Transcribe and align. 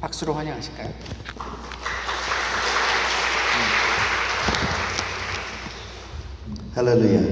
박수로 0.00 0.34
환영하실까요? 0.34 0.92
Hallelujah. 6.74 7.24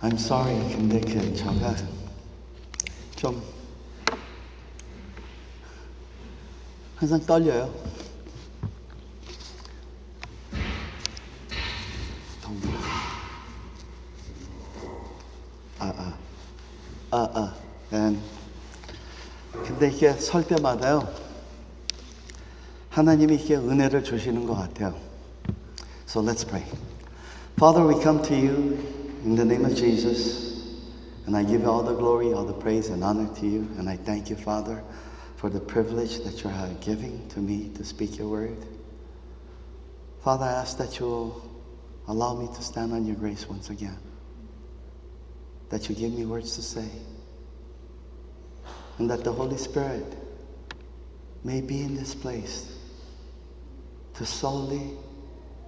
I'm 0.00 0.14
sorry. 0.18 0.56
근데 0.74 1.00
그 1.00 1.34
저가 1.36 1.76
좀 3.14 3.40
항상 6.96 7.20
떨려요. 7.24 7.72
근데 20.01 20.01
이게 20.01 20.11
설 20.13 20.43
때마다요. 20.47 21.07
하나님이 22.89 23.35
이렇게 23.35 23.55
은혜를 23.57 24.03
주시는 24.03 24.47
것 24.47 24.55
같아요. 24.55 24.95
So 26.07 26.19
let's 26.19 26.43
pray. 26.43 26.65
Father, 27.57 27.85
we 27.85 27.93
come 28.01 28.23
to 28.23 28.33
you 28.35 28.79
in 29.23 29.35
the 29.35 29.45
name 29.45 29.65
of 29.65 29.75
Jesus. 29.75 30.81
And 31.27 31.37
I 31.37 31.43
give 31.43 31.67
all 31.67 31.83
the 31.83 31.93
glory, 31.93 32.33
all 32.33 32.43
the 32.43 32.57
praise 32.57 32.89
and 32.89 33.03
honor 33.03 33.31
to 33.35 33.45
you. 33.45 33.69
And 33.77 33.87
I 33.87 33.97
thank 33.97 34.31
you, 34.31 34.35
Father, 34.35 34.81
for 35.35 35.51
the 35.51 35.59
privilege 35.59 36.23
that 36.23 36.43
you're 36.43 36.53
giving 36.81 37.27
to 37.29 37.39
me 37.39 37.69
to 37.75 37.83
speak 37.83 38.17
your 38.17 38.29
word. 38.29 38.57
Father, 40.23 40.45
I 40.45 40.53
ask 40.53 40.75
that 40.79 40.99
you 40.99 41.39
allow 42.07 42.33
me 42.33 42.47
to 42.47 42.61
stand 42.63 42.93
on 42.93 43.05
your 43.05 43.15
grace 43.15 43.47
once 43.47 43.69
again. 43.69 43.99
That 45.69 45.87
you 45.87 45.93
give 45.93 46.13
me 46.13 46.25
words 46.25 46.55
to 46.55 46.63
say. 46.63 46.89
And 48.99 49.09
that 49.09 49.23
the 49.23 49.31
Holy 49.31 49.57
Spirit 49.57 50.05
may 51.43 51.61
be 51.61 51.81
in 51.81 51.95
this 51.95 52.15
place 52.15 52.73
to 54.15 54.25
solely 54.25 54.91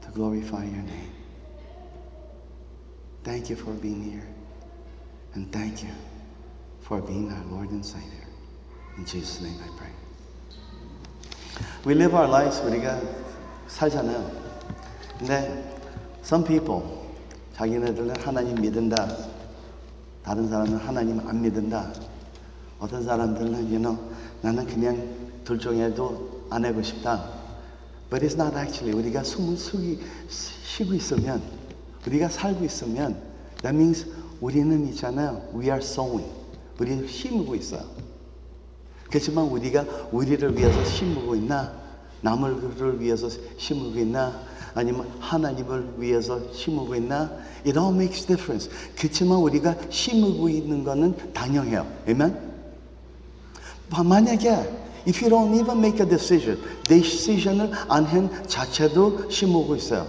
to 0.02 0.10
glorify 0.12 0.64
your 0.64 0.84
name. 0.84 1.12
Thank 3.24 3.50
you 3.50 3.56
for 3.56 3.72
being 3.72 4.02
here. 4.02 4.28
And 5.36 5.52
thank 5.52 5.84
you 5.84 5.90
for 6.82 7.02
being 7.02 7.32
our 7.32 7.46
Lord 7.46 7.70
and 7.70 7.86
Savior. 7.86 8.28
In 8.98 9.06
Jesus' 9.06 9.42
name 9.42 9.56
I 9.64 9.70
pray. 9.78 9.92
We 11.86 11.94
live 11.94 12.16
our 12.16 12.28
lives 12.28 12.60
우리가 12.62 13.00
살잖아요. 13.68 14.32
근데 15.20 15.80
some 16.24 16.44
people 16.44 16.82
자기네들은 17.56 18.22
하나님 18.22 18.56
믿는다. 18.56 18.96
다른 20.24 20.50
사람은 20.50 20.78
하나님 20.78 21.20
안 21.28 21.42
믿는다. 21.42 21.94
어떤 22.79 23.03
사람들은 23.03 23.55
you 23.55 23.79
know, 23.79 23.99
나는 24.43 24.67
그냥 24.67 25.03
둘 25.45 25.59
중에도 25.59 26.47
안 26.51 26.65
하고 26.65 26.83
싶다. 26.83 27.25
But 28.11 28.27
it's 28.27 28.39
not 28.41 28.57
actually. 28.57 28.97
우리가 28.97 29.25
숨을 29.25 29.57
쉬기, 29.57 30.01
쉬고 30.29 30.95
있으면, 30.95 31.43
우리가 32.07 32.29
살고 32.29 32.65
있으면, 32.65 33.17
that 33.63 33.75
means 33.75 34.07
우리는 34.41 34.87
있잖아요. 34.89 35.43
We 35.55 35.65
are 35.65 35.79
sowing. 35.79 36.31
우리 36.79 37.09
심고 37.09 37.55
있어요. 37.55 37.83
그렇지만 39.09 39.45
우리가 39.47 39.85
우리를 40.13 40.57
위해서 40.57 40.85
심고 40.85 41.37
있나? 41.37 41.73
남을 42.21 43.01
위해서 43.01 43.29
심고 43.57 43.99
있나? 44.01 44.41
아니면 44.75 45.09
하나님을 45.21 45.95
위해서 45.99 46.41
심고 46.53 46.95
있나? 46.97 47.31
It 47.65 47.79
all 47.79 47.95
makes 47.95 48.27
difference. 48.27 48.71
그렇지만 48.97 49.39
우리가 49.39 49.77
심고 49.89 50.49
있는 50.49 50.85
거는 50.85 51.33
당연해요. 51.33 51.87
Amen? 52.09 52.54
만약에 53.91 54.51
if 55.07 55.23
you 55.23 55.29
don't 55.29 55.55
even 55.55 55.79
make 55.79 56.01
a 56.01 56.09
decision, 56.09 56.59
decision을 56.89 57.71
안한 57.89 58.47
자체도 58.47 59.31
심고 59.31 59.77
있어요. 59.77 60.07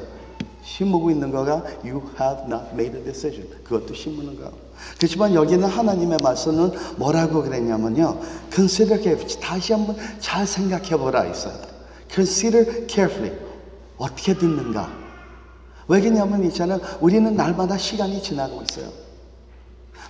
심고 0.63 1.12
있는 1.12 1.31
거가 1.31 1.63
you 1.84 2.02
have 2.19 2.46
not 2.47 2.66
made 2.74 2.97
a 2.97 3.03
decision. 3.03 3.47
그것도 3.64 3.94
심는 3.94 4.40
거. 4.40 4.52
그렇지만 4.97 5.34
여기는 5.34 5.68
하나님의 5.68 6.18
말씀은 6.22 6.72
뭐라고 6.97 7.44
그랬냐면요. 7.44 8.19
consider 8.53 9.02
carefully. 9.02 9.40
다시 9.40 9.74
한번 9.74 9.96
잘 10.19 10.46
생각해 10.46 10.97
보라 10.97 11.25
있어요. 11.25 11.53
consider 12.12 12.88
carefully. 12.88 13.38
어떻게 13.97 14.34
듣는가? 14.34 14.91
왜 15.88 16.02
그러냐면 16.02 16.44
있잖아요. 16.46 16.80
우리는 17.00 17.35
날마다 17.35 17.78
시간이 17.78 18.22
지나고 18.22 18.62
있어요. 18.64 19.05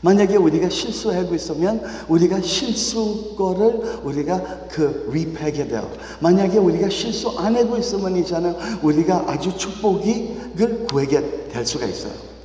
만약에 0.01 0.35
우리가 0.35 0.69
실수하고 0.69 1.35
있으면 1.35 1.81
우리가 2.07 2.41
실수 2.41 3.35
거를 3.35 4.00
우리가 4.03 4.67
그 4.69 5.09
리패하게 5.11 5.67
돼요. 5.67 5.89
만약에 6.19 6.57
우리가 6.57 6.89
실수 6.89 7.29
안 7.39 7.56
하고 7.56 7.78
있으면 7.78 8.16
있잖아요. 8.17 8.55
우리가 8.81 9.25
아주 9.28 9.55
축복을 9.57 10.88
구하게 10.88 11.47
될 11.50 11.66
수가 11.66 11.85
있어요. 11.85 12.35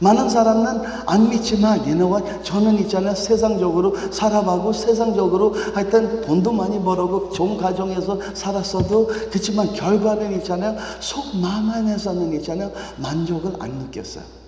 많은 0.00 0.30
사람은 0.30 0.82
안 1.06 1.28
믿지만 1.28 1.80
you 1.80 1.92
know 1.92 2.10
what? 2.10 2.42
저는 2.42 2.78
있잖아요 2.80 3.14
세상적으로 3.14 3.94
살아가고 4.10 4.72
세상적으로 4.72 5.54
하여튼 5.74 6.22
돈도 6.22 6.52
많이 6.52 6.82
벌고 6.82 7.30
좋은 7.30 7.58
가정에서 7.58 8.18
살았어도 8.32 9.08
그렇지만 9.30 9.70
결과는 9.74 10.36
있잖아요 10.38 10.78
속 11.00 11.36
마음 11.36 11.68
안에서는 11.68 12.32
있잖아요 12.32 12.72
만족을 12.96 13.52
안 13.58 13.70
느꼈어요 13.72 14.39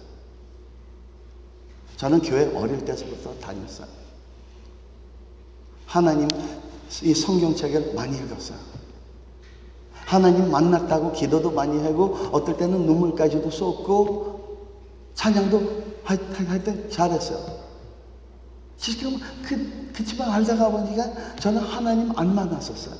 저는 1.96 2.20
교회 2.20 2.52
어릴 2.54 2.84
때부터 2.84 3.34
다녔어요 3.40 3.86
하나님 5.86 6.28
이 7.02 7.14
성경책을 7.14 7.94
많이 7.94 8.16
읽었어요 8.18 8.58
하나님 10.06 10.50
만났다고 10.50 11.12
기도도 11.12 11.52
많이 11.52 11.82
하고 11.82 12.14
어떨 12.32 12.56
때는 12.56 12.84
눈물까지도 12.86 13.50
쏟고 13.50 14.32
찬양도 15.14 15.82
하여튼 16.04 16.90
잘했어요. 16.90 17.62
지금 18.76 19.16
그, 19.46 19.90
그치만 19.94 20.28
알다가 20.30 20.70
보니까 20.70 21.36
저는 21.36 21.60
하나님 21.60 22.12
안 22.18 22.34
만났었어요. 22.34 22.94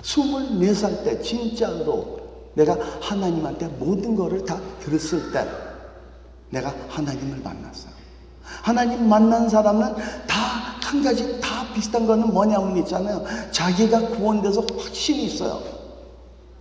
24살 0.00 1.04
때 1.04 1.22
진짜로 1.22 2.18
내가 2.54 2.76
하나님한테 3.00 3.68
모든 3.68 4.16
거를 4.16 4.44
다 4.44 4.60
들었을 4.80 5.30
때 5.30 5.46
내가 6.50 6.74
하나님을 6.88 7.38
만났어요. 7.38 7.92
하나님 8.62 9.08
만난 9.08 9.48
사람은 9.48 9.94
다 10.26 10.64
한 10.94 11.02
가지 11.02 11.40
다 11.40 11.66
비슷한 11.74 12.06
거는 12.06 12.32
뭐냐면 12.32 12.76
있잖아요. 12.78 13.24
자기가 13.50 14.08
구원돼서 14.10 14.64
확신이 14.78 15.24
있어요. 15.24 15.60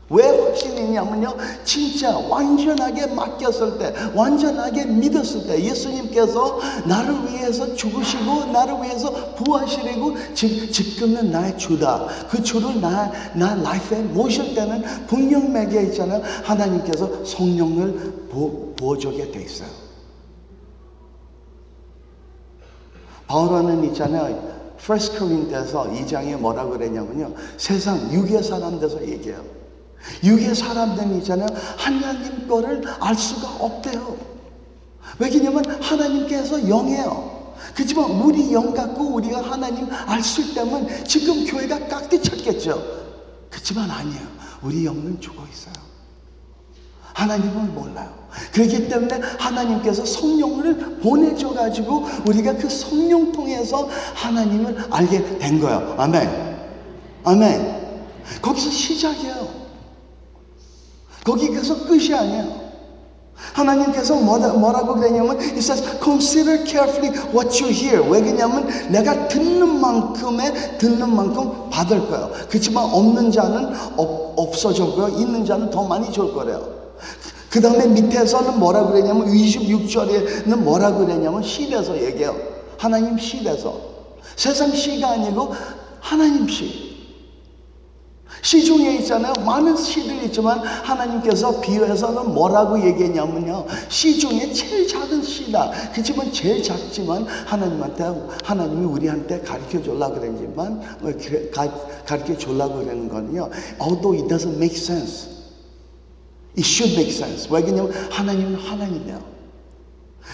왜 0.09 0.23
확신이 0.27 0.81
있냐면요. 0.81 1.35
진짜 1.63 2.17
완전하게 2.17 3.07
맡겼을 3.07 3.77
때, 3.77 3.93
완전하게 4.13 4.85
믿었을 4.85 5.47
때, 5.47 5.63
예수님께서 5.63 6.59
나를 6.85 7.29
위해서 7.29 7.73
죽으시고, 7.73 8.45
나를 8.51 8.81
위해서 8.83 9.11
부하시리고, 9.35 10.15
지금은 10.35 11.31
나의 11.31 11.57
주다. 11.57 12.05
그 12.29 12.43
주를 12.43 12.81
나, 12.81 13.11
나 13.33 13.55
라이프에 13.55 13.99
모실 14.01 14.53
때는 14.53 14.83
분명하게 15.07 15.83
있잖아요. 15.83 16.21
하나님께서 16.43 17.23
성령을 17.23 18.27
부, 18.29 18.73
부어주게 18.75 19.31
돼 19.31 19.41
있어요. 19.41 19.82
바울은 23.27 23.83
있잖아요. 23.85 24.53
1 24.77 25.19
코린토에서 25.19 25.91
2장에 25.91 26.37
뭐라고 26.37 26.71
그랬냐면요. 26.71 27.33
세상 27.57 28.11
육의 28.11 28.43
사람 28.43 28.79
돼서 28.79 29.01
얘기해요. 29.01 29.43
육의 30.23 30.53
사람들이 30.53 31.19
있잖아요. 31.19 31.47
하나님 31.77 32.47
거를 32.47 32.83
알 32.99 33.15
수가 33.15 33.47
없대요. 33.63 34.17
왜냐면 35.19 35.63
하나님께서 35.81 36.59
영이에요. 36.67 37.33
그렇지만 37.73 38.11
우리 38.11 38.51
영 38.51 38.73
갖고 38.73 39.15
우리가 39.15 39.41
하나님 39.41 39.87
알 39.91 40.21
수 40.21 40.41
있다면 40.41 41.05
지금 41.05 41.45
교회가 41.45 41.87
깍지 41.87 42.21
쳤겠죠. 42.21 42.83
그렇지만 43.49 43.89
아니에요. 43.89 44.27
우리 44.61 44.85
영은 44.85 45.19
죽어 45.21 45.43
있어요. 45.51 45.82
하나님을 47.13 47.63
몰라요. 47.71 48.23
그렇기 48.51 48.87
때문에 48.87 49.21
하나님께서 49.37 50.05
성령을 50.05 50.99
보내줘 51.01 51.53
가지고 51.53 52.05
우리가 52.27 52.55
그 52.55 52.69
성령 52.69 53.31
통해서 53.31 53.87
하나님을 54.15 54.87
알게 54.89 55.37
된 55.37 55.59
거예요. 55.59 55.95
아멘. 55.97 56.29
아멘. 57.23 57.83
거기서 58.41 58.69
시작이에요. 58.69 59.47
거기에서 61.23 61.85
끝이 61.85 62.13
아니에요. 62.13 62.63
하나님께서 63.53 64.15
뭐라, 64.15 64.53
뭐라고 64.53 64.95
그랬냐면 64.95 65.37
It 65.39 65.57
says 65.57 65.83
consider 66.01 66.63
carefully 66.65 67.11
what 67.33 67.61
you 67.61 67.71
hear 67.71 68.01
왜 68.09 68.21
그러냐면 68.21 68.67
내가 68.89 69.27
듣는 69.27 69.81
만큼의 69.81 70.77
듣는 70.77 71.13
만큼 71.13 71.69
받을 71.69 72.07
거예요 72.07 72.31
그렇지만 72.47 72.85
없는 72.85 73.31
자는 73.31 73.73
없, 73.97 74.33
없어졌고요 74.37 75.19
있는 75.19 75.43
자는 75.45 75.69
더 75.69 75.83
많이 75.83 76.11
줄 76.11 76.33
거래요 76.33 76.82
그 77.49 77.61
다음에 77.61 77.85
밑에서는 77.87 78.59
뭐라 78.59 78.87
그랬냐면 78.87 79.27
26절에는 79.27 80.55
뭐라 80.57 80.93
그랬냐면 80.95 81.41
10에서 81.41 81.95
얘기해요 82.01 82.35
하나님 82.77 83.17
시대에서. 83.17 83.79
세상 84.35 84.73
시가 84.73 85.11
아니고 85.11 85.53
하나님 85.99 86.47
시. 86.47 86.93
시 88.41 88.65
중에 88.65 88.97
있잖아요. 88.97 89.31
많은 89.45 89.77
시들이 89.77 90.25
있지만 90.25 90.59
하나님께서 90.59 91.61
비유해서는 91.61 92.33
뭐라고 92.33 92.83
얘기했냐면요. 92.85 93.65
시 93.87 94.19
중에 94.19 94.51
제일 94.51 94.85
작은 94.85 95.23
시다. 95.23 95.71
그지만 95.93 96.29
제일 96.33 96.61
작지만 96.61 97.25
하나님한테 97.25 98.03
하나님이 98.43 98.85
우리한테 98.85 99.39
가르쳐 99.41 99.81
주려고 99.81 100.19
그랬지만 100.19 100.81
가, 101.53 101.71
가르쳐 102.05 102.37
주려고 102.37 102.79
그러는 102.79 103.07
거는요. 103.07 103.49
Although 103.79 104.19
it 104.19 104.27
doesn't 104.27 104.57
make 104.57 104.75
sense. 104.75 105.32
It 106.56 106.66
should 106.66 106.92
make 106.94 107.10
sense. 107.12 107.48
왜냐면 107.50 107.92
하나님은 108.10 108.56
하나님이에요. 108.56 109.38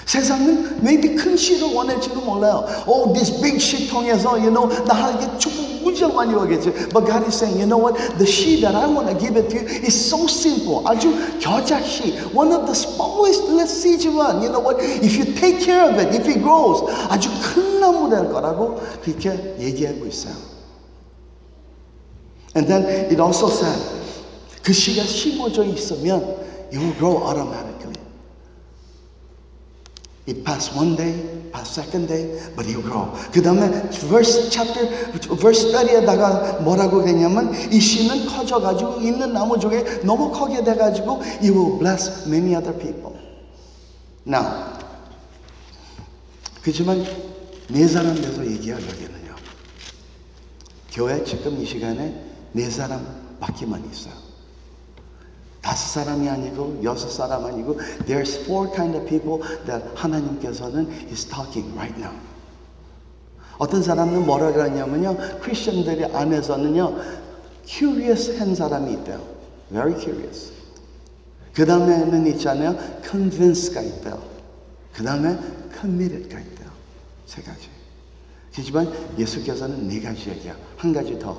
세상은 0.07 0.79
maybe 0.83 1.15
큰 1.15 1.37
시를 1.37 1.73
원할지도 1.73 2.21
몰라요. 2.21 2.65
Oh, 2.87 3.13
this 3.13 3.41
big 3.41 3.59
시 3.59 3.89
통해서, 3.89 4.37
you 4.37 4.51
know, 4.51 4.69
나에게 4.85 5.39
축복 5.39 5.83
무지하게 5.83 6.15
많이 6.15 6.35
오겠지. 6.35 6.71
But 6.93 7.07
God 7.07 7.25
is 7.25 7.37
saying, 7.37 7.59
you 7.59 7.67
know 7.67 7.79
what? 7.79 7.97
The 8.19 8.27
she 8.27 8.61
that 8.61 8.75
I 8.75 8.87
want 8.87 9.09
to 9.09 9.17
give 9.17 9.37
it 9.37 9.49
to 9.51 9.57
you 9.57 9.67
is 9.85 9.95
so 9.95 10.27
simple. 10.27 10.83
아주 10.85 11.15
겨자 11.41 11.81
시. 11.83 12.13
One 12.35 12.53
of 12.53 12.67
the 12.67 12.75
smallest 12.75 13.49
little 13.49 13.69
seed지만, 13.69 14.43
you 14.43 14.51
know 14.51 14.61
what? 14.61 14.83
If 14.83 15.17
you 15.17 15.25
take 15.37 15.61
care 15.61 15.89
of 15.89 15.97
it, 16.01 16.13
if 16.13 16.29
it 16.29 16.43
grows, 16.43 16.85
아주 17.09 17.31
큰 17.55 17.81
나무 17.81 18.11
될 18.11 18.31
거라고 18.31 18.81
그렇게 19.03 19.57
얘기하고 19.61 20.07
있어요. 20.07 20.35
And 22.57 22.69
then 22.69 22.85
it 23.11 23.21
also 23.21 23.49
said, 23.49 23.98
그 24.70 24.74
씨가 24.74 25.04
심어져 25.04 25.64
있으면 25.64 26.22
you 26.72 26.80
will 26.80 26.94
grow 27.00 27.18
automatically. 27.26 27.98
It 30.28 30.44
passed 30.46 30.78
one 30.78 30.96
day, 30.96 31.50
passed 31.52 31.74
second 31.74 32.08
day, 32.08 32.38
but 32.56 32.70
you 32.70 32.84
grow. 32.84 33.12
그 33.32 33.42
다음에 33.42 33.66
verse 34.06 34.48
chapter, 34.52 34.88
verse 35.42 35.72
30에다가 35.74 36.62
뭐라고 36.62 37.02
그랬냐면 37.02 37.52
이 37.74 37.80
씨는 37.80 38.28
커져가지고 38.28 39.02
있는 39.02 39.34
나무 39.34 39.58
중에 39.58 40.02
너무 40.04 40.30
크게 40.30 40.64
돼가지고 40.64 41.20
you 41.42 41.52
will 41.52 41.80
bless 41.80 42.28
many 42.28 42.54
other 42.54 42.78
people. 42.78 43.18
Now, 44.28 44.78
그지만 46.62 47.04
네 47.70 47.88
사람 47.88 48.14
돼서 48.14 48.46
얘기하려기는요. 48.46 49.34
교회 50.92 51.24
지금 51.24 51.60
이 51.60 51.66
시간에 51.66 52.14
네 52.52 52.70
사람밖에만 52.70 53.90
있어요. 53.92 54.29
다섯 55.62 56.02
사람이 56.02 56.28
아니고 56.30 56.82
여섯 56.84 57.10
사람 57.10 57.46
아니고 57.46 57.78
there's 58.06 58.44
four 58.44 58.72
kind 58.74 58.96
of 58.98 59.08
people 59.08 59.42
that 59.66 59.84
하나님께서는 59.96 60.90
is 61.12 61.26
talking 61.26 61.74
right 61.76 62.00
now. 62.00 62.14
어떤 63.58 63.84
사람은 63.84 64.26
뭐라 64.26 64.54
그러냐면요. 64.54 65.18
크리스천들이 65.42 66.06
안에서는요. 66.06 66.96
curious 67.66 68.38
한 68.40 68.56
사람이 68.56 68.94
있대요. 68.94 69.22
very 69.70 70.00
curious. 70.00 70.54
그 71.54 71.66
다음에는 71.66 72.26
있잖아요. 72.28 72.78
convince가 73.04 73.82
있대요. 73.82 74.22
그 74.94 75.04
다음에 75.04 75.38
committed가 75.78 76.40
있대요. 76.40 76.70
세 77.26 77.42
가지. 77.42 77.70
하지만 78.54 78.92
예수께서는 79.18 79.88
네 79.88 80.00
가지 80.00 80.30
얘기야. 80.30 80.56
한 80.78 80.94
가지 80.94 81.20
더. 81.20 81.38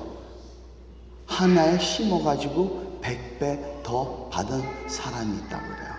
하나에 1.25 1.79
심어가지고 1.79 2.80
백배 3.01 3.81
더 3.83 4.29
받은 4.31 4.61
사람이 4.87 5.37
있다고 5.37 5.63
그래요. 5.67 5.91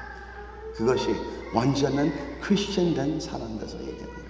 그것이 0.76 1.14
완전한 1.54 2.12
크리스천 2.40 2.94
된 2.94 3.20
사람 3.20 3.58
돼서 3.58 3.78
얘기합니다. 3.78 4.22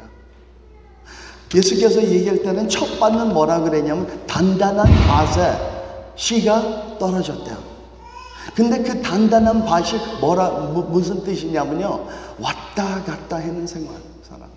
예수께서 1.54 2.02
얘기할 2.02 2.42
때는 2.42 2.68
첫 2.68 2.98
반은 2.98 3.32
뭐라 3.32 3.60
그랬냐면 3.60 4.26
단단한 4.26 4.86
밭에 4.86 5.72
씨가 6.16 6.98
떨어졌대요. 6.98 7.72
근데 8.54 8.82
그 8.82 9.00
단단한 9.00 9.64
밭이 9.64 10.20
뭐라 10.20 10.48
무, 10.50 10.82
무슨 10.82 11.22
뜻이냐면요. 11.22 12.06
왔다 12.40 13.02
갔다 13.04 13.36
하는 13.36 13.66
생활 13.66 13.94
사람. 14.22 14.48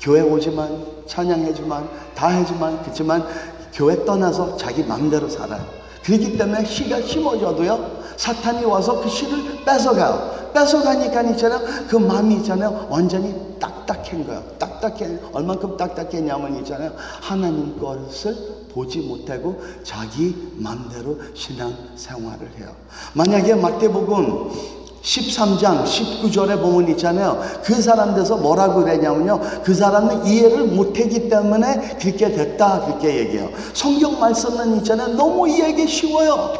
교회 0.00 0.20
오지만 0.20 0.84
찬양해지만 1.06 1.88
다 2.14 2.28
해지만 2.28 2.80
그렇지만 2.82 3.26
교회 3.72 4.04
떠나서 4.04 4.56
자기 4.56 4.82
마음대로 4.84 5.28
살아요. 5.28 5.85
그렇기 6.06 6.38
때문에 6.38 6.64
씨가 6.64 7.02
심어져도요 7.02 8.04
사탄이 8.16 8.64
와서 8.64 9.00
그 9.02 9.08
씨를 9.08 9.64
뺏어가요. 9.64 10.52
뺏어가니까 10.54 11.22
있잖아요 11.32 11.60
그 11.88 11.96
마음이 11.96 12.36
있잖아요 12.36 12.86
완전히 12.88 13.34
딱딱한 13.58 14.24
거예요. 14.26 14.42
딱딱해 14.58 15.18
얼만큼 15.32 15.76
딱딱했냐면 15.76 16.58
있잖아요 16.60 16.92
하나님 17.20 17.78
것을 17.78 18.36
보지 18.72 19.00
못하고 19.00 19.60
자기 19.82 20.50
마음대로 20.54 21.18
신앙 21.34 21.74
생활을 21.96 22.48
해요. 22.58 22.68
만약에 23.14 23.54
마태복음 23.56 24.85
13장 25.06 25.84
19절에 25.84 26.60
보면 26.60 26.90
있잖아요. 26.90 27.40
그 27.62 27.80
사람 27.80 28.14
돼서 28.14 28.36
뭐라고 28.36 28.82
그러냐면요. 28.82 29.40
그 29.62 29.72
사람은 29.72 30.26
이해를 30.26 30.64
못했기 30.64 31.28
때문에 31.28 31.96
그렇게 32.00 32.32
됐다. 32.32 32.84
그렇게 32.84 33.16
얘기해요. 33.18 33.48
성경 33.72 34.18
말씀은 34.18 34.78
있잖아요. 34.78 35.14
너무 35.14 35.48
이해하기 35.48 35.86
쉬워요. 35.86 36.52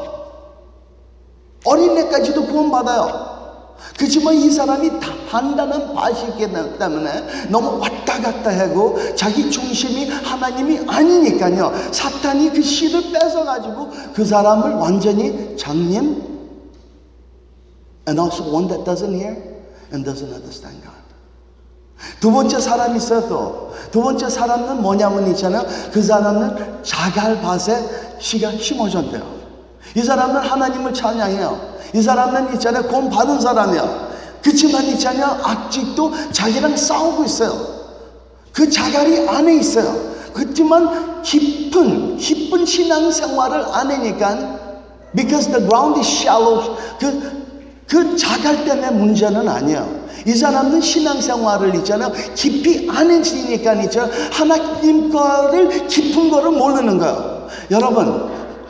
어린애까지도 1.65 2.47
구원받아요. 2.47 3.37
그렇지만 3.99 4.35
이 4.35 4.51
사람이 4.51 4.91
단단한 5.29 5.93
바시기 5.93 6.49
때문에 6.79 7.49
너무 7.49 7.79
왔다 7.81 8.21
갔다 8.21 8.57
하고 8.57 8.97
자기 9.17 9.51
중심이 9.51 10.09
하나님이 10.09 10.81
아니니까요. 10.87 11.73
사탄이 11.91 12.53
그 12.53 12.63
씨를 12.63 13.13
뺏어가지고 13.13 13.91
그 14.15 14.25
사람을 14.25 14.75
완전히 14.75 15.57
장님 15.57 16.26
and 18.07 18.19
also 18.21 18.43
one 18.51 18.69
that 18.69 18.85
doesn't 18.85 19.13
hear 19.13 19.37
and 19.93 20.05
doesn't 20.05 20.33
understand 20.33 20.83
God. 20.83 20.95
두 22.21 22.31
번째 22.31 22.61
사람이 22.61 22.99
있어요 22.99 23.29
또. 23.29 23.73
두 23.91 24.03
번째 24.03 24.29
사람은 24.29 24.83
뭐냐면 24.83 25.29
있잖아요. 25.31 25.65
그 25.93 26.03
사람은 26.03 26.83
자갈밭에 26.83 28.19
씨가 28.21 28.53
심어졌대요. 28.53 29.37
이 29.95 30.03
사람은 30.03 30.37
하나님을 30.37 30.93
찬양해요. 30.93 31.77
이 31.95 32.03
사람은 32.03 32.55
있잖아요. 32.55 32.89
돈 32.89 33.09
받은 33.09 33.41
사람이야. 33.41 34.07
그치만 34.43 34.85
있잖아요. 34.87 35.39
아직도 35.43 36.13
자기랑 36.33 36.77
싸우고 36.77 37.25
있어요. 37.25 37.77
그 38.53 38.69
자갈이 38.71 39.29
안에 39.29 39.57
있어요. 39.57 40.15
그렇지만 40.35 41.23
깊은, 41.23 42.19
깊은 42.19 42.67
신앙 42.67 43.11
생활을 43.11 43.65
안 43.73 43.91
하니까 43.91 44.67
because 45.15 45.51
the 45.51 45.67
ground 45.67 45.99
is 45.99 46.07
shallow. 46.07 46.77
그, 47.01 47.46
그 47.89 48.17
자갈 48.17 48.65
때문에 48.65 48.91
문제는 48.91 49.49
아니에요. 49.49 50.07
이 50.27 50.35
사람은 50.35 50.81
신앙생활을 50.81 51.75
있잖아요. 51.77 52.13
깊이 52.35 52.89
안 52.91 53.11
해지니까 53.11 53.75
있잖아요. 53.75 54.11
하나님 54.33 55.11
거를 55.11 55.87
깊은 55.87 56.31
거를 56.31 56.51
모르는 56.51 56.99
거예요. 56.99 57.49
여러분, 57.71 58.29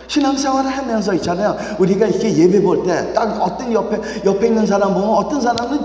신앙생활을 0.08 0.70
하면서 0.70 1.14
있잖아요. 1.14 1.56
우리가 1.78 2.06
이렇게 2.06 2.36
예배 2.36 2.62
볼 2.62 2.84
때 2.86 3.12
딱 3.14 3.40
어떤 3.42 3.72
옆에 3.72 4.22
옆에 4.24 4.46
있는 4.48 4.66
사람 4.66 4.92
보면 4.94 5.08
어떤 5.08 5.40
사람은 5.40 5.80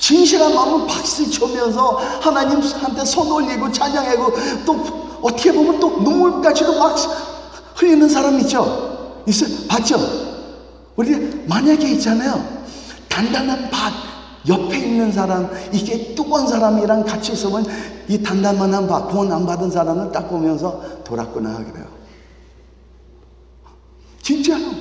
진실한 0.00 0.52
마음으로 0.54 0.86
박수 0.86 1.30
치면서 1.30 2.00
하나님한테 2.20 3.04
손 3.04 3.30
올리고 3.30 3.70
찬양하고 3.70 4.32
또 4.66 4.76
어떻게 5.22 5.52
보면 5.52 5.78
또 5.80 6.00
눈물까지도 6.00 6.78
막 6.78 6.96
흘리는 7.76 8.08
사람 8.08 8.38
있죠. 8.40 9.22
있어요. 9.26 9.50
봤죠? 9.68 10.27
우리 10.98 11.14
만약에 11.46 11.92
있잖아요. 11.92 12.44
단단한 13.08 13.70
밭 13.70 13.92
옆에 14.48 14.78
있는 14.78 15.12
사람 15.12 15.48
이게 15.72 16.12
뚜건 16.16 16.48
사람이랑 16.48 17.04
같이 17.04 17.32
있으면 17.32 17.64
이 18.08 18.20
단단한 18.20 18.88
밭 18.88 19.08
구원 19.08 19.30
안 19.30 19.46
받은 19.46 19.70
사람을 19.70 20.10
딱 20.10 20.28
보면서 20.28 20.82
돌았구나 21.04 21.64
그래요. 21.64 21.86
진짜요. 24.22 24.72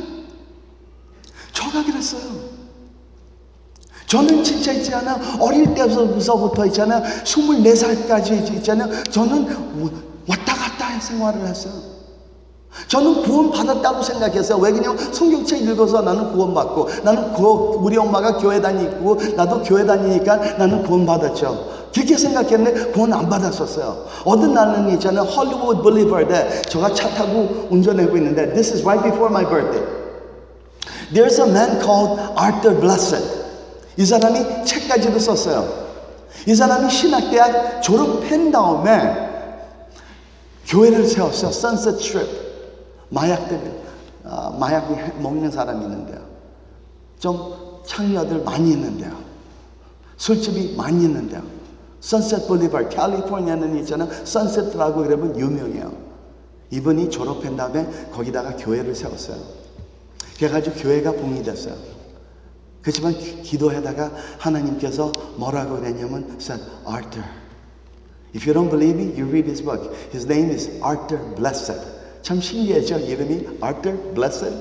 저가 1.53 1.85
그랬어요. 1.85 2.57
저는 4.07 4.43
진짜 4.43 4.71
있잖아. 4.71 5.19
어릴 5.39 5.71
때부터 5.75 6.65
있잖아. 6.65 7.03
24살까지 7.03 8.55
있잖아. 8.55 9.03
저는 9.03 9.91
왔다 10.27 10.55
갔다 10.55 10.99
생활을 10.99 11.45
했어요. 11.45 11.96
저는 12.87 13.23
구원 13.23 13.51
받았다고 13.51 14.01
생각했어요. 14.03 14.59
왜냐면 14.59 14.97
성경책 14.97 15.61
읽어서 15.63 16.01
나는 16.01 16.31
구원 16.31 16.53
받고 16.53 16.87
나는 17.03 17.33
그 17.33 17.43
우리 17.43 17.97
엄마가 17.97 18.37
교회 18.37 18.61
다니고 18.61 19.17
나도 19.35 19.63
교회 19.63 19.85
다니니까 19.85 20.57
나는 20.57 20.83
구원 20.83 21.05
받았죠. 21.05 21.77
그렇게 21.93 22.15
생각했는데 22.15 22.91
구원 22.91 23.11
안 23.13 23.27
받았었어요. 23.27 24.05
어떤 24.23 24.53
날은 24.53 24.89
있잖아요. 24.93 25.23
헐리우드 25.23 25.81
블리버데 25.81 26.61
제가 26.69 26.93
차 26.93 27.09
타고 27.09 27.67
운전하고 27.71 28.15
있는데 28.17 28.53
This 28.53 28.73
is 28.73 28.83
right 28.83 29.03
before 29.03 29.29
my 29.29 29.43
birthday. 29.43 29.83
There's 31.13 31.39
a 31.39 31.49
man 31.49 31.81
called 31.81 32.21
Arthur 32.37 32.79
Blessed. 32.79 33.23
이 33.97 34.05
사람이 34.05 34.65
책까지도 34.65 35.17
썼어요. 35.17 35.67
이 36.45 36.53
사람이 36.53 36.89
신학대학 36.91 37.81
졸업한 37.81 38.51
다음에 38.51 39.27
교회를 40.67 41.07
세웠어요. 41.07 41.51
선셋 41.51 41.99
스트립. 41.99 42.46
마약들, 43.09 43.81
아, 44.25 44.55
마약 44.59 44.89
먹는 45.21 45.51
사람이 45.51 45.83
있는데요. 45.85 46.25
좀 47.19 47.53
창녀들 47.85 48.43
많이 48.43 48.71
있는데요. 48.71 49.17
술집이 50.17 50.75
많이 50.75 51.03
있는데요. 51.05 51.41
선셋 51.99 52.47
볼리발, 52.47 52.89
캘리포니아는 52.89 53.77
있잖아요. 53.79 54.09
선셋라고 54.25 55.03
그러면 55.03 55.37
유명해요. 55.39 55.91
이분이 56.69 57.09
졸업한 57.09 57.55
다음에 57.55 57.87
거기다가 58.11 58.55
교회를 58.57 58.93
세웠어요. 58.93 59.37
그래가지고 60.37 60.75
교회가 60.77 61.13
붕이 61.13 61.43
됐어요. 61.43 61.75
그렇지만 62.81 63.13
기- 63.13 63.41
기도하다가 63.41 64.11
하나님께서 64.37 65.11
뭐라고 65.37 65.77
그랬냐면 65.77 66.37
said 66.39 66.63
Arthur. 66.87 67.23
If 68.35 68.47
you 68.47 68.53
don't 68.53 68.69
believe 68.69 68.99
me, 68.99 69.17
you 69.17 69.27
read 69.29 69.47
his 69.49 69.63
book. 69.63 69.93
His 70.13 70.25
name 70.27 70.51
is 70.53 70.69
Arthur 70.83 71.19
Blessed. 71.35 71.73
참 72.27 72.41
신기하죠? 72.41 72.99
이름이 72.99 73.35
Arthur 73.63 74.13
Blessed. 74.13 74.53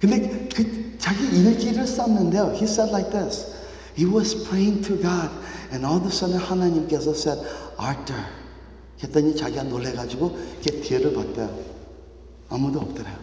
근데 0.00 0.48
그 0.48 0.96
자기 0.96 1.26
일기를 1.36 1.86
썼는데요. 1.86 2.54
He 2.54 2.62
said 2.62 2.90
like 2.90 3.10
this. 3.10 3.52
He 3.94 4.10
was 4.10 4.48
praying 4.48 4.80
to 4.88 4.96
God 4.96 5.28
and 5.70 5.84
all 5.84 5.98
of 5.98 6.06
a 6.06 6.08
sudden 6.08 6.40
하나님께서 6.40 7.10
said 7.10 7.46
Arthur. 7.78 8.24
했더니 9.02 9.36
자기가 9.36 9.64
놀래가지고 9.64 10.38
이렇게 10.62 10.80
뒤를 10.80 11.12
봤대요. 11.12 11.54
아무도 12.48 12.80
없더래요. 12.80 13.18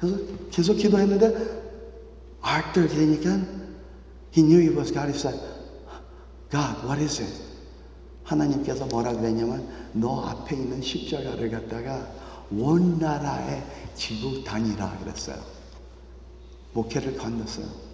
그래서 0.00 0.18
계속 0.50 0.74
기도했는데 0.74 1.26
Arthur 2.44 2.88
그러니까 2.88 3.38
he 4.36 4.42
knew 4.42 4.58
it 4.58 4.76
was 4.76 4.92
God. 4.92 5.06
He 5.06 5.16
said, 5.16 5.38
God, 6.50 6.74
what 6.82 7.00
is 7.00 7.22
it? 7.22 7.32
하나님께서 8.24 8.86
뭐라 8.86 9.12
그랬냐면 9.12 9.68
너 9.92 10.24
앞에 10.24 10.56
있는 10.56 10.82
십자가를 10.82 11.48
갖다가 11.48 12.21
원 12.58 12.98
나라에 12.98 13.62
지고 13.94 14.42
다니라 14.44 14.98
그랬어요. 14.98 15.36
목회를 16.72 17.16
건넜어요. 17.16 17.92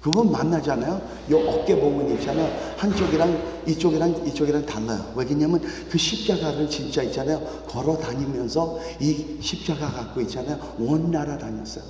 그분 0.00 0.30
만나잖아요. 0.30 1.00
요 1.30 1.48
어깨 1.48 1.80
보면 1.80 2.12
있잖아요. 2.18 2.74
한쪽이랑 2.76 3.64
이쪽이랑 3.66 4.26
이쪽이랑 4.26 4.66
달라요. 4.66 5.12
왜냐면 5.16 5.62
그 5.90 5.96
십자가를 5.96 6.68
진짜 6.68 7.02
있잖아요. 7.04 7.40
걸어 7.66 7.96
다니면서 7.96 8.78
이 9.00 9.38
십자가 9.40 9.90
갖고 9.90 10.20
있잖아요. 10.20 10.58
원 10.78 11.10
나라 11.10 11.38
다녔어요. 11.38 11.84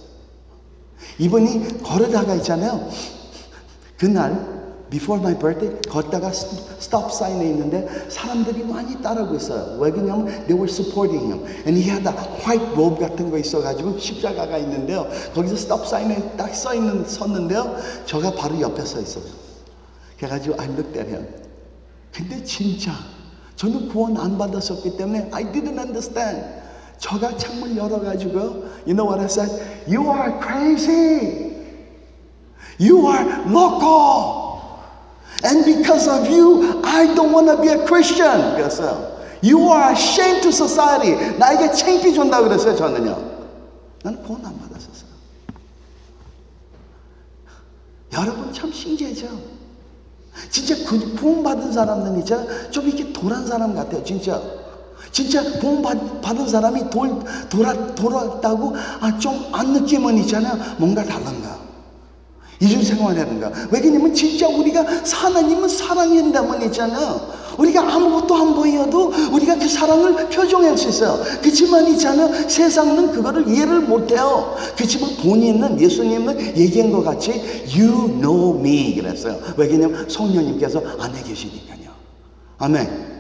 이분이 1.18 1.82
걸어다가 1.82 2.36
있잖아요. 2.36 2.88
그날 3.98 4.63
before 4.90 5.20
my 5.20 5.36
birthday 5.36 5.74
걷다가 5.88 6.28
stop 6.30 7.06
sign에 7.10 7.50
있는데 7.50 7.88
사람들이 8.08 8.64
많이 8.64 9.00
따르고 9.02 9.34
있어요. 9.36 9.78
왜 9.80 9.90
그러냐면 9.90 10.26
they 10.46 10.54
were 10.54 10.68
supporting 10.70 11.32
him. 11.32 11.44
And 11.66 11.76
he 11.76 11.82
had 11.88 12.06
a 12.06 12.14
white 12.44 12.72
robe 12.76 13.00
같은 13.00 13.30
거 13.30 13.38
있어가지고 13.38 13.98
십자가가 13.98 14.58
있는데요. 14.58 15.08
거기서 15.34 15.54
stop 15.54 15.84
sign에 15.84 16.36
딱 16.36 16.54
써 16.54 16.74
있는 16.74 17.04
섰는데요. 17.04 17.76
저가 18.06 18.32
바로 18.34 18.60
옆에 18.60 18.84
서 18.84 19.00
있어요. 19.00 19.24
그래가지고 20.18 20.60
I 20.60 20.68
looked 20.68 20.98
at 20.98 21.10
him. 21.10 21.26
근데 22.12 22.44
진짜 22.44 22.92
저는 23.56 23.88
구원 23.88 24.16
안 24.16 24.38
받았었기 24.38 24.96
때문에 24.96 25.30
I 25.32 25.44
didn't 25.50 25.78
understand. 25.78 26.44
저가 26.98 27.36
창문 27.36 27.76
열어가지고 27.76 28.38
you 28.86 28.94
know 28.94 29.04
what 29.04 29.18
I 29.18 29.26
said? 29.26 29.50
You 29.88 30.08
are 30.10 30.38
crazy. 30.40 31.52
You 32.78 33.08
are 33.08 33.24
loco. 33.50 34.43
And 35.44 35.64
because 35.64 36.08
of 36.08 36.26
you, 36.30 36.80
I 36.84 37.06
don't 37.14 37.32
want 37.32 37.48
to 37.48 37.60
be 37.60 37.68
a 37.68 37.84
Christian. 37.86 38.56
그랬어요. 38.56 39.12
You 39.42 39.68
are 39.70 39.90
a 39.92 39.96
shame 39.96 40.40
to 40.40 40.48
society. 40.48 41.36
나에게 41.38 41.70
창피 41.72 42.14
준다 42.14 42.40
그랬어요, 42.40 42.74
저는요. 42.76 43.14
나는 44.02 44.22
구원 44.22 44.44
안 44.46 44.58
받았었어요. 44.58 45.10
여러분 48.14 48.52
참 48.52 48.72
신기하죠? 48.72 49.28
진짜 50.50 50.74
그 50.88 51.14
구원 51.16 51.42
받은 51.42 51.72
사람들 51.72 52.18
있잖아. 52.20 52.70
좀 52.70 52.86
이렇게 52.88 53.12
도란 53.12 53.46
사람 53.46 53.74
같아요, 53.74 54.02
진짜. 54.04 54.40
진짜 55.12 55.42
구원 55.60 55.82
받, 55.82 56.20
받은 56.22 56.48
사람이 56.48 56.90
돌, 56.90 57.10
돌아, 57.50 57.72
돌았다고 57.94 58.72
아, 59.00 59.18
좀 59.18 59.48
안 59.52 59.72
느끼면 59.74 60.18
있잖아요. 60.18 60.58
뭔가 60.78 61.04
다른가. 61.04 61.58
이중 62.60 62.82
생활하는가? 62.82 63.52
왜 63.70 63.80
그러냐면 63.80 64.14
진짜 64.14 64.48
우리가 64.48 64.84
하나님은 65.12 65.68
사랑한다면 65.68 66.62
있잖아요. 66.62 67.44
우리가 67.58 67.94
아무것도 67.94 68.34
안 68.34 68.54
보여도 68.54 69.12
우리가 69.32 69.56
그 69.56 69.68
사랑을 69.68 70.28
표정할 70.28 70.76
수 70.76 70.88
있어요. 70.88 71.22
그렇지만 71.40 71.86
있잖아요. 71.88 72.48
세상은 72.48 73.12
그거를 73.12 73.48
이해를 73.48 73.80
못해요. 73.80 74.56
그렇지만 74.76 75.16
본인은 75.16 75.80
예수님은 75.80 76.56
얘기한 76.56 76.90
것 76.90 77.02
같이 77.02 77.32
You 77.76 78.08
know 78.20 78.58
me 78.58 78.96
그랬어요. 78.96 79.38
왜 79.56 79.68
그러냐면 79.68 80.08
성령님께서 80.08 80.82
안에 80.98 81.22
계시니까요. 81.22 81.90
아멘. 82.58 83.13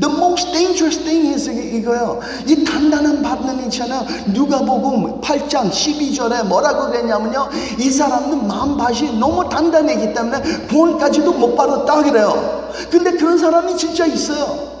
The 0.00 0.12
most 0.12 0.50
dangerous 0.52 0.98
thing 1.04 1.32
is 1.32 1.48
이거요. 1.48 2.20
이 2.46 2.64
단단한 2.64 3.22
받는 3.22 3.64
있잖아요. 3.64 4.04
누가 4.32 4.58
보고 4.58 5.20
8장 5.20 5.70
12절에 5.70 6.44
뭐라고 6.46 6.90
그랬냐면요. 6.90 7.48
이 7.78 7.90
사람은 7.90 8.46
마음밭이 8.46 9.18
너무 9.18 9.48
단단하기 9.48 10.12
때문에 10.12 10.66
구원까지도 10.68 11.32
못 11.34 11.54
받았다 11.54 12.02
그래요. 12.02 12.70
근데 12.90 13.12
그런 13.12 13.38
사람이 13.38 13.76
진짜 13.76 14.04
있어요. 14.06 14.74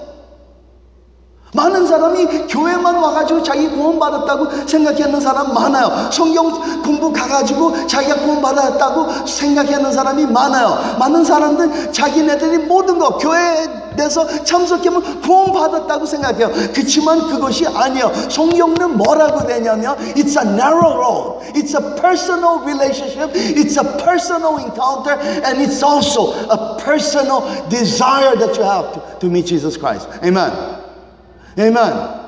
많은 1.54 1.86
사람이 1.86 2.48
교회만 2.48 2.96
와가지고 2.96 3.44
자기 3.44 3.68
구원 3.68 4.00
받았다고 4.00 4.66
생각하는 4.66 5.20
사람 5.20 5.54
많아요. 5.54 6.10
성경 6.10 6.50
공부 6.82 7.12
가가지고 7.12 7.86
자기가 7.86 8.16
구원 8.16 8.42
받았다고 8.42 9.26
생각하는 9.26 9.92
사람이 9.92 10.26
많아요. 10.26 10.96
많은 10.98 11.24
사람들 11.24 11.92
자기네들이 11.92 12.66
모든 12.66 12.98
거 12.98 13.16
교회 13.18 13.83
에 13.94 13.96
대해서 13.96 14.26
참석하면 14.44 15.22
구원 15.22 15.52
받았다고 15.52 16.04
생각해요. 16.06 16.50
그렇지만 16.72 17.28
그것이 17.28 17.66
아니에요. 17.66 18.12
성경은 18.28 18.96
뭐라고 18.96 19.46
되냐면 19.46 19.96
It's 20.14 20.36
a 20.36 20.44
narrow 20.44 20.96
road. 20.96 21.46
It's 21.54 21.74
a 21.74 21.94
personal 22.00 22.60
relationship. 22.64 23.30
It's 23.34 23.76
a 23.76 23.84
personal 24.04 24.58
encounter. 24.58 25.14
And 25.44 25.62
it's 25.62 25.82
also 25.82 26.32
a 26.50 26.78
personal 26.80 27.42
desire 27.68 28.36
that 28.36 28.56
you 28.56 28.64
have 28.64 28.92
to, 28.94 29.18
to 29.20 29.30
meet 29.30 29.46
Jesus 29.46 29.76
Christ. 29.76 30.08
Amen. 30.22 30.52
Amen. 31.58 32.23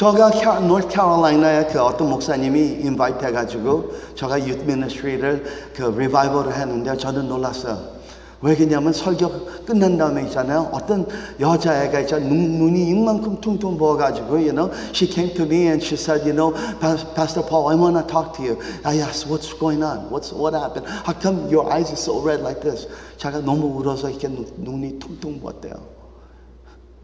저가 0.00 0.30
캐- 0.30 0.66
노스 0.66 0.88
캐롤라이나에 0.88 1.66
그 1.66 1.78
어떤 1.78 2.08
목사님이 2.08 2.80
invite 2.86 3.22
해가지고 3.22 3.92
저가 4.14 4.40
youth 4.40 4.64
ministry를 4.64 5.44
그 5.76 5.82
리바이벌을 5.82 6.54
했는데 6.54 6.96
저는 6.96 7.28
놀랐어요. 7.28 8.00
왜 8.40 8.56
그러냐면 8.56 8.94
설교 8.94 9.66
끝난 9.66 9.98
다음에 9.98 10.22
있잖아요. 10.24 10.70
어떤 10.72 11.06
여자애가 11.38 12.00
있잖아요. 12.00 12.30
눈, 12.30 12.58
눈이 12.58 12.88
이만큼 12.88 13.42
퉁퉁 13.42 13.76
부어가지고, 13.76 14.36
you 14.36 14.52
know, 14.52 14.72
she 14.94 15.04
came 15.06 15.34
to 15.34 15.44
me 15.44 15.68
and 15.68 15.84
she 15.84 16.00
said, 16.00 16.24
you 16.24 16.32
know, 16.32 16.50
"Pa- 16.80 16.96
Pastor 17.14 17.44
Paul, 17.46 17.68
I 17.68 17.76
want 17.76 18.00
to 18.00 18.06
talk 18.08 18.32
to 18.38 18.42
you. 18.42 18.56
I 18.82 18.96
asked, 19.04 19.28
what's 19.28 19.52
going 19.52 19.84
on? 19.84 20.08
What's, 20.08 20.32
what 20.32 20.54
happened? 20.56 20.88
How 21.04 21.12
come 21.12 21.50
your 21.52 21.68
eyes 21.70 21.92
are 21.92 22.00
so 22.00 22.24
red 22.24 22.40
like 22.40 22.62
this? 22.64 22.88
자기가 23.18 23.44
너무 23.44 23.66
울어서 23.76 24.08
이렇게 24.08 24.28
눈, 24.28 24.46
눈이 24.64 24.98
퉁퉁 24.98 25.38
부었대요. 25.44 25.76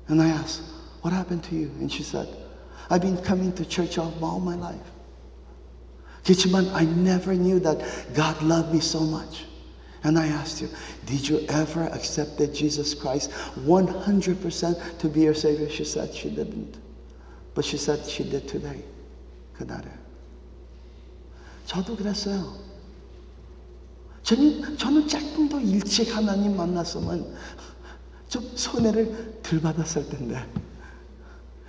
And 0.09 0.23
I 0.25 0.33
asked, 0.33 0.65
what 1.05 1.13
happened 1.13 1.45
to 1.51 1.55
you? 1.55 1.69
And 1.77 1.93
she 1.93 2.01
said, 2.03 2.46
I've 2.90 3.02
been 3.02 3.18
coming 3.18 3.54
to 3.54 3.66
church 3.66 3.98
all, 3.98 4.14
all 4.22 4.40
my 4.40 4.56
life. 4.56 4.92
그렇지만 6.24 6.72
I 6.74 6.86
never 6.86 7.34
knew 7.34 7.60
that 7.62 7.80
God 8.14 8.42
loved 8.44 8.74
me 8.74 8.80
so 8.80 9.02
much. 9.02 9.46
And 10.04 10.18
I 10.18 10.28
asked 10.28 10.62
you, 10.62 10.70
did 11.06 11.28
you 11.30 11.46
ever 11.50 11.84
accept 11.94 12.38
that 12.40 12.54
Jesus 12.54 12.94
Christ 12.96 13.32
100% 13.66 14.98
to 14.98 15.08
be 15.08 15.22
your 15.22 15.36
Savior? 15.36 15.70
She 15.70 15.86
said 15.86 16.14
she 16.14 16.30
didn't. 16.30 16.80
But 17.54 17.66
she 17.66 17.78
said 17.78 18.06
she 18.06 18.24
did 18.24 18.48
today. 18.48 18.84
그날에. 19.58 19.92
저도 21.68 21.96
그랬어요. 21.96 22.58
저는, 24.24 24.78
저는 24.78 25.08
조금 25.08 25.50
더 25.50 25.60
일찍 25.60 26.16
하나님 26.16 26.56
만났으면 26.56 27.36
좀 28.28 28.52
손해를 28.56 29.40
덜 29.44 29.62
받았을 29.62 30.10
텐데. 30.10 30.44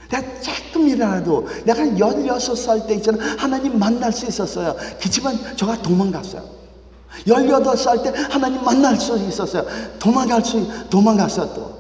내가 0.10 0.24
조금이라도 0.42 1.48
내가 1.66 1.84
16살 1.84 2.88
때 2.88 2.96
있잖아 2.96 3.18
하나님 3.38 3.78
만날 3.78 4.12
수 4.14 4.26
있었어요. 4.26 4.76
그렇지만 5.00 5.38
저가 5.56 5.82
도망갔어요. 5.82 6.44
18살 7.26 8.04
때 8.04 8.14
하나님 8.30 8.64
만날 8.64 8.96
수 9.00 9.18
있었어요. 9.18 9.66
도망갈 10.00 10.44
수, 10.46 10.66
도망갔어요 10.90 11.54
또. 11.54 11.78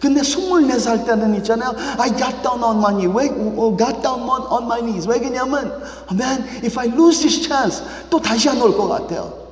근데 0.00 0.20
24살 0.20 1.06
때는 1.06 1.34
있잖아요. 1.36 1.72
I 1.98 2.10
got 2.10 2.42
down 2.42 2.62
on 2.62 2.76
my 2.78 2.92
knee. 2.94 3.06
왜, 3.06 3.28
어, 3.30 3.74
got 3.76 4.02
down 4.02 4.28
on, 4.28 4.64
my 4.64 4.80
knees. 4.82 5.08
왜 5.08 5.18
그러냐면, 5.18 5.80
man, 6.12 6.44
if 6.62 6.78
I 6.78 6.88
lose 6.88 7.20
this 7.22 7.40
chance, 7.40 7.82
또 8.10 8.20
다시 8.20 8.48
안 8.50 8.60
올 8.60 8.76
것 8.76 8.86
같아요. 8.88 9.43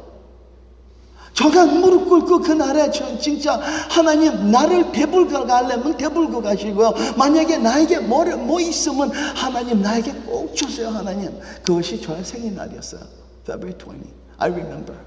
저가 1.35 1.67
무릎 1.67 2.09
꿇고 2.09 2.41
그날에 2.41 2.91
저 2.91 3.19
진짜 3.19 3.55
하나님 3.89 4.51
나를 4.51 4.93
배불고 4.93 5.47
가려면 5.47 5.97
배불고 5.97 6.43
가시고요. 6.43 6.93
만약에 7.17 7.59
나에게 7.59 8.01
뭐, 8.01 8.25
뭐 8.37 8.61
있으면 8.61 9.11
하나님 9.11 9.81
나에게 9.81 10.13
꼭 10.27 10.55
주세요 10.55 10.89
하나님. 10.89 11.39
그것이 11.65 12.01
저의 12.01 12.25
생일날이었어요. 12.25 13.01
February 13.45 13.75
20. 13.75 14.15
I 14.39 14.51
remember. 14.51 14.99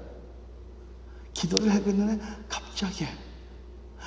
기도를 1.32 1.72
하고 1.74 1.90
있는데 1.90 2.22
갑자기 2.48 3.06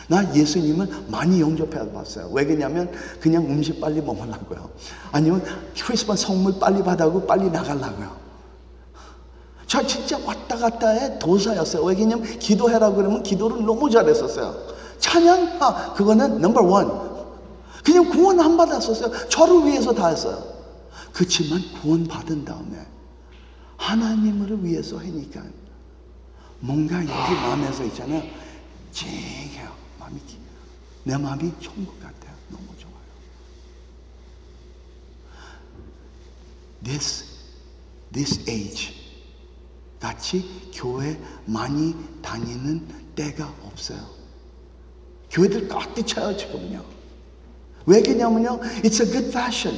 나 0.07 0.23
예수님을 0.33 0.87
많이 1.07 1.39
영접해 1.39 1.91
봤어요. 1.91 2.29
왜 2.31 2.43
그러냐면 2.43 2.91
그냥 3.21 3.45
음식 3.45 3.79
빨리 3.79 4.01
먹으려고요. 4.01 4.69
아니면 5.11 5.43
크리스마스 5.79 6.25
선물 6.25 6.59
빨리 6.59 6.83
받아고 6.83 7.25
빨리 7.25 7.49
나가려고요. 7.49 8.28
저 9.69 9.85
진짜 9.85 10.17
왔다 10.25 10.57
갔다의 10.57 11.19
도사였어요. 11.19 11.83
왜 11.83 11.93
그러냐면 11.93 12.25
기도해라 12.39 12.91
그러면 12.91 13.21
기도를 13.21 13.63
너무 13.63 13.87
잘했었어요. 13.87 14.55
찬양? 14.97 15.61
아, 15.61 15.93
그거는 15.93 16.41
넘버 16.41 16.63
원. 16.63 17.27
그냥 17.85 18.09
구원 18.09 18.39
안 18.39 18.57
받았었어요. 18.57 19.29
저를 19.29 19.67
위해서 19.67 19.93
다 19.93 20.07
했어요. 20.07 20.43
그렇지만 21.13 21.61
구원 21.81 22.07
받은 22.07 22.45
다음에 22.45 22.83
하나님을 23.77 24.65
위해서 24.65 24.97
하니까 24.97 25.43
뭔가 26.59 26.97
여기 26.97 27.11
마음에서 27.11 27.83
있잖아요. 27.85 28.23
찡해요. 28.91 29.71
마음이 29.99 30.19
내 31.03 31.15
마음이 31.15 31.53
천국 31.61 31.99
같아요. 31.99 32.33
너무 32.49 32.65
좋아요. 32.79 32.95
This 36.83 37.23
this 38.11 38.49
age 38.49 38.98
같이 39.99 40.69
교회 40.73 41.19
많이 41.45 41.95
다니는 42.21 42.85
때가 43.15 43.51
없어요. 43.65 43.99
교회들 45.29 45.67
꽉 45.67 45.93
차요 46.05 46.35
지금요. 46.35 46.83
왜 47.85 48.01
그러냐면요, 48.01 48.59
it's 48.83 49.01
a 49.01 49.11
good 49.11 49.27
fashion. 49.29 49.77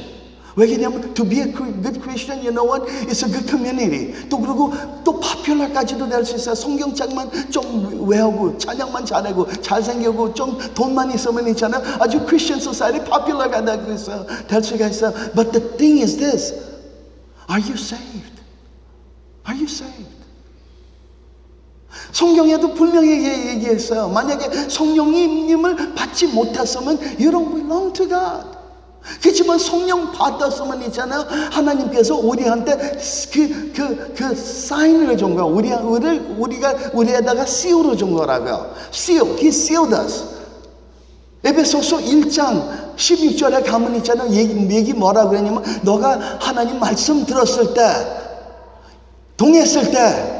왜 0.54 0.66
그러냐면 0.66 1.14
to 1.14 1.24
be 1.24 1.40
a 1.40 1.50
good 1.50 2.00
Christian, 2.02 2.44
you 2.44 2.52
know 2.52 2.64
what? 2.68 2.86
It's 3.08 3.24
a 3.26 3.30
good 3.30 3.48
community. 3.48 4.28
또 4.28 4.38
그리고 4.38 4.72
또 5.02 5.18
파퓰러까지도 5.18 6.08
될 6.08 6.24
수 6.24 6.36
있어요. 6.36 6.54
성경책만 6.54 7.50
좀 7.50 8.06
외우고 8.08 8.58
찬양만 8.58 9.06
잘하고 9.06 9.50
잘생기고 9.62 10.34
좀 10.34 10.58
돈만 10.74 11.10
있으면 11.14 11.48
있잖아요. 11.48 11.82
아주 11.98 12.18
Christian 12.26 12.60
society 12.60 13.02
파퓰러가 13.08 13.64
되고 13.64 13.92
있어요. 13.92 14.26
될 14.46 14.62
수가 14.62 14.88
있어요. 14.88 15.12
But 15.34 15.52
the 15.52 15.76
thing 15.78 16.02
is 16.02 16.18
this: 16.18 16.52
Are 17.48 17.60
you 17.60 17.74
saved? 17.74 18.31
Are 19.46 19.56
you 19.56 19.64
saved? 19.64 20.22
성경에도 22.12 22.74
분명히 22.74 23.26
얘기했어요. 23.48 24.08
만약에 24.08 24.68
성령님을 24.68 25.94
받지 25.94 26.26
못했으면 26.26 26.98
you 27.18 27.30
don't 27.30 27.54
belong 27.54 27.92
to 27.92 28.08
God. 28.08 28.62
그렇지만 29.20 29.58
성령 29.58 30.12
받았으면 30.12 30.82
있잖아요. 30.84 31.26
하나님께서 31.50 32.14
우리한테 32.14 32.98
그, 33.32 33.72
그, 33.74 34.14
그 34.14 34.34
사인을 34.34 35.16
준 35.16 35.34
거야. 35.34 35.44
우리, 35.44 35.72
우리를, 35.72 36.36
우리가, 36.38 36.74
우리에다가 36.92 37.44
씨울을 37.44 37.96
준 37.96 38.14
거라고요. 38.14 38.74
seal. 38.92 39.36
He 39.38 39.48
sealed 39.48 39.94
us. 39.94 40.24
에베소서 41.44 41.96
1장 41.98 42.94
12절에 42.96 43.66
가면 43.66 43.96
있잖아요. 43.96 44.30
얘기, 44.30 44.54
얘기 44.72 44.92
뭐라 44.92 45.28
그러냐면, 45.28 45.64
너가 45.82 46.38
하나님 46.40 46.78
말씀 46.78 47.26
들었을 47.26 47.74
때, 47.74 47.82
동했을 49.42 49.90
때, 49.90 50.38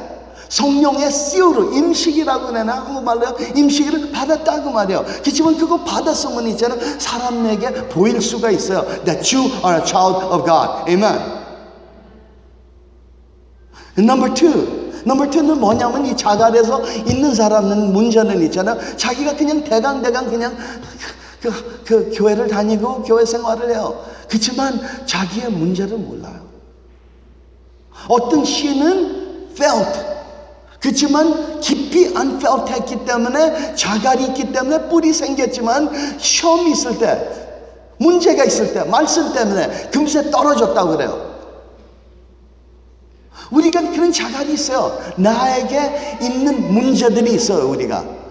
성령의 0.49 1.11
씨오르 1.11 1.75
임식이라고 1.75 2.47
그러나 2.47 2.77
한국말로 2.77 3.37
임식을 3.57 4.13
받았다고 4.13 4.71
말이에요. 4.71 5.05
그렇지만 5.23 5.57
그거 5.57 5.83
받았으면 5.83 6.47
있잖아요. 6.51 6.79
사람 7.01 7.45
에게 7.47 7.73
보일 7.89 8.21
수가 8.21 8.51
있어요. 8.51 8.87
That 9.05 9.35
you 9.35 9.51
are 9.65 9.81
a 9.81 9.85
child 9.85 10.25
of 10.27 10.45
God. 10.45 10.89
Amen. 10.89 11.19
Number 13.99 14.33
two. 14.33 14.93
넘버 15.05 15.31
투는 15.31 15.59
뭐냐면 15.59 16.07
이 16.07 16.17
자갈에서 16.17 16.89
있는 17.09 17.35
사람은 17.35 17.93
문제는 17.93 18.41
있잖아요. 18.43 18.79
자기가 18.97 19.35
그냥 19.35 19.65
대강대강 19.65 20.31
그냥 20.31 20.57
그, 21.41 21.51
그, 21.51 21.83
그 21.85 22.11
교회를 22.15 22.47
다니고 22.47 23.03
교회 23.03 23.25
생활을 23.25 23.71
해요. 23.71 24.05
그렇지만 24.29 24.81
자기의 25.07 25.51
문제를 25.51 25.99
몰라요. 25.99 26.52
어떤 28.09 28.45
시는 28.45 29.49
felt 29.53 30.13
그렇지만 30.81 31.61
깊이 31.61 32.13
안 32.17 32.39
felt 32.39 32.73
했기 32.73 33.05
때문에 33.05 33.75
자갈이 33.75 34.25
있기 34.27 34.53
때문에 34.53 34.89
뿔이 34.89 35.13
생겼지만 35.13 36.19
시험이 36.19 36.73
있을 36.73 36.99
때 36.99 37.29
문제가 37.99 38.45
있을 38.45 38.75
때 38.75 38.83
말씀 38.85 39.33
때문에 39.33 39.91
금세 39.93 40.31
떨어졌다고 40.31 40.91
그래요. 40.97 41.33
우리가 43.53 43.81
그런 43.91 44.11
자갈이 44.11 44.55
있어요. 44.55 44.99
나에게 45.17 46.19
있는 46.23 46.73
문제들이 46.73 47.35
있어요, 47.35 47.69
우리가. 47.69 48.22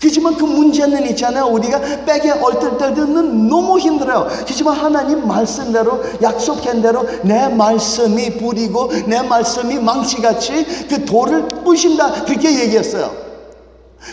그렇지만 0.00 0.36
그 0.36 0.44
문제는 0.44 1.08
있잖아요. 1.10 1.46
우리가 1.46 1.78
백에 2.04 2.30
얼떨떨 2.30 2.94
때는 2.94 3.48
너무 3.48 3.78
힘들어요. 3.78 4.28
그렇지만 4.44 4.76
하나님 4.76 5.26
말씀대로 5.26 6.02
약속한 6.22 6.82
대로 6.82 7.06
내 7.22 7.48
말씀이 7.48 8.38
뿌리고 8.38 8.90
내 9.06 9.22
말씀이 9.22 9.78
망치같이 9.78 10.88
그 10.88 11.04
돌을 11.04 11.48
부신다. 11.64 12.24
그렇게 12.24 12.60
얘기했어요. 12.60 13.24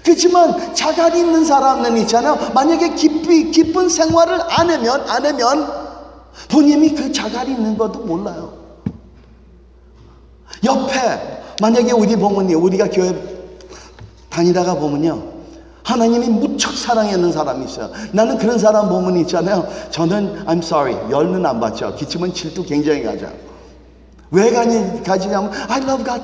그렇지만 0.04 0.74
자갈이 0.74 1.20
있는 1.20 1.44
사람은 1.44 1.98
있잖아요. 2.00 2.38
만약에 2.54 2.96
깊이 2.96 3.52
깊은 3.52 3.90
생활을 3.90 4.40
안 4.50 4.70
하면 4.70 5.02
안 5.10 5.26
하면 5.26 5.68
본인이 6.50 6.96
그 6.96 7.12
자갈이 7.12 7.52
있는 7.52 7.78
것도 7.78 8.00
몰라요. 8.00 8.54
옆에 10.64 11.42
만약에 11.60 11.92
우리 11.92 12.16
부모님 12.16 12.62
우리가 12.64 12.90
교회 12.90 13.14
다니다가 14.30 14.76
보면요. 14.76 15.31
하나님이 15.92 16.28
무척 16.30 16.74
사랑하는 16.74 17.32
사람이 17.34 17.66
있어요. 17.66 17.90
나는 18.14 18.38
그런 18.38 18.58
사람 18.58 18.88
보면 18.88 19.18
있잖아요. 19.22 19.68
저는 19.92 20.46
I'm 20.46 20.60
sorry 20.60 20.96
열는 21.12 21.46
안 21.46 21.60
받죠. 21.60 21.94
기침은 21.96 22.34
질투 22.34 22.64
굉장히 22.64 23.04
가죠. 23.04 23.30
왜 24.32 24.52
가니 24.52 25.04
가지냐면 25.04 25.52
I 25.68 25.82
love 25.82 26.06
God. 26.06 26.22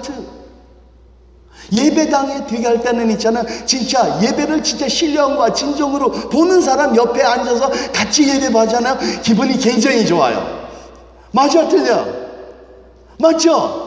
예배당에 1.74 2.46
들어갈 2.46 2.82
때는 2.82 3.12
있잖아. 3.12 3.44
진짜 3.66 4.22
예배를 4.22 4.64
진짜 4.64 4.88
신령과 4.88 5.52
진정으로 5.52 6.12
보는 6.12 6.62
사람 6.62 6.96
옆에 6.96 7.22
앉아서 7.22 7.70
같이 7.92 8.26
예배 8.30 8.58
하잖아요. 8.58 8.98
기분이 9.22 9.58
굉장히 9.58 10.06
좋아요. 10.06 10.66
맞아 11.32 11.68
틀려? 11.68 12.06
맞죠? 13.20 13.86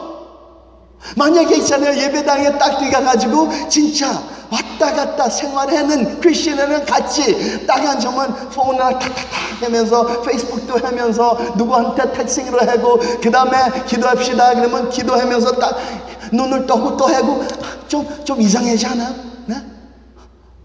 만약에 1.17 1.55
있잖아요. 1.55 1.99
예배당에 2.03 2.59
딱 2.59 2.77
들어가가지고 2.77 3.49
진짜 3.67 4.21
왔다 4.51 4.93
갔다 4.93 5.29
생활하는 5.29 6.19
크리스천은 6.19 6.85
같이 6.85 7.65
딱 7.65 7.85
앉으면 7.85 8.49
폰을 8.49 8.79
탁탁탁 8.79 9.61
하면서 9.61 10.21
페이스북도 10.21 10.85
하면서 10.85 11.37
누구한테 11.55 12.11
texting으로 12.11 12.59
하고 12.69 12.99
그 13.21 13.31
다음에 13.31 13.57
기도합시다 13.85 14.55
그러면 14.55 14.89
기도하면서 14.89 15.51
딱 15.53 15.77
눈을 16.33 16.65
떠고 16.65 16.97
또 16.97 17.05
하고 17.05 17.45
좀, 17.87 18.07
좀 18.25 18.41
이상하지 18.41 18.85
않아요? 18.87 19.15
네? 19.45 19.55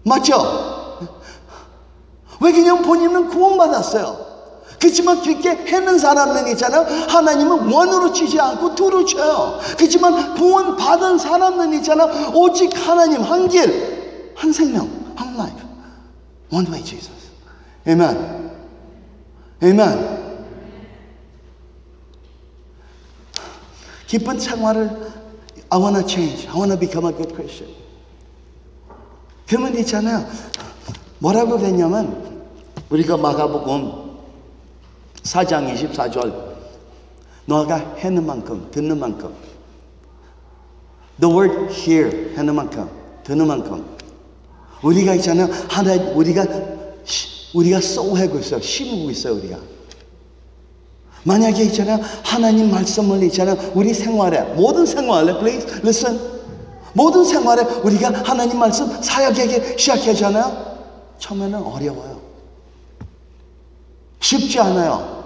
맞죠? 0.03 0.97
왜 2.41 2.51
그냥 2.51 2.81
본인은 2.81 3.29
구원받았어요. 3.29 4.26
그렇지만 4.79 5.21
그렇게 5.21 5.49
해는 5.49 5.97
사람은 5.97 6.47
있잖아요. 6.51 6.81
하나님은 7.07 7.71
원으로 7.71 8.11
치지 8.11 8.39
않고 8.39 8.75
두로 8.75 9.05
쳐요. 9.05 9.59
그렇지만 9.77 10.35
구원 10.35 10.77
받은 10.77 11.17
사람은 11.17 11.73
있잖아요. 11.75 12.31
오직 12.33 12.69
하나님 12.75 13.21
한 13.21 13.47
길, 13.47 14.33
한 14.35 14.53
생명, 14.53 14.89
한 15.15 15.33
life. 15.35 15.59
One 16.51 16.67
way 16.69 16.83
Jesus. 16.83 17.11
Amen. 17.87 18.51
Amen. 19.63 20.27
기쁜 24.05 24.39
생활을 24.39 24.89
I 25.69 25.79
wanna 25.79 26.07
change. 26.07 26.47
I 26.47 26.55
wanna 26.55 26.77
become 26.79 27.07
a 27.09 27.15
good 27.15 27.33
Christian. 27.33 27.73
그러면 29.47 29.75
있잖아요. 29.79 30.25
뭐라고 31.19 31.57
그랬냐면 31.57 32.45
우리가 32.89 33.17
마가복음 33.17 34.06
4장 35.23 35.73
24절 35.73 36.55
너가 37.45 37.75
해는 37.97 38.25
만큼 38.25 38.67
듣는 38.71 38.99
만큼 38.99 39.33
The 41.19 41.33
word 41.33 41.73
hear 41.73 42.35
하는 42.35 42.55
만큼 42.55 42.89
듣는 43.23 43.47
만큼 43.47 43.85
우리가 44.83 45.15
있잖아요 45.15 45.47
하나 45.69 45.93
우리가 46.13 46.45
우리가 47.53 47.81
쏘해고 47.81 48.39
있어요. 48.39 48.61
심고 48.61 49.09
있어요, 49.09 49.35
우리가. 49.35 49.57
만약에 51.23 51.63
있잖아요. 51.65 51.99
하나님 52.23 52.71
말씀을 52.71 53.23
있잖아요. 53.23 53.57
우리 53.73 53.93
생활에, 53.93 54.41
모든 54.53 54.85
생활에, 54.85 55.37
please, 55.39 55.67
listen. 55.79 56.19
모든 56.93 57.23
생활에 57.25 57.63
우리가 57.83 58.11
하나님 58.23 58.59
말씀 58.59 58.89
사역에게 59.01 59.77
시작하잖아요. 59.77 60.77
처음에는 61.19 61.61
어려워요. 61.61 62.26
쉽지 64.19 64.59
않아요. 64.59 65.17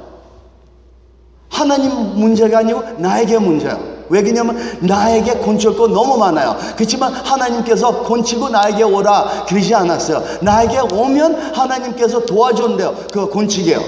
하나님 1.50 1.92
문제가 2.20 2.60
아니고 2.60 2.82
나에게 2.98 3.38
문제예요. 3.38 3.92
왜 4.10 4.22
그러냐면 4.22 4.58
나에게 4.82 5.40
건칠 5.40 5.76
거 5.76 5.88
너무 5.88 6.18
많아요. 6.18 6.58
그렇지만 6.76 7.14
하나님께서 7.14 8.04
건치고 8.04 8.50
나에게 8.50 8.84
오라 8.84 9.46
그러지 9.48 9.74
않았어요. 9.74 10.22
나에게 10.42 10.80
오면 10.80 11.54
하나님께서 11.54 12.26
도와준대요. 12.26 12.94
그거 13.12 13.30
건치게요. 13.30 13.80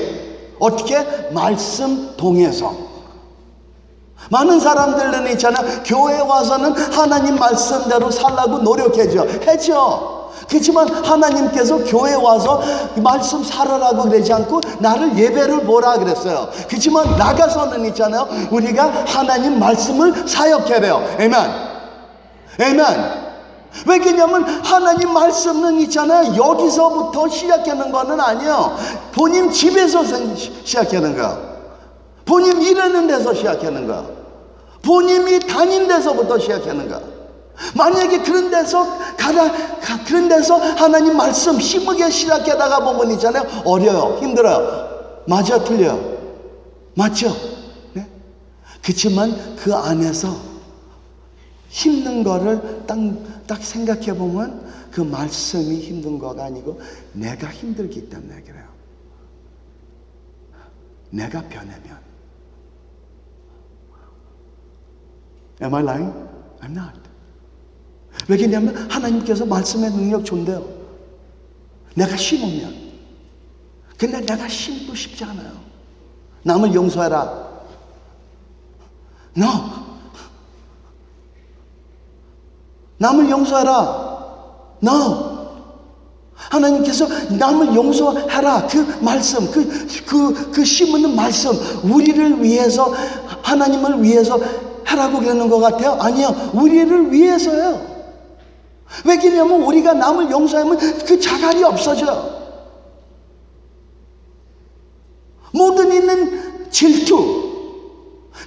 어떻게? 0.59 0.97
말씀 1.31 2.15
통해서. 2.15 2.73
많은 4.29 4.61
사람들은 4.61 5.29
있잖아. 5.33 5.59
교회에 5.83 6.21
와서는 6.21 6.71
하나님 6.71 7.35
말씀대로 7.35 8.09
살라고 8.09 8.59
노력해죠. 8.59 9.27
해죠. 9.45 10.22
그렇지만 10.49 10.87
하나님께서 10.87 11.77
교회에 11.77 12.15
와서 12.15 12.61
말씀 12.97 13.43
살아라고 13.43 14.03
그러지 14.03 14.31
않고 14.33 14.61
나를 14.79 15.17
예배를 15.17 15.61
보라 15.61 15.97
그랬어요. 15.97 16.49
그렇지만 16.67 17.15
나가서는 17.17 17.85
있잖아요. 17.87 18.27
우리가 18.51 19.05
하나님 19.07 19.59
말씀을 19.59 20.27
사역해야 20.27 20.81
돼요. 20.81 21.03
에멘. 21.19 21.33
에멘. 22.59 23.23
왜 23.87 23.97
그러냐면 23.97 24.43
하나님 24.63 25.11
말씀은 25.13 25.79
있잖아요. 25.81 26.35
여기서부터 26.35 27.27
시작하는 27.27 27.91
거는 27.91 28.19
아니에요. 28.19 28.77
본인 29.11 29.51
집에서 29.51 30.03
시작하는 30.35 31.15
거야. 31.15 31.37
본인 32.25 32.61
일하는 32.61 33.07
데서 33.07 33.33
시작하는 33.33 33.87
거야. 33.87 34.05
본인이 34.83 35.39
다닌 35.39 35.87
데서부터 35.87 36.37
시작하는 36.37 36.87
거야. 36.87 37.12
만약에 37.77 38.23
그런 38.23 38.49
데서 38.49 38.97
가라 39.15 39.51
가, 39.79 40.03
그런 40.05 40.27
데서 40.27 40.55
하나님 40.55 41.15
말씀 41.15 41.59
심하게 41.59 42.09
시작하다가 42.09 42.79
보면 42.83 43.11
있잖아요. 43.11 43.43
어려요. 43.65 44.17
힘들어요. 44.19 45.23
맞아 45.27 45.63
틀려요? 45.63 46.13
맞죠? 46.95 47.33
네? 47.93 48.07
그렇지만 48.81 49.55
그 49.55 49.73
안에서 49.73 50.35
힘든 51.69 52.23
거를 52.23 52.83
딱, 52.85 52.97
딱 53.47 53.63
생각해 53.63 54.15
보면 54.17 54.71
그 54.91 55.01
말씀이 55.01 55.79
힘든 55.79 56.19
거가 56.19 56.45
아니고 56.45 56.79
내가 57.13 57.47
힘들기 57.49 58.09
때문에 58.09 58.41
그래요. 58.41 58.65
내가 61.09 61.41
변하면. 61.41 62.01
Am 65.61 65.73
I 65.73 65.83
lying? 65.83 66.13
I'm 66.61 66.71
not. 66.71 67.02
왜냐면 68.27 68.75
하나님께서 68.89 69.45
말씀의 69.45 69.91
능력 69.91 70.23
존대요. 70.25 70.65
내가 71.95 72.15
심으면. 72.15 72.73
근데 73.97 74.21
내가 74.21 74.47
심도 74.47 74.95
쉽지 74.95 75.23
않아요. 75.23 75.51
남을 76.43 76.73
용서해라. 76.73 77.51
No. 79.37 79.47
남을 82.97 83.29
용서해라. 83.29 84.13
No. 84.83 85.33
하나님께서 86.35 87.07
남을 87.37 87.75
용서해라. 87.75 88.67
그 88.67 88.77
말씀, 89.01 89.49
그, 89.51 89.87
그, 90.05 90.51
그 90.51 90.65
심는 90.65 91.15
말씀, 91.15 91.51
우리를 91.83 92.43
위해서, 92.43 92.93
하나님을 93.41 94.03
위해서 94.03 94.39
하라고 94.83 95.19
그러는 95.19 95.49
것 95.49 95.59
같아요? 95.59 95.97
아니요. 95.99 96.51
우리를 96.53 97.11
위해서요. 97.11 97.92
왜 99.05 99.17
그러냐면 99.17 99.63
우리가 99.63 99.93
남을 99.93 100.29
용서하면 100.29 100.77
그 100.77 101.19
자갈이 101.19 101.63
없어져. 101.63 102.43
모든 105.51 105.91
있는 105.91 106.69
질투. 106.69 107.51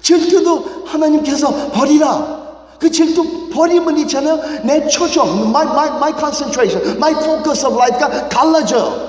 질투도 0.03 0.85
하나님께서 0.87 1.71
버리라. 1.71 2.37
그 2.79 2.91
질투 2.91 3.49
버리면 3.51 3.99
있잖아요. 3.99 4.63
내 4.65 4.87
초점, 4.87 5.49
my, 5.49 5.67
my, 5.67 5.89
my 5.97 6.13
concentration, 6.19 6.97
my 6.97 7.13
focus 7.13 7.67
of 7.67 7.75
life가 7.77 8.29
갈라져. 8.29 9.07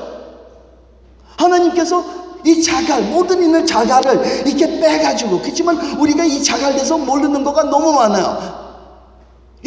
하나님께서 1.36 2.04
이 2.46 2.62
자갈, 2.64 3.02
모든 3.04 3.42
있는 3.42 3.66
자갈을 3.66 4.48
이렇게 4.48 4.80
빼가지고, 4.80 5.42
그렇지만 5.42 5.78
우리가 6.00 6.24
이 6.24 6.42
자갈에서 6.42 6.98
모르는 6.98 7.44
거가 7.44 7.64
너무 7.64 7.92
많아요. 7.94 8.67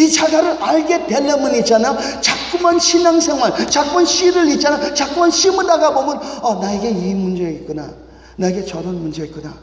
이 0.00 0.10
자갈을 0.10 0.62
알게 0.62 1.06
되려면 1.06 1.54
있잖아요. 1.56 1.98
자꾸만 2.22 2.78
신앙생활, 2.78 3.70
자꾸만 3.70 4.06
씨를 4.06 4.48
있잖아. 4.52 4.94
자꾸만 4.94 5.30
심으다가 5.30 5.92
보면, 5.92 6.18
어, 6.42 6.54
나에게 6.54 6.88
이 6.88 7.14
문제가 7.14 7.50
있구나. 7.50 7.92
나에게 8.36 8.64
저런 8.64 8.98
문제가 8.98 9.26
있구나. 9.26 9.54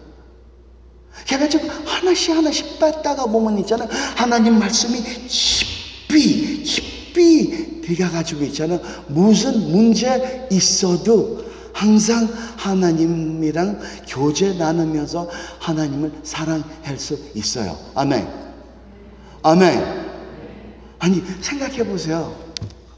해가지고 1.28 1.67
하나씩 1.86 2.36
하나씩 2.36 2.80
뺐다가 2.80 3.26
보면 3.26 3.58
있잖아. 3.60 3.88
하나님 4.15 4.60
말씀이 4.60 5.02
깊이, 5.28 6.62
깊이 6.62 7.82
들어가가지고 7.82 8.43
있잖아. 8.45 8.80
무슨 9.08 9.71
문제 9.71 10.47
있어도 10.52 11.45
항상 11.73 12.28
하나님이랑 12.58 13.80
교제 14.08 14.54
나누면서 14.54 15.28
하나님을 15.60 16.12
사랑할 16.21 16.97
수 16.97 17.17
있어요. 17.34 17.76
아멘. 17.95 18.28
아멘. 19.41 20.06
아니, 20.99 21.21
생각해 21.41 21.86
보세요. 21.86 22.36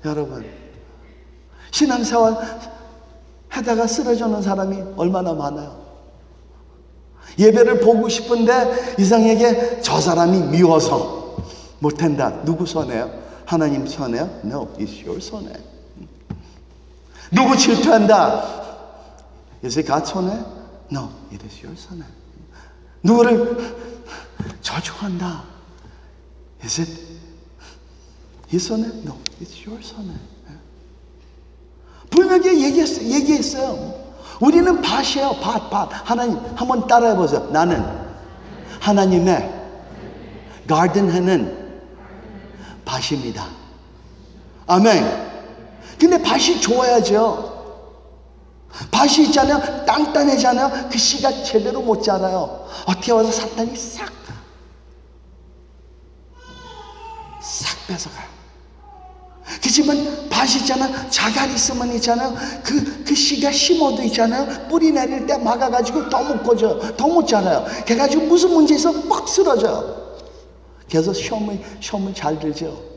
여러분. 0.05 0.45
신앙생활 1.71 2.35
하다가 3.49 3.87
쓰러지는 3.87 4.41
사람이 4.41 4.93
얼마나 4.95 5.33
많아요. 5.33 5.79
예배를 7.37 7.79
보고 7.79 8.09
싶은데 8.09 8.95
이상에게 8.99 9.81
저 9.81 9.99
사람이 9.99 10.41
미워서 10.43 11.37
못한다. 11.79 12.43
누구 12.43 12.65
손해요? 12.65 13.11
하나님 13.45 13.87
손해요? 13.87 14.29
No, 14.43 14.67
it's 14.77 15.05
your 15.05 15.21
손해. 15.21 15.51
누구 17.31 17.55
질투한다? 17.55 18.59
Is 19.63 19.77
it 19.77 19.87
God's 19.87 20.11
손해? 20.11 20.33
No, 20.91 21.09
it 21.31 21.45
is 21.45 21.65
your 21.65 21.77
손해. 21.79 22.03
누구를 23.03 23.75
저주한다? 24.61 25.43
Is 26.63 26.81
it 26.81 27.18
his 28.51 28.67
손해? 28.67 28.87
No, 29.05 29.15
it's 29.41 29.65
your 29.67 29.81
손해. 29.83 30.13
분명히 32.09 32.63
얘기했어요. 32.63 33.07
얘기했어요. 33.07 33.93
우리는 34.39 34.81
밭이에요. 34.81 35.35
밭, 35.41 35.69
밭. 35.69 35.89
하나님, 36.09 36.39
한번 36.55 36.87
따라해 36.87 37.15
보세요. 37.15 37.47
나는 37.51 37.85
하나님의 38.79 39.59
가든 40.67 41.11
하는 41.11 41.81
밭입니다. 42.85 43.47
아멘. 44.67 45.29
근데 45.99 46.21
밭이 46.21 46.61
좋아야죠. 46.61 47.49
밭이 48.91 49.27
있잖아요. 49.27 49.85
땅단해잖아요. 49.85 50.89
그 50.89 50.97
씨가 50.97 51.43
제대로 51.43 51.81
못 51.81 52.01
자라요. 52.01 52.67
어떻게 52.85 53.11
와서 53.11 53.31
사탄이 53.31 53.75
싹, 53.75 54.11
싹 57.41 57.87
뺏어가요. 57.87 58.38
그렇지만 59.61 60.29
밭이 60.29 60.61
있잖아 60.61 61.09
자갈 61.09 61.49
있으면 61.51 61.93
있잖아요 61.95 62.33
그, 62.63 63.03
그 63.03 63.13
씨가 63.13 63.51
심어도 63.51 64.01
있잖아요 64.03 64.67
뿌리 64.69 64.91
내릴 64.91 65.25
때 65.25 65.37
막아가지고 65.37 66.09
더못 66.09 66.43
커져 66.43 66.79
더못 66.95 67.27
자라요. 67.27 67.65
그래가지고 67.85 68.25
무슨 68.25 68.53
문제 68.53 68.75
있어 68.75 68.91
막 68.91 69.27
쓰러져요 69.27 70.17
그래서 70.89 71.13
시험을 71.13 71.59
시험을 71.79 72.13
잘 72.15 72.39
들죠. 72.39 72.89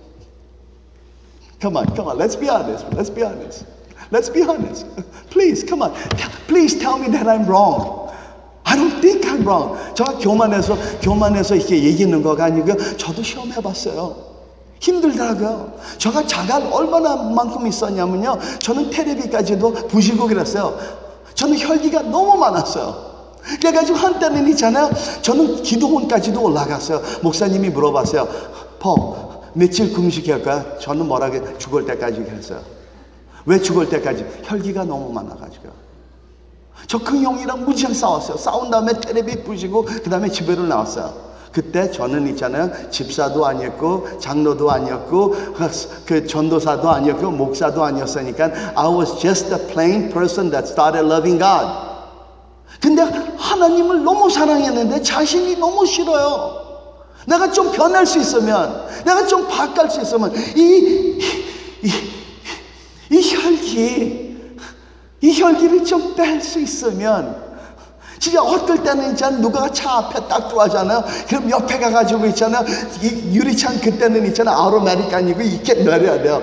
Come 1.61 1.77
on, 1.77 1.87
come 1.95 2.09
on, 2.09 2.19
let's 2.19 2.39
be 2.39 2.49
honest, 2.49 2.87
let's 2.91 3.15
be 3.15 3.23
honest 3.23 3.65
Let's 4.11 4.29
be 4.29 4.43
honest. 4.43 4.87
Please, 5.31 5.65
come 5.67 5.83
on 5.83 5.95
Please 6.47 6.79
tell 6.79 6.99
me 6.99 7.09
that 7.13 7.27
I'm 7.27 7.47
wrong. 7.47 8.13
I 8.65 8.77
don't 8.77 9.01
think 9.01 9.25
I'm 9.27 9.43
wrong. 9.43 9.77
제가 9.95 10.19
교만해서 10.19 10.77
교만해서 11.01 11.55
이렇게 11.57 11.83
얘기하는 11.83 12.23
거가 12.23 12.45
아니고 12.45 12.97
저도 12.97 13.23
시험해봤어요 13.23 14.32
힘들더라고요. 14.83 15.73
제가 15.97 16.27
자갈 16.27 16.69
얼마나 16.73 17.15
만큼 17.17 17.67
있었냐면요. 17.67 18.39
저는 18.59 18.91
테레비까지도 18.91 19.73
부시고 19.89 20.27
그랬어요. 20.27 20.77
저는 21.35 21.59
혈기가 21.59 22.03
너무 22.03 22.37
많았어요. 22.37 23.13
그래가지고 23.61 23.99
한때는 23.99 24.49
있잖아요. 24.51 24.91
저는 25.23 25.63
기도원까지도 25.63 26.43
올라갔어요. 26.43 27.01
목사님이 27.23 27.71
물어봤어요. 27.71 28.29
펑, 28.81 29.43
며칠 29.55 29.93
금식할 29.93 30.43
거야? 30.43 30.79
저는 30.81 31.07
뭐라고 31.07 31.59
죽을 31.59 31.87
때까지 31.87 32.25
그랬어요. 32.25 32.61
왜 33.47 33.61
죽을 33.61 33.89
때까지? 33.89 34.27
혈기가 34.43 34.85
너무 34.85 35.13
많아가지고. 35.13 35.69
저큰 36.89 37.23
형이랑 37.23 37.65
무지하게 37.65 37.95
싸웠어요. 37.95 38.37
싸운 38.37 38.71
다음에 38.71 38.93
테레비 39.01 39.45
부시고 39.45 39.85
그 39.85 40.11
다음에 40.11 40.29
집에로 40.29 40.65
나왔어요. 40.67 41.32
그때 41.53 41.91
저는 41.91 42.27
있잖아요. 42.29 42.71
집사도 42.91 43.45
아니었고 43.47 44.19
장로도 44.19 44.71
아니었고 44.71 45.35
그 46.07 46.27
전도사도 46.27 46.89
아니었고 46.89 47.31
목사도 47.31 47.85
아니었으니까 47.85 48.51
I 48.75 48.89
was 48.89 49.21
just 49.21 49.53
a 49.53 49.59
plain 49.69 50.11
person 50.11 50.51
that 50.51 50.67
started 50.69 51.07
loving 51.07 51.39
God. 51.39 51.93
근데 52.81 53.03
하나님을 53.03 54.03
너무 54.03 54.29
사랑했는데 54.31 55.03
자신이 55.03 55.57
너무 55.57 55.87
싫어요. 55.87 56.63
내가 57.27 57.53
좀 57.53 57.71
변할 57.71 58.05
수 58.05 58.19
있으면, 58.19 58.89
내가 59.05 59.25
좀 59.29 59.47
바꿀 59.47 59.89
수 59.89 60.01
있으면, 60.01 60.35
이, 60.57 61.21
이, 61.83 61.93
이 63.11 63.35
혈기, 63.35 64.37
이 65.21 65.41
혈기를 65.41 65.85
좀 65.85 66.17
뺄 66.17 66.41
수 66.41 66.59
있으면, 66.59 67.52
진짜 68.23 68.41
어떨 68.41 68.85
때는 68.85 69.11
있잖아 69.11 69.37
누가 69.39 69.69
차 69.73 69.95
앞에 69.99 70.29
딱 70.29 70.47
들어가잖아요. 70.47 71.03
그럼 71.29 71.51
옆에 71.51 71.77
가가지고 71.81 72.27
있잖아 72.27 72.65
이 73.03 73.35
유리창 73.37 73.81
그때는 73.81 74.25
있잖아 74.27 74.53
아로마틱 74.65 75.13
아니고 75.13 75.43
이렇게 75.43 75.75
내려야 75.75 76.23
돼요. 76.23 76.41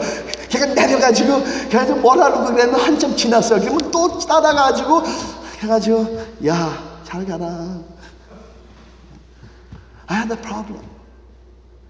걔가 0.49 0.65
내려가지고 0.65 1.41
그래서 1.69 1.95
뭐라고 1.95 2.43
그랬는 2.43 2.77
한참 2.77 3.15
지났어요. 3.15 3.61
그러면 3.61 3.91
또 3.91 4.19
따라가지고 4.19 5.03
해가지고 5.61 6.19
야 6.45 6.89
잘 7.05 7.25
가라. 7.25 7.79
I 10.07 10.17
had 10.17 10.33
a 10.33 10.37
problem. 10.37 10.85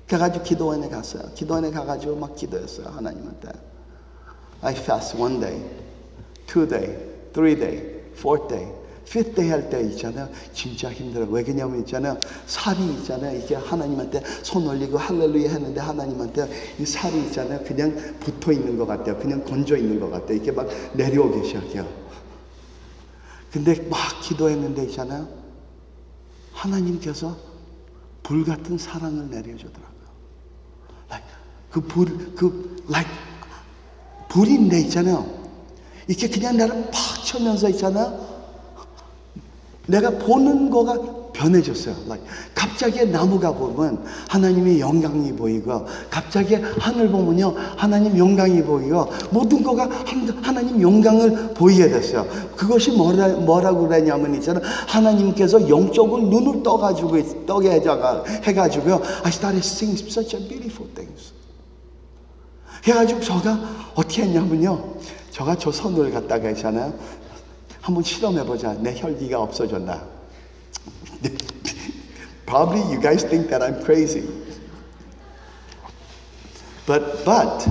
그래가지고 0.07 0.43
기도원에 0.45 0.87
갔어요. 0.87 1.23
기도원에 1.33 1.71
가가지고 1.71 2.15
막 2.15 2.35
기도했어요. 2.35 2.87
하나님한테. 2.89 3.49
I 4.61 4.75
fast 4.75 5.17
one 5.17 5.39
day, 5.39 5.61
two 6.45 6.67
day, 6.67 6.95
three 7.33 7.55
day, 7.55 8.03
fourth 8.13 8.47
day. 8.47 8.78
Fifth 9.09 9.33
day 9.35 9.49
할때 9.49 9.81
있잖아요. 9.89 10.29
진짜 10.53 10.91
힘들어. 10.91 11.25
왜 11.25 11.43
그러냐면 11.43 11.79
있잖아요. 11.79 12.19
살이 12.45 12.93
있잖아요. 12.93 13.39
이게 13.39 13.55
하나님한테 13.55 14.21
손 14.43 14.67
올리고 14.67 14.99
할렐루야 14.99 15.49
했는데 15.49 15.81
하나님한테 15.81 16.47
이 16.79 16.85
살이 16.85 17.19
있잖아요. 17.25 17.63
그냥 17.63 17.95
붙어 18.19 18.51
있는 18.51 18.77
것 18.77 18.85
같아요. 18.85 19.17
그냥 19.17 19.43
건져 19.43 19.75
있는 19.75 19.99
것 19.99 20.11
같아요. 20.11 20.33
이렇게 20.33 20.51
막 20.51 20.69
내려오기 20.93 21.47
시작해요. 21.47 21.87
근데 23.51 23.73
막 23.89 23.97
기도했는데 24.21 24.83
있잖아요. 24.85 25.27
하나님께서 26.53 27.35
불 28.21 28.45
같은 28.45 28.77
사랑을 28.77 29.27
내려주더라고요. 29.31 29.89
그 31.71 31.81
불, 31.81 32.35
그 32.35 32.83
like 32.89 33.11
불인데 34.29 34.81
있잖아요. 34.81 35.25
이렇게 36.07 36.27
그냥 36.27 36.57
나를 36.57 36.89
팍 36.91 37.23
쳐면서 37.25 37.69
있잖아요. 37.69 38.28
내가 39.89 40.11
보는 40.11 40.69
거가 40.69 40.97
변해졌어요. 41.33 41.95
Like 42.05 42.25
갑자기 42.53 43.05
나무가 43.05 43.51
보면 43.53 44.03
하나님의 44.29 44.79
영광이 44.79 45.33
보이고, 45.33 45.85
갑자기 46.09 46.55
하늘 46.55 47.09
보면요 47.09 47.53
하나님 47.77 48.17
영광이 48.17 48.61
보이고, 48.63 49.07
모든 49.31 49.63
거가 49.63 49.89
하나님 50.41 50.81
영광을 50.81 51.53
보이게 51.53 51.87
됐어요. 51.87 52.25
그것이 52.55 52.91
뭐라, 52.91 53.27
뭐라고 53.29 53.87
그러냐면 53.87 54.35
있잖아 54.35 54.59
하나님께서 54.87 55.69
영적으로 55.69 56.23
눈을 56.23 56.63
떠가지고 56.63 57.45
떠게 57.45 57.81
해가지고요. 58.43 59.01
I 59.23 59.29
started 59.29 59.65
seeing 59.65 59.99
such 60.07 60.35
a 60.35 60.47
beautiful 60.47 60.91
things. 60.93 61.33
해가지고 62.83 63.21
저가 63.21 63.59
어떻게 63.95 64.23
했냐면요. 64.23 64.95
저가 65.31 65.55
저 65.55 65.71
손을 65.71 66.11
갖다가 66.11 66.49
있잖아요. 66.51 66.93
한번 67.81 68.03
실험해보자. 68.03 68.73
내 68.73 68.95
혈기가 68.97 69.41
없어졌나. 69.41 70.07
Probably 72.45 72.81
you 72.91 72.99
guys 72.99 73.23
think 73.23 73.49
that 73.49 73.63
I'm 73.63 73.83
crazy. 73.83 74.27
But, 76.85 77.23
but, 77.23 77.69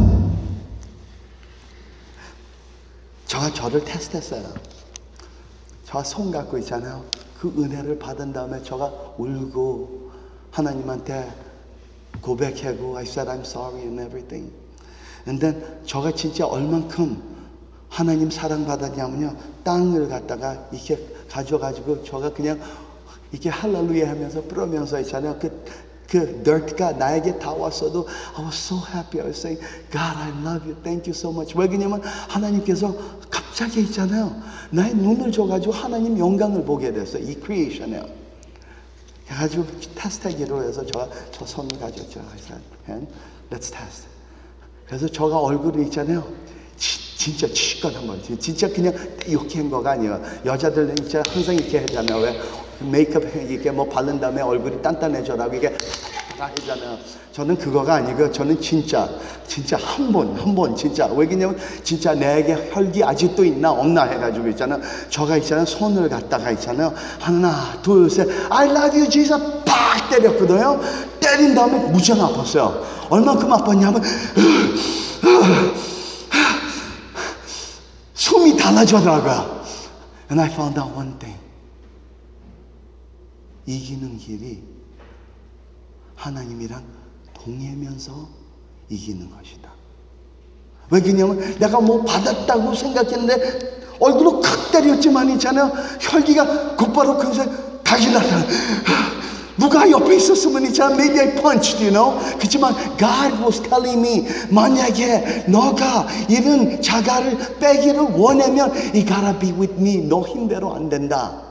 저가 3.26 3.52
저를 3.52 3.84
테스트했어요. 3.84 4.54
저가 5.84 6.04
손 6.04 6.30
갖고 6.30 6.58
있잖아요. 6.58 7.04
그 7.40 7.52
은혜를 7.58 7.98
받은 7.98 8.32
다음에 8.32 8.62
저가 8.62 9.14
울고 9.18 10.12
하나님한테 10.52 11.32
고백하고 12.20 12.96
I 12.96 13.04
said 13.04 13.28
I'm 13.28 13.40
sorry 13.40 13.82
and 13.82 14.00
everything. 14.00 14.52
And 15.26 15.40
then 15.40 15.84
저가 15.84 16.12
진짜 16.12 16.46
얼만큼 16.46 17.37
하나님 17.88 18.30
사랑받았냐면요. 18.30 19.36
땅을 19.64 20.08
갖다가 20.08 20.68
이렇게 20.72 20.98
가져가지고 21.30 22.04
저가 22.04 22.32
그냥 22.32 22.60
이렇게 23.32 23.48
할렐루야 23.48 24.08
하면서 24.08 24.42
부르면서 24.42 25.00
있잖아요. 25.00 25.38
그, 25.38 25.64
그 26.08 26.42
dirt가 26.42 26.92
나에게 26.92 27.38
다 27.38 27.52
왔어도 27.52 28.06
I 28.36 28.44
was 28.44 28.56
so 28.56 28.78
happy. 28.94 29.20
I 29.20 29.28
was 29.28 29.38
saying, 29.38 29.60
God, 29.90 30.16
I 30.16 30.30
love 30.44 30.64
you. 30.64 30.76
Thank 30.82 31.10
you 31.10 31.12
so 31.12 31.30
much. 31.30 31.56
왜 31.56 31.66
그러냐면 31.66 32.00
하나님께서 32.02 32.94
갑자기 33.30 33.80
있잖아요. 33.82 34.34
나의 34.70 34.94
눈을 34.94 35.32
줘가지고 35.32 35.72
하나님 35.72 36.18
영광을 36.18 36.64
보게 36.64 36.92
됐어요. 36.92 37.22
이 37.22 37.34
크리에이션에. 37.34 38.02
그래가지고 39.26 39.66
테스트하기로 39.94 40.64
해서 40.64 40.84
저, 40.86 41.08
저 41.30 41.44
손을 41.44 41.78
가졌죠. 41.78 42.20
I 42.20 42.38
said, 42.38 43.06
let's 43.50 43.70
test. 43.70 44.06
그래서 44.86 45.06
저가 45.06 45.38
얼굴이 45.38 45.84
있잖아요. 45.86 46.26
진짜 47.18 47.48
치껏 47.52 47.94
한번 47.96 48.16
진짜 48.38 48.68
그냥 48.68 48.94
이렇게 49.26 49.58
한 49.58 49.68
거가 49.68 49.90
아니에요. 49.90 50.22
여자들은 50.46 50.94
진짜 50.94 51.20
항상 51.28 51.52
이렇게 51.56 51.80
하잖아요. 51.80 52.22
왜 52.22 52.40
메이크업 52.78 53.24
이렇게 53.50 53.72
뭐 53.72 53.88
바른 53.88 54.20
다음에 54.20 54.40
얼굴이 54.40 54.80
단단해져라고 54.80 55.56
이게 55.56 55.76
다 56.38 56.48
하잖아요. 56.56 56.96
저는 57.32 57.58
그거가 57.58 57.94
아니고 57.94 58.30
저는 58.30 58.60
진짜 58.60 59.08
진짜 59.48 59.76
한 59.76 60.12
번 60.12 60.36
한 60.38 60.54
번 60.54 60.76
진짜 60.76 61.06
왜 61.06 61.26
그러냐면 61.26 61.58
진짜 61.82 62.14
내게 62.14 62.54
혈기 62.72 63.02
아직도 63.02 63.44
있나 63.44 63.72
없나 63.72 64.04
해가지고 64.04 64.46
있잖아요. 64.50 64.80
저가 65.10 65.38
있잖아요. 65.38 65.66
손을 65.66 66.08
갖다가 66.08 66.52
있잖아요. 66.52 66.94
하나 67.18 67.50
둘 67.82 68.08
셋 68.08 68.28
I 68.48 68.70
love 68.70 68.96
you 68.96 69.10
Jesus 69.10 69.42
팍 69.64 70.08
때렸거든요. 70.10 70.80
때린 71.18 71.52
다음에 71.52 71.78
무지하게 71.90 72.22
아팠어요. 72.32 72.80
얼만큼 73.10 73.48
아팠냐면 73.50 74.02
숨이 78.18 78.56
달라져더라고요. 78.56 79.62
And 80.30 80.40
I 80.40 80.48
found 80.50 80.78
out 80.78 80.92
one 80.94 81.16
thing. 81.18 81.40
이기는 83.64 84.18
길이 84.18 84.62
하나님이랑 86.16 86.82
동해면서 87.32 88.28
이기는 88.88 89.30
것이다. 89.30 89.70
왜 90.90 91.00
그러냐면 91.00 91.38
내가 91.58 91.80
뭐 91.80 92.02
받았다고 92.02 92.74
생각했는데 92.74 93.96
얼굴로 94.00 94.40
칵 94.40 94.72
때렸지만 94.72 95.30
있잖아요. 95.30 95.72
혈기가 96.00 96.76
곧바로 96.76 97.16
그새 97.18 97.48
다시 97.84 98.10
나타나. 98.10 98.44
누가 99.58 99.90
옆에 99.90 100.16
있었으면 100.16 100.66
있잖아. 100.66 100.94
Maybe 100.94 101.20
I 101.20 101.34
punched, 101.34 101.82
you 101.82 101.90
know. 101.90 102.18
그렇지만 102.38 102.74
God 102.96 103.42
was 103.42 103.60
telling 103.60 103.98
me 103.98 104.26
만약에 104.50 105.46
너가 105.48 106.06
이런 106.28 106.80
자가를 106.80 107.58
빼기를 107.58 108.00
원하면 108.00 108.70
You 108.94 109.04
gotta 109.04 109.38
be 109.38 109.52
with 109.52 109.74
me. 109.74 110.08
너 110.08 110.22
힘대로 110.22 110.74
안 110.74 110.88
된다. 110.88 111.42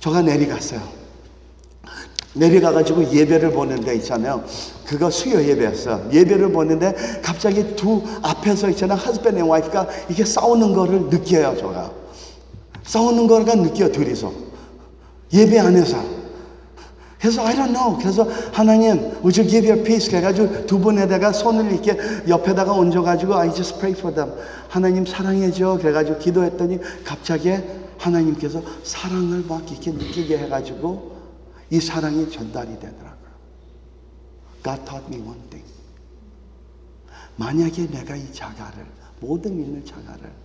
저가 0.00 0.22
내려갔어요. 0.22 0.80
내려가가지고 2.34 3.12
예배를 3.12 3.52
보는데 3.52 3.94
있잖아요. 3.94 4.44
그거 4.84 5.08
수요 5.10 5.40
예배였어. 5.40 6.12
예배를 6.12 6.50
보는데 6.52 6.94
갑자기 7.22 7.76
두 7.76 8.02
앞에서 8.22 8.68
있잖아. 8.70 8.96
and 8.96 9.42
wife가 9.42 9.86
이게 10.08 10.24
싸우는 10.24 10.74
거를 10.74 11.02
느껴요, 11.08 11.56
저가. 11.56 11.92
싸우는 12.82 13.28
거가 13.28 13.54
느껴, 13.54 13.90
둘이서. 13.90 14.53
예배 15.34 15.58
안에서. 15.58 16.14
그래서 17.18 17.44
I 17.44 17.54
don't 17.54 17.72
know. 17.72 17.98
그래서 17.98 18.24
하나님, 18.52 18.98
would 19.24 19.40
you 19.40 19.48
give 19.48 19.66
your 19.66 19.82
peace? 19.82 20.08
그래가지고 20.08 20.66
두 20.66 20.78
분에다가 20.78 21.32
손을 21.32 21.72
이렇게 21.72 21.96
옆에다가 22.28 22.72
얹어가지고 22.72 23.34
I 23.34 23.52
just 23.52 23.78
pray 23.78 23.98
for 23.98 24.14
them. 24.14 24.32
하나님 24.68 25.04
사랑해줘. 25.04 25.78
그래가지고 25.78 26.18
기도했더니 26.18 26.78
갑자기 27.04 27.56
하나님께서 27.98 28.62
사랑을 28.84 29.44
막 29.48 29.70
이렇게 29.70 29.90
느끼게 29.90 30.38
해가지고 30.38 31.16
이 31.70 31.80
사랑이 31.80 32.30
전달이 32.30 32.74
되더라고요. 32.74 33.34
God 34.62 34.84
taught 34.84 35.06
me 35.08 35.20
one 35.26 35.40
thing. 35.48 35.64
만약에 37.36 37.88
내가 37.90 38.14
이 38.14 38.32
자가를, 38.32 38.86
모든 39.20 39.56
믿는 39.56 39.84
자가를 39.84 40.43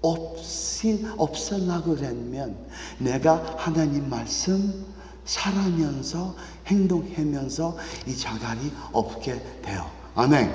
없이, 0.00 1.06
없애려고 1.16 1.96
그러면 1.96 2.56
내가 2.98 3.56
하나님 3.56 4.08
말씀 4.08 4.86
살아면서 5.24 6.34
행동하면서 6.66 7.76
이 8.06 8.16
자갈이 8.16 8.72
없게 8.92 9.42
돼요. 9.62 9.90
아멘. 10.14 10.50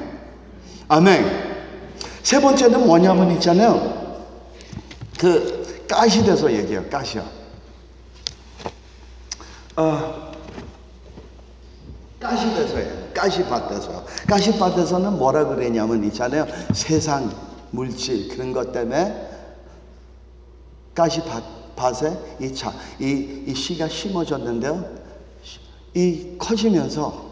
아멘. 0.87 1.53
세 2.23 2.39
번째는 2.39 2.85
뭐냐면 2.85 3.31
있잖아요. 3.33 4.23
그 5.19 5.85
가시 5.87 6.23
돼서 6.23 6.51
얘기해요. 6.51 6.89
가시요. 6.89 7.23
어, 9.75 10.31
가시 12.19 12.53
돼서예요. 12.55 13.13
가시밭에서. 13.13 14.05
가시밭에서는 14.27 15.17
뭐라 15.17 15.45
그랬냐면 15.45 16.03
있잖아요. 16.05 16.47
세상 16.73 17.31
물질 17.71 18.29
그런 18.29 18.53
것 18.53 18.71
때문에 18.71 19.32
가시 20.93 21.21
밭에 21.75 22.17
이 22.39 22.53
차, 22.53 22.71
이, 22.99 23.43
이 23.47 23.55
씨가 23.55 23.87
심어졌는데요. 23.87 25.03
이 25.95 26.35
커지면서 26.37 27.31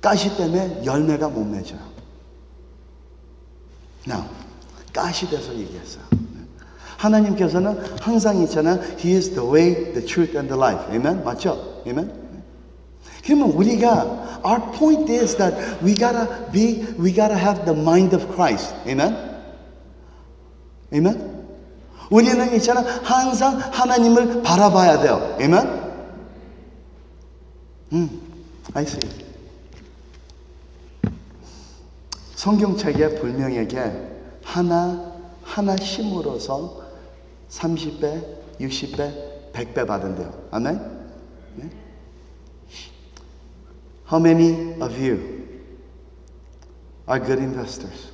가시 0.00 0.36
때문에 0.36 0.84
열매가 0.84 1.28
못 1.28 1.44
맺어요. 1.44 1.78
Now, 4.06 4.24
가시 4.92 5.28
돼서 5.28 5.52
얘기했어요. 5.54 6.04
하나님께서는 6.98 7.78
항상 8.00 8.40
있잖아요. 8.42 8.80
He 8.98 9.14
is 9.14 9.30
the 9.30 9.46
way, 9.46 9.92
the 9.92 10.04
truth, 10.04 10.36
and 10.36 10.48
the 10.48 10.56
life. 10.56 10.84
Amen? 10.92 11.24
맞죠? 11.24 11.82
Amen? 11.86 12.12
그러면 13.24 13.50
우리가 13.52 14.40
our 14.44 14.60
point 14.72 15.10
is 15.10 15.36
that 15.36 15.56
we 15.82 15.94
gotta 15.94 16.28
be, 16.52 16.84
we 16.98 17.12
gotta 17.12 17.36
have 17.36 17.64
the 17.64 17.74
mind 17.74 18.14
of 18.14 18.28
Christ. 18.34 18.74
Amen? 18.86 19.16
Amen? 20.92 21.33
우리는 22.14 22.54
있잖아 22.54 22.80
항상 23.02 23.58
하나님을 23.58 24.40
바라봐야 24.44 25.00
돼요. 25.00 25.36
Amen? 25.40 25.66
음, 27.92 28.20
I 28.72 28.84
see. 28.84 29.00
성경책에 32.36 33.16
불명에게 33.16 34.38
하나 34.44 35.12
하나 35.42 35.76
심으로서 35.76 36.84
30배, 37.50 38.24
60배, 38.60 39.52
100배 39.52 39.84
받은대요. 39.84 40.32
아멘? 40.52 40.78
네? 41.56 41.70
How 44.08 44.20
many 44.20 44.74
of 44.80 44.94
you 44.94 45.18
are 47.08 47.18
good 47.18 47.42
investors? 47.42 48.13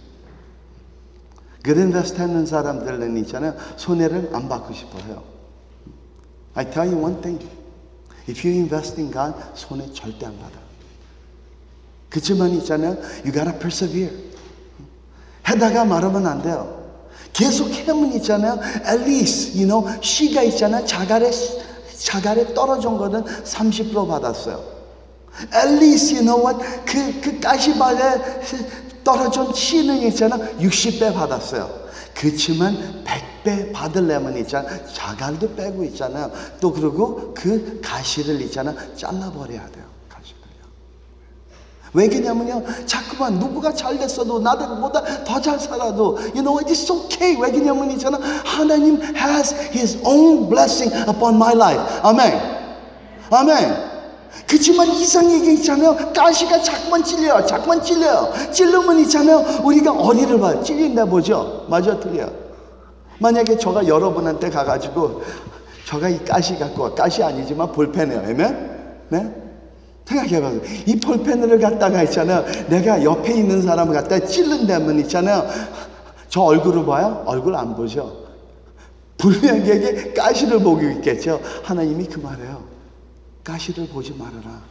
Invest 1.66 2.18
하는 2.18 2.46
사람들은 2.46 3.16
있잖아요. 3.18 3.54
손해를 3.76 4.30
안 4.32 4.48
받고 4.48 4.72
싶어 4.74 4.98
해요. 5.00 5.22
I 6.54 6.70
tell 6.70 6.92
you 6.92 7.02
one 7.02 7.20
thing. 7.20 7.46
If 8.28 8.46
you 8.46 8.56
invest 8.56 9.00
in 9.00 9.12
God, 9.12 9.34
손해 9.54 9.92
절대 9.92 10.26
안 10.26 10.38
받아. 10.38 10.58
그치만 12.08 12.50
있잖아요. 12.50 12.96
You 13.24 13.32
gotta 13.32 13.58
persevere. 13.58 14.10
하다가 15.42 15.84
말하면 15.84 16.26
안 16.26 16.42
돼요. 16.42 16.80
계속 17.32 17.70
하면 17.88 18.12
있잖아요. 18.14 18.58
At 18.86 19.02
least, 19.02 19.56
you 19.56 19.66
know, 19.66 19.86
씨가 20.02 20.42
있잖아요. 20.42 20.84
자갈에, 20.86 21.30
자갈에 21.96 22.54
떨어진 22.54 22.96
거는 22.96 23.24
30% 23.24 24.08
받았어요. 24.08 24.80
At 25.54 25.68
least, 25.74 26.14
you 26.14 26.24
know 26.24 26.44
what? 26.44 26.58
그, 26.84 27.20
그 27.20 27.40
가시밭에 27.40 28.89
떨어진 29.12 29.52
씨는 29.52 30.02
있잖아요. 30.08 30.58
60배 30.58 31.12
받았어요. 31.12 31.68
그렇지만 32.14 33.04
100배 33.04 33.72
받으려면 33.72 34.36
있잖아 34.38 34.68
자갈도 34.92 35.54
빼고 35.54 35.84
있잖아요. 35.84 36.30
또 36.60 36.72
그리고 36.72 37.32
그 37.34 37.80
가시를 37.82 38.40
있잖아 38.42 38.74
잘라버려야 38.96 39.66
돼요. 39.70 39.90
왜 41.92 42.06
그러냐면요. 42.08 42.62
자꾸만 42.86 43.40
누구가 43.40 43.74
잘 43.74 43.98
됐어도 43.98 44.38
나들보다 44.38 45.24
더 45.24 45.40
잘 45.40 45.58
살아도 45.58 46.18
you 46.34 46.42
know 46.42 46.60
it's 46.60 46.88
okay. 46.88 47.36
왜 47.40 47.50
그러냐면 47.50 47.90
있잖아 47.90 48.16
하나님 48.44 49.02
has 49.02 49.52
his 49.74 49.98
own 50.04 50.48
blessing 50.48 50.94
upon 51.08 51.34
my 51.34 51.52
life. 51.52 51.82
아멘. 52.02 52.40
아멘. 53.30 53.89
그렇지만 54.46 54.88
이상하게 54.88 55.52
있잖아요. 55.54 55.96
가시가 56.12 56.62
자꾸만 56.62 57.02
찔려요. 57.02 57.44
자꾸만 57.46 57.82
찔려요. 57.82 58.32
찔르면 58.52 58.98
있잖아요. 59.00 59.62
우리가 59.64 59.92
어디를 59.92 60.38
봐요? 60.38 60.62
찔린다 60.62 61.04
보죠? 61.04 61.66
맞아, 61.68 61.98
틀려. 61.98 62.28
만약에 63.18 63.58
저가 63.58 63.86
여러분한테 63.86 64.50
가가지고 64.50 65.22
저가 65.86 66.08
이 66.08 66.24
가시 66.24 66.56
갖고 66.58 66.84
와. 66.84 66.94
가시 66.94 67.22
아니지만 67.22 67.72
볼펜이에요. 67.72 68.20
아멘? 68.20 69.06
네? 69.08 69.34
생각해봐요. 70.06 70.60
이 70.86 70.98
볼펜을 70.98 71.58
갖다가 71.60 72.02
있잖아요. 72.04 72.44
내가 72.68 73.02
옆에 73.04 73.34
있는 73.34 73.62
사람을 73.62 73.94
갖다가 73.94 74.24
찔른다면 74.24 74.98
있잖아요. 75.00 75.46
저 76.28 76.42
얼굴을 76.42 76.84
봐요? 76.86 77.22
얼굴 77.26 77.54
안 77.54 77.76
보죠? 77.76 78.20
불명에게 79.18 80.14
가시를 80.14 80.60
보고 80.60 80.82
있겠죠. 80.82 81.40
하나님이 81.62 82.06
그 82.06 82.18
말해요. 82.20 82.69
가시를 83.50 83.88
보지 83.88 84.12
말아라. 84.12 84.62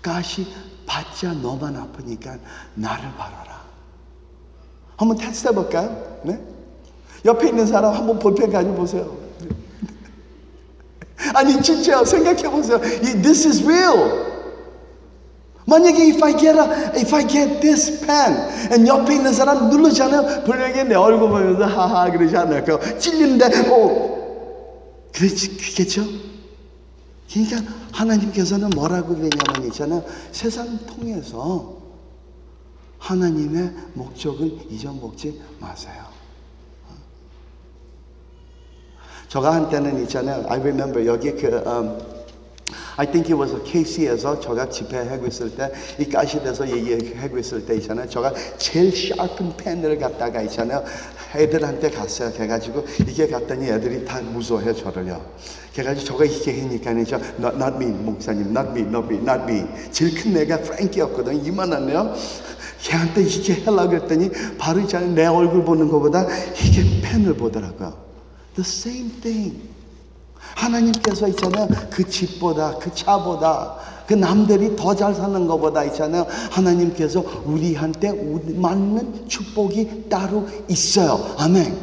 가시 0.00 0.46
받자 0.86 1.34
너만 1.34 1.76
아프니까 1.76 2.38
나를 2.74 3.12
바라라. 3.16 3.64
한번 4.96 5.18
테스트 5.18 5.48
해볼까요? 5.48 6.20
네? 6.24 6.40
옆에 7.24 7.48
있는 7.48 7.66
사람 7.66 7.94
한번 7.94 8.18
볼펜 8.18 8.50
가지고 8.50 8.74
보세요. 8.76 9.16
아니 11.34 11.60
진짜 11.62 12.02
생각해 12.02 12.50
보세요. 12.50 12.80
This 12.80 13.46
is 13.46 13.62
real. 13.62 14.26
만약에 15.66 16.02
if 16.04 16.24
I 16.24 16.34
get 16.34 16.58
a, 16.58 16.64
if 16.96 17.14
I 17.14 17.28
get 17.28 17.60
this 17.60 18.00
pen, 18.06 18.36
and 18.72 18.88
옆에 18.88 19.16
있는 19.16 19.34
사람 19.34 19.68
누르잖아요. 19.68 20.44
분명히 20.44 20.82
내 20.84 20.94
얼굴 20.94 21.28
보면서 21.28 21.66
하하 21.66 22.10
그러지 22.10 22.34
않을까요? 22.34 22.80
찔리는데 22.98 23.68
오, 23.68 25.10
그렇지, 25.12 25.58
그겠죠? 25.58 26.27
그러니까 27.30 27.72
하나님께서는 27.92 28.70
뭐라고 28.70 29.08
그러냐면 29.14 29.66
있잖아요. 29.66 30.04
세상 30.32 30.78
통해서 30.86 31.76
하나님의 32.98 33.72
목적을 33.94 34.58
잊어먹지 34.70 35.40
마세요. 35.60 36.08
저가 39.28 39.54
한때는 39.54 40.02
있잖아요. 40.04 40.46
I 40.48 40.58
remember 40.58 41.06
여기 41.06 41.32
그 41.32 41.62
um, 41.66 42.17
I 43.00 43.06
think 43.06 43.32
it 43.32 43.40
was 43.40 43.54
a 43.54 43.62
KC에서 43.62 44.40
저가 44.40 44.68
집회하고 44.68 45.26
있을 45.28 45.54
때 45.54 45.70
이 45.98 46.04
가시대서 46.08 46.68
얘기하고 46.68 47.38
있을 47.38 47.64
때 47.64 47.76
있잖아요. 47.76 48.08
저가 48.08 48.34
제일 48.58 48.90
샤픈 48.90 49.56
펜을 49.56 49.98
갖다가 49.98 50.42
있잖아요. 50.42 50.84
애들한테 51.34 51.90
갔어요. 51.90 52.32
그래가지고 52.32 52.84
이게 53.08 53.28
갔더니 53.28 53.68
애들이 53.68 54.04
다 54.04 54.20
무서워해 54.20 54.74
저를요. 54.74 55.24
그래가지고 55.72 56.06
저가 56.06 56.24
이렇게 56.24 56.60
하니까 56.60 56.92
이제 56.92 57.16
not, 57.38 57.56
not 57.56 57.76
me 57.76 57.86
목사님, 57.86 58.50
not 58.50 58.70
me, 58.70 58.80
not 58.82 59.06
me, 59.06 59.16
not 59.22 59.42
me. 59.42 59.64
제일 59.92 60.14
큰 60.14 60.36
애가 60.36 60.58
프랭키였거든. 60.62 61.44
이만하네요. 61.44 62.14
걔한테 62.82 63.22
이렇게 63.22 63.62
하려고 63.64 63.94
했더니 63.94 64.30
바로 64.58 64.80
있잖아요. 64.80 65.12
내 65.12 65.26
얼굴 65.26 65.64
보는 65.64 65.88
것보다 65.88 66.26
이게 66.64 66.82
펜을 67.02 67.34
보더라고요. 67.34 67.94
The 68.54 68.64
same 68.66 69.10
thing. 69.20 69.77
하나님께서 70.38 71.28
있잖아요. 71.28 71.68
그 71.90 72.08
집보다, 72.08 72.76
그 72.78 72.92
차보다, 72.94 73.76
그 74.06 74.14
남들이 74.14 74.74
더 74.74 74.94
잘 74.94 75.14
사는 75.14 75.46
것보다 75.46 75.84
있잖아요. 75.84 76.26
하나님께서 76.50 77.22
우리한테 77.44 78.12
맞는 78.54 79.28
축복이 79.28 80.08
따로 80.08 80.46
있어요. 80.68 81.34
아멘. 81.38 81.76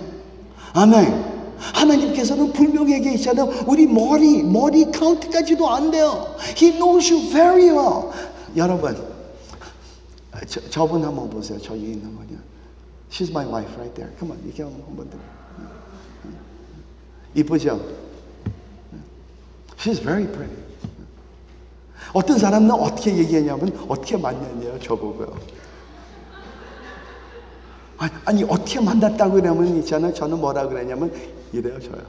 아멘. 0.73 1.35
하나님께서는 1.57 2.51
불명에게 2.51 3.13
있잖아요. 3.13 3.63
우리 3.67 3.87
머리, 3.87 4.43
머리 4.43 4.91
카운트까지도 4.91 5.69
안 5.69 5.91
돼요. 5.91 6.35
He 6.57 6.73
knows 6.73 7.11
you 7.13 7.29
very 7.31 7.69
well. 7.69 8.09
여러분, 8.55 8.95
저, 10.47 10.59
저분 10.69 11.03
한번 11.03 11.29
보세요. 11.29 11.59
저기 11.61 11.83
있는 11.91 12.15
분이요. 12.15 12.37
She's 13.09 13.29
my 13.29 13.45
wife 13.47 13.71
right 13.75 13.93
there. 13.95 14.11
Come 14.19 14.31
on, 14.33 14.43
이렇게 14.45 14.63
한번 14.63 15.09
들 15.09 15.17
이쁘죠? 17.35 17.79
She's 19.77 20.01
very 20.01 20.25
pretty. 20.27 20.65
어떤 22.13 22.37
사람은 22.37 22.71
어떻게 22.71 23.15
얘기하냐면 23.17 23.77
어떻게 23.89 24.15
만났냐요 24.15 24.79
저보고요. 24.79 25.35
아니, 27.97 28.11
아니 28.25 28.43
어떻게 28.43 28.79
만났다고 28.79 29.35
그러면 29.35 29.77
있잖아요. 29.77 30.13
저는 30.13 30.39
뭐라 30.39 30.67
그러냐면 30.67 31.11
이래요 31.51 31.79
저요. 31.79 32.01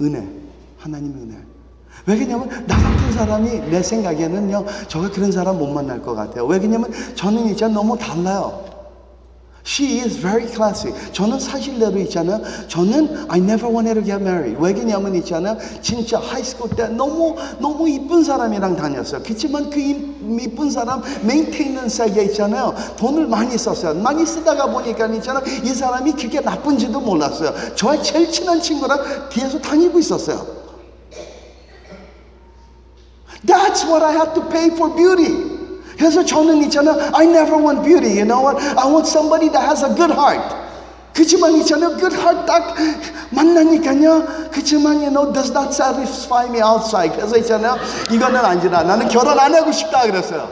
은혜. 0.00 0.26
하나님 0.78 1.12
은혜. 1.14 1.38
왜 2.06 2.16
그러냐면 2.16 2.48
나 2.66 2.76
같은 2.76 3.12
사람이 3.12 3.70
내 3.70 3.82
생각에는요. 3.82 4.64
저가 4.88 5.10
그런 5.10 5.30
사람 5.30 5.58
못 5.58 5.68
만날 5.68 6.02
것 6.02 6.14
같아요. 6.14 6.46
왜 6.46 6.58
그러냐면 6.58 6.90
저는 7.14 7.46
이제 7.46 7.68
너무 7.68 7.96
달라요. 7.96 8.71
She 9.64 10.00
is 10.00 10.18
very 10.18 10.46
classy. 10.48 10.92
저는 11.12 11.38
사실대로 11.38 11.96
있잖아요. 12.00 12.42
저는 12.66 13.26
I 13.28 13.38
never 13.38 13.66
wanted 13.72 13.94
to 13.94 14.02
get 14.04 14.20
married. 14.20 14.56
왜냐면 14.60 15.14
있잖아요. 15.14 15.56
진짜 15.80 16.18
high 16.18 16.39
school 16.39 16.70
때 16.70 16.88
너무 16.88 17.36
너무 17.60 17.88
이쁜 17.88 18.24
사람이랑 18.24 18.74
다녔어요. 18.74 19.22
그렇지만 19.22 19.70
그 19.70 19.78
이- 19.78 20.12
이쁜 20.42 20.68
사람 20.68 21.00
메인테이넌스에 21.22 22.24
있잖아요. 22.24 22.74
돈을 22.96 23.28
많이 23.28 23.56
썼어요. 23.56 23.94
많이 24.02 24.26
쓰다가 24.26 24.66
보니까 24.66 25.06
있잖아요. 25.06 25.44
이 25.62 25.68
사람이 25.68 26.12
그게 26.14 26.40
나쁜지도 26.40 27.00
몰랐어요. 27.00 27.54
저의 27.76 28.02
제일 28.02 28.30
친한 28.32 28.60
친구랑 28.60 29.28
뒤에서 29.30 29.60
다니고 29.60 29.98
있었어요. 30.00 30.44
That's 33.46 33.84
what 33.84 34.04
I 34.04 34.12
had 34.14 34.34
to 34.34 34.42
pay 34.50 34.70
for 34.70 34.88
beauty. 34.94 35.51
그래서 36.02 36.24
저는 36.24 36.64
있잖아, 36.64 36.96
I 37.14 37.26
never 37.28 37.54
want 37.54 37.84
beauty. 37.84 38.18
You 38.18 38.24
know 38.24 38.42
what? 38.42 38.58
I 38.76 38.90
want 38.90 39.06
somebody 39.06 39.48
that 39.50 39.62
has 39.62 39.84
a 39.84 39.94
good 39.94 40.10
heart. 40.10 40.42
그치만 41.14 41.54
있잖아요, 41.58 41.96
good 41.96 42.12
heart 42.16 42.44
딱 42.44 42.74
만나니까요. 43.30 44.50
그치만 44.50 44.98
you 44.98 45.10
know 45.10 45.32
does 45.32 45.52
not 45.52 45.70
satisfy 45.72 46.46
me 46.48 46.60
outside. 46.60 47.14
그래서 47.14 47.36
있잖아요, 47.36 47.76
이거는 48.10 48.44
아니라 48.44 48.82
나는 48.82 49.06
결혼 49.06 49.38
안 49.38 49.54
하고 49.54 49.70
싶다 49.70 50.02
그랬어요. 50.02 50.50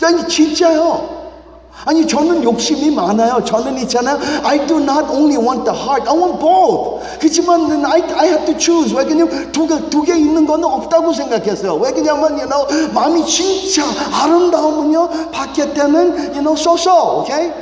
아니 0.00 0.28
진짜요. 0.28 1.17
아니 1.84 2.06
저는 2.06 2.42
욕심이 2.44 2.90
많아요. 2.90 3.42
저는 3.44 3.78
있잖아요. 3.78 4.18
I 4.44 4.66
do 4.66 4.76
not 4.78 5.06
only 5.10 5.36
want 5.36 5.64
the 5.64 5.76
heart, 5.76 6.08
I 6.08 6.14
want 6.16 6.38
both. 6.38 7.04
그렇지만 7.18 7.84
I, 7.84 8.02
I 8.02 8.26
have 8.28 8.44
to 8.46 8.58
choose. 8.58 8.94
왜냐면 8.96 9.50
두개 9.52 9.88
두 9.88 10.02
개 10.04 10.14
있는 10.16 10.46
거는 10.46 10.64
없다고 10.64 11.12
생각했어요. 11.12 11.74
왜냐면 11.76 12.38
you 12.38 12.46
know 12.48 12.66
마음이 12.92 13.24
진짜 13.26 13.84
아름다우면요 14.12 15.30
밖에 15.30 15.72
때는 15.72 16.34
you 16.34 16.40
know 16.42 16.54
so-so, 16.54 17.20
okay? 17.22 17.52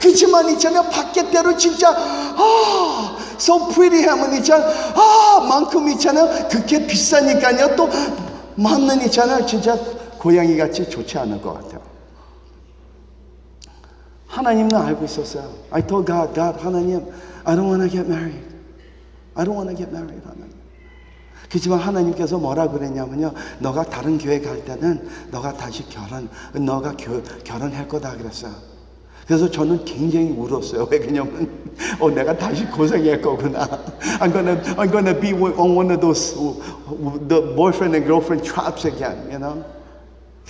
그렇지만 0.00 0.48
있잖아요 0.50 0.82
밖에 0.90 1.30
때로 1.30 1.56
진짜 1.56 1.90
아 1.90 3.16
so 3.38 3.68
pretty 3.68 4.04
하면 4.08 4.34
있잖아요 4.36 4.68
아 4.96 5.46
만큼 5.48 5.88
있잖아요 5.90 6.48
그렇게 6.48 6.84
비싸니까요 6.86 7.76
또 7.76 7.88
마음은 8.56 9.02
있잖아요 9.06 9.46
진짜 9.46 9.76
고양이 10.18 10.56
같이 10.56 10.88
좋지 10.88 11.18
않을 11.18 11.40
것 11.40 11.54
같아요. 11.54 11.91
하나님은 14.32 14.74
알고 14.74 15.04
있었어요. 15.04 15.52
I 15.70 15.86
told 15.86 16.06
God, 16.06 16.32
God, 16.34 16.58
하나님, 16.58 17.06
I 17.44 17.54
don't 17.54 17.68
want 17.68 17.82
to 17.82 17.90
get 17.90 18.08
married. 18.08 18.40
I 19.34 19.44
don't 19.44 19.54
want 19.54 19.68
to 19.68 19.76
get 19.76 19.92
married, 19.92 20.22
하나님. 20.24 20.50
그렇지만 21.50 21.78
하나님께서 21.78 22.38
뭐라 22.38 22.68
그랬냐면요. 22.68 23.32
너가 23.58 23.84
다른 23.84 24.16
교회 24.16 24.40
갈 24.40 24.64
때는 24.64 25.06
너가 25.30 25.52
다시 25.52 25.86
결혼, 25.90 26.30
너가 26.54 26.94
교, 26.98 27.22
결혼할 27.44 27.86
거다 27.86 28.16
그랬어요. 28.16 28.54
그래서 29.26 29.50
저는 29.50 29.84
굉장히 29.84 30.30
울었어요. 30.30 30.88
왜냐면 30.90 31.50
어 32.00 32.10
내가 32.10 32.34
다시 32.34 32.64
고생할 32.66 33.20
거구나. 33.20 33.68
I'm 34.18 34.32
gonna 34.32 34.60
I'm 34.76 34.90
gonna 34.90 35.18
be 35.18 35.32
on 35.34 35.76
one 35.76 35.90
of 35.90 36.00
those 36.00 36.34
the 37.28 37.54
boyfriend 37.54 37.94
and 37.94 38.06
girlfriend 38.06 38.42
traps 38.42 38.86
again, 38.86 39.30
you 39.30 39.38
know. 39.38 39.62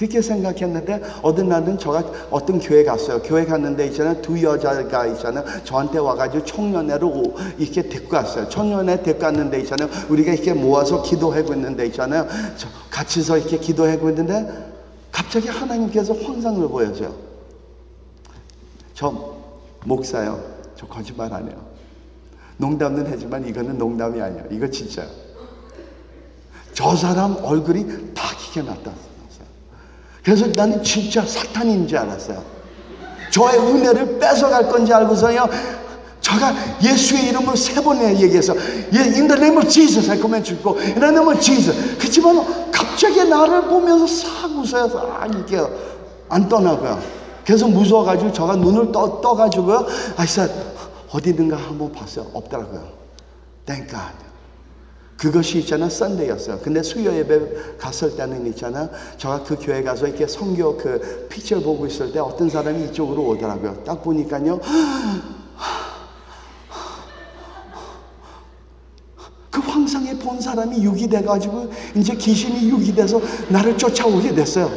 그렇게 0.02 0.20
생각했는데 0.20 1.00
어느 1.22 1.42
날은 1.42 1.78
저가 1.78 2.02
어떤 2.32 2.58
교회 2.58 2.82
갔어요. 2.82 3.22
교회 3.22 3.44
갔는데 3.44 3.86
있잖아요. 3.86 4.20
두 4.20 4.42
여자가 4.42 5.06
있잖아요. 5.06 5.44
저한테 5.62 5.98
와가지고 5.98 6.44
청년회로 6.44 7.06
오- 7.08 7.34
이렇게 7.56 7.82
데리고 7.82 8.08
갔어요. 8.08 8.48
청년회 8.48 9.04
데리고 9.04 9.20
갔는데 9.20 9.60
있잖아요. 9.60 9.88
우리가 10.08 10.32
이렇게 10.32 10.54
모아서 10.54 11.02
기도하고 11.02 11.54
있는데 11.54 11.86
있잖아요. 11.86 12.26
저 12.56 12.68
같이서 12.90 13.38
이렇게 13.38 13.58
기도하고 13.58 14.08
있는데 14.10 14.72
갑자기 15.12 15.46
하나님께서 15.46 16.14
환상을 16.14 16.66
보여줘요. 16.66 17.14
저 18.94 19.36
목사요. 19.84 20.42
저 20.74 20.84
거짓말 20.88 21.32
안 21.32 21.46
해요. 21.48 21.64
농담은 22.56 23.06
하지만 23.08 23.46
이거는 23.46 23.78
농담이 23.78 24.20
아니에요. 24.20 24.46
이거 24.50 24.66
진짜요. 24.68 25.06
저 26.72 26.96
사람 26.96 27.36
얼굴이 27.44 27.84
파랗게 28.14 28.62
나타났어요. 28.62 29.11
그래서 30.22 30.46
나는 30.54 30.82
진짜 30.82 31.24
사탄인 31.26 31.86
줄 31.88 31.98
알았어요. 31.98 32.42
저의 33.30 33.58
은혜를 33.58 34.18
뺏어갈 34.18 34.68
건지 34.68 34.92
알고서요. 34.92 35.48
저가 36.20 36.54
예수의 36.82 37.28
이름으로 37.28 37.56
세 37.56 37.80
번 37.82 38.00
얘기해서 38.00 38.54
예, 38.94 38.98
in 39.00 39.26
the 39.26 39.32
name 39.32 39.56
of 39.56 39.68
Jesus 39.68 40.08
할 40.08 40.20
거면 40.20 40.44
죽고 40.44 40.78
in 40.78 40.94
the 40.94 41.08
name 41.08 41.26
of 41.28 41.40
Jesus 41.40 41.98
그렇지만 41.98 42.70
갑자기 42.70 43.24
나를 43.24 43.62
보면서 43.62 44.06
싹 44.06 44.46
웃어서 44.56 45.16
아 45.18 45.26
이게 45.26 45.60
안 46.28 46.48
떠나고요. 46.48 47.00
그래서 47.44 47.66
무서워가지고 47.66 48.32
저가 48.32 48.54
눈을 48.56 48.92
떠, 48.92 49.20
떠가지고요. 49.20 49.86
I 50.16 50.24
said 50.24 50.52
어디 51.10 51.30
있는가 51.30 51.56
한번 51.56 51.90
봤어요. 51.90 52.26
없더라고요. 52.32 52.86
Thank 53.66 53.90
God. 53.90 54.31
그것이 55.22 55.60
있잖아 55.60 55.88
썬데이였어요. 55.88 56.58
근데 56.64 56.82
수요 56.82 57.14
예배 57.14 57.78
갔을 57.78 58.16
때는 58.16 58.44
있잖아 58.48 58.90
제가 59.18 59.44
그 59.44 59.56
교회 59.56 59.80
가서 59.80 60.08
이렇게 60.08 60.26
성교 60.26 60.76
그 60.76 61.28
피처 61.30 61.60
보고 61.60 61.86
있을 61.86 62.10
때 62.10 62.18
어떤 62.18 62.50
사람이 62.50 62.86
이쪽으로 62.86 63.22
오더라고요. 63.28 63.84
딱 63.84 64.02
보니까요. 64.02 64.58
그 69.48 69.60
황상에 69.60 70.18
본 70.18 70.40
사람이 70.40 70.82
육이 70.82 71.06
돼가지고 71.06 71.70
이제 71.94 72.16
귀신이 72.16 72.68
육이 72.68 72.92
돼서 72.92 73.20
나를 73.48 73.78
쫓아오게 73.78 74.34
됐어요. 74.34 74.68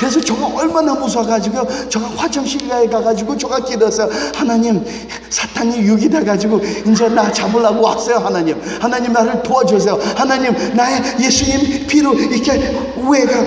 그래서 0.00 0.18
저가 0.18 0.46
얼마나 0.58 0.94
무서워가지고 0.94 1.90
저가 1.90 2.06
화장실에 2.16 2.86
가가지고 2.86 3.36
저가 3.36 3.58
기도했어요. 3.58 4.08
하나님 4.34 4.82
사탄이 5.28 5.76
육이 5.76 6.08
돼가지고 6.08 6.58
이제 6.90 7.06
나 7.10 7.30
잡으려고 7.30 7.82
왔어요. 7.82 8.16
하나님 8.16 8.58
하나님 8.80 9.12
나를 9.12 9.42
도와주세요. 9.42 9.98
하나님 10.16 10.54
나의 10.74 11.02
예수님 11.20 11.86
피로 11.86 12.14
이렇게 12.14 12.52
위에가 12.96 13.44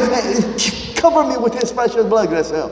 cover 0.96 1.26
me 1.26 1.38
with 1.38 1.58
his 1.58 1.74
precious 1.74 2.08
blood 2.08 2.30
그랬어요. 2.30 2.70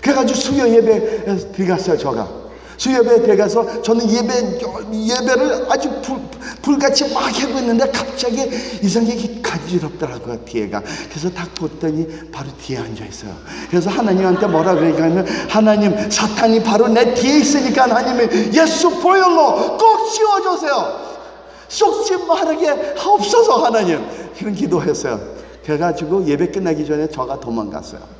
그래가지고 0.00 0.40
수요 0.40 0.66
예배 0.66 1.52
들어갔어요. 1.52 1.98
저가. 1.98 2.49
수요예배 2.80 3.20
들어가서 3.20 3.82
저는 3.82 4.10
예배 4.10 4.58
예배를 4.90 5.66
아주 5.68 5.90
불, 6.00 6.18
불같이 6.62 7.12
막 7.12 7.24
하고 7.24 7.58
있는데 7.58 7.90
갑자기 7.90 8.48
이상하게 8.82 9.42
간지럽더라고요 9.42 10.42
뒤에가. 10.46 10.82
그래서 11.10 11.28
딱 11.28 11.54
봤더니 11.54 12.30
바로 12.32 12.48
뒤에 12.56 12.78
앉아 12.78 13.04
있어요. 13.04 13.36
그래서 13.68 13.90
하나님한테 13.90 14.46
뭐라 14.46 14.74
그러니까 14.76 15.04
하면 15.04 15.26
하나님 15.46 16.10
사탄이 16.10 16.62
바로 16.62 16.88
내 16.88 17.12
뒤에 17.12 17.40
있으니까 17.40 17.82
하나님이 17.82 18.56
예수 18.56 18.88
보혈로 18.98 19.76
꼭 19.76 20.08
씌워주세요. 20.08 21.10
쏙지 21.68 22.16
말하게 22.26 22.94
하옵소서 22.96 23.62
하나님. 23.62 24.02
그런 24.38 24.54
기도했어요. 24.54 25.20
그래가지고 25.66 26.26
예배 26.26 26.50
끝나기 26.50 26.86
전에 26.86 27.10
저가 27.10 27.38
도망갔어요 27.40 28.19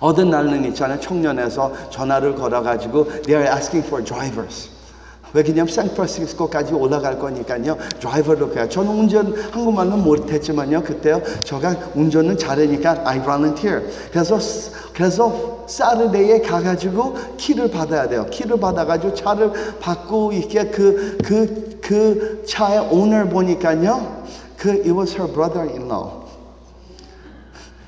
어느 0.00 0.20
날은 0.20 0.64
있잖아요. 0.66 1.00
청년에서 1.00 1.72
전화를 1.90 2.34
걸어가지고 2.34 3.22
they 3.22 3.42
are 3.42 3.48
asking 3.56 3.86
for 3.86 4.04
drivers. 4.04 4.70
왜냐면 5.32 5.66
샌프란시스코까지 5.66 6.72
올라갈 6.72 7.18
거니까요. 7.18 7.76
드라이버로 8.00 8.50
가요. 8.52 8.68
저는 8.68 8.90
운전 8.90 9.34
한국말은 9.50 10.02
못했지만요. 10.02 10.82
그때요. 10.82 11.20
제가 11.42 11.74
운전은 11.94 12.38
잘하니까 12.38 13.02
I 13.04 13.22
volunteer. 13.22 13.82
그래서 14.10 14.38
그래서 14.94 15.64
사르데이에 15.68 16.40
가가지고 16.40 17.16
키를 17.36 17.70
받아야 17.70 18.08
돼요. 18.08 18.24
키를 18.30 18.58
받아가지고 18.58 19.14
차를 19.14 19.52
받고 19.80 20.32
이렇게 20.32 20.64
그 20.70 21.18
그 21.22 21.76
그 21.86 22.42
차의 22.48 22.88
오늘 22.90 23.28
보니까요. 23.28 24.24
그 24.56 24.70
it 24.70 24.90
was 24.90 25.14
her 25.14 25.30
brother-in-law. 25.32 26.25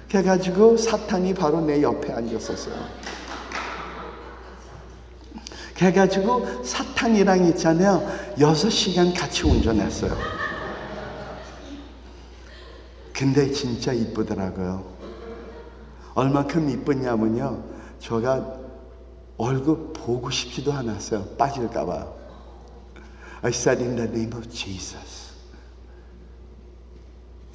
그래가지고 0.09 0.77
사탄이 0.77 1.35
바로 1.35 1.61
내 1.61 1.83
옆에 1.83 2.13
앉았었어요. 2.13 2.75
그래가지고 5.77 6.65
사탄이랑 6.65 7.47
있잖아요. 7.51 8.09
여섯 8.41 8.71
시간 8.71 9.13
같이 9.15 9.45
운전했어요. 9.45 10.17
근데 13.13 13.51
진짜 13.51 13.93
이쁘더라고요. 13.93 14.85
얼마큼 16.15 16.69
이쁘냐면요. 16.71 17.63
제가 18.01 18.59
얼굴 19.37 19.93
보고 19.93 20.31
싶지도 20.31 20.73
않았어요. 20.73 21.25
빠질까봐. 21.37 22.07
I 23.43 23.51
said 23.51 23.81
in 23.83 23.95
the 23.95 24.09
name 24.09 24.33
of 24.37 24.49
Jesus. 24.51 25.18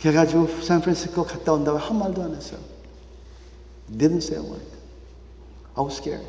그래가지고 0.03 0.61
샌프란시스코 0.61 1.23
갔다 1.23 1.53
온다고 1.53 1.77
한 1.77 1.97
말도 1.97 2.21
안 2.21 2.35
했어요. 2.35 2.59
Didn't 3.89 4.17
say 4.17 4.37
a 4.37 4.45
word. 4.45 4.65
I 5.75 5.83
was 5.85 5.95
scared. 5.97 6.27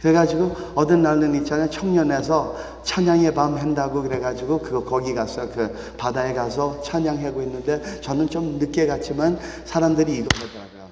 그래가지고 0.00 0.54
어느 0.76 0.92
날은 0.92 1.34
있잖아요. 1.42 1.68
청년에서 1.68 2.56
찬양의 2.84 3.34
밤 3.34 3.56
한다고 3.56 4.02
그래가지고 4.02 4.60
그거 4.60 4.84
거기 4.84 5.14
가서 5.14 5.50
그 5.50 5.74
바다에 5.96 6.32
가서 6.32 6.80
찬양하고 6.82 7.42
있는데 7.42 8.00
저는 8.00 8.28
좀 8.30 8.58
늦게 8.60 8.86
갔지만 8.86 9.36
사람들이 9.64 10.18
이거 10.18 10.28
하더라고요. 10.34 10.90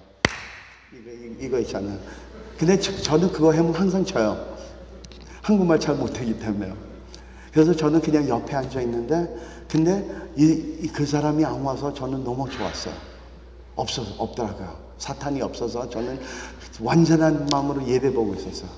이거, 0.92 1.11
이- 1.11 1.46
이거 1.46 1.59
있잖아요. 1.61 1.96
근데 2.59 2.76
저, 2.80 3.16
는 3.16 3.30
그거 3.30 3.53
하면 3.53 3.72
항상 3.72 4.05
져요. 4.05 4.36
한국말 5.42 5.78
잘 5.78 5.94
못하기 5.94 6.40
때문에요. 6.40 6.76
그래서 7.53 7.74
저는 7.74 8.01
그냥 8.01 8.28
옆에 8.28 8.55
앉아 8.57 8.80
있는데 8.82 9.28
근데 9.70 10.04
이, 10.36 10.78
이- 10.82 10.88
그 10.88 11.06
사람이 11.06 11.44
안 11.44 11.62
와서 11.62 11.94
저는 11.94 12.24
너무 12.24 12.48
좋았어요. 12.50 12.94
없어 13.76 14.02
없더라고요. 14.18 14.76
사탄이 14.98 15.40
없어서 15.42 15.88
저는 15.88 16.20
완전한 16.80 17.46
마음으로 17.50 17.86
예배 17.86 18.12
보고 18.12 18.34
있었어요. 18.34 18.68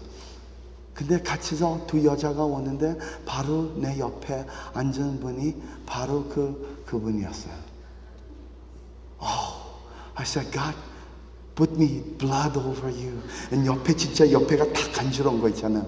근데 0.95 1.21
같이서 1.23 1.85
두 1.87 2.05
여자가 2.05 2.45
오는데 2.45 2.99
바로 3.25 3.73
내 3.77 3.99
옆에 3.99 4.45
앉은 4.75 5.21
분이 5.21 5.57
바로 5.87 6.25
그 6.29 6.83
그분이었어요. 6.87 7.55
Oh, 9.21 9.57
I 10.15 10.25
said, 10.25 10.51
God, 10.53 10.75
put 11.55 11.73
me 11.75 12.03
blood 12.19 12.59
over 12.59 12.89
you. 12.93 13.19
옆에 13.65 13.95
진짜 13.97 14.31
옆에가 14.31 14.67
다 14.73 14.81
간지러운 14.93 15.41
거 15.41 15.49
있잖아요. 15.49 15.87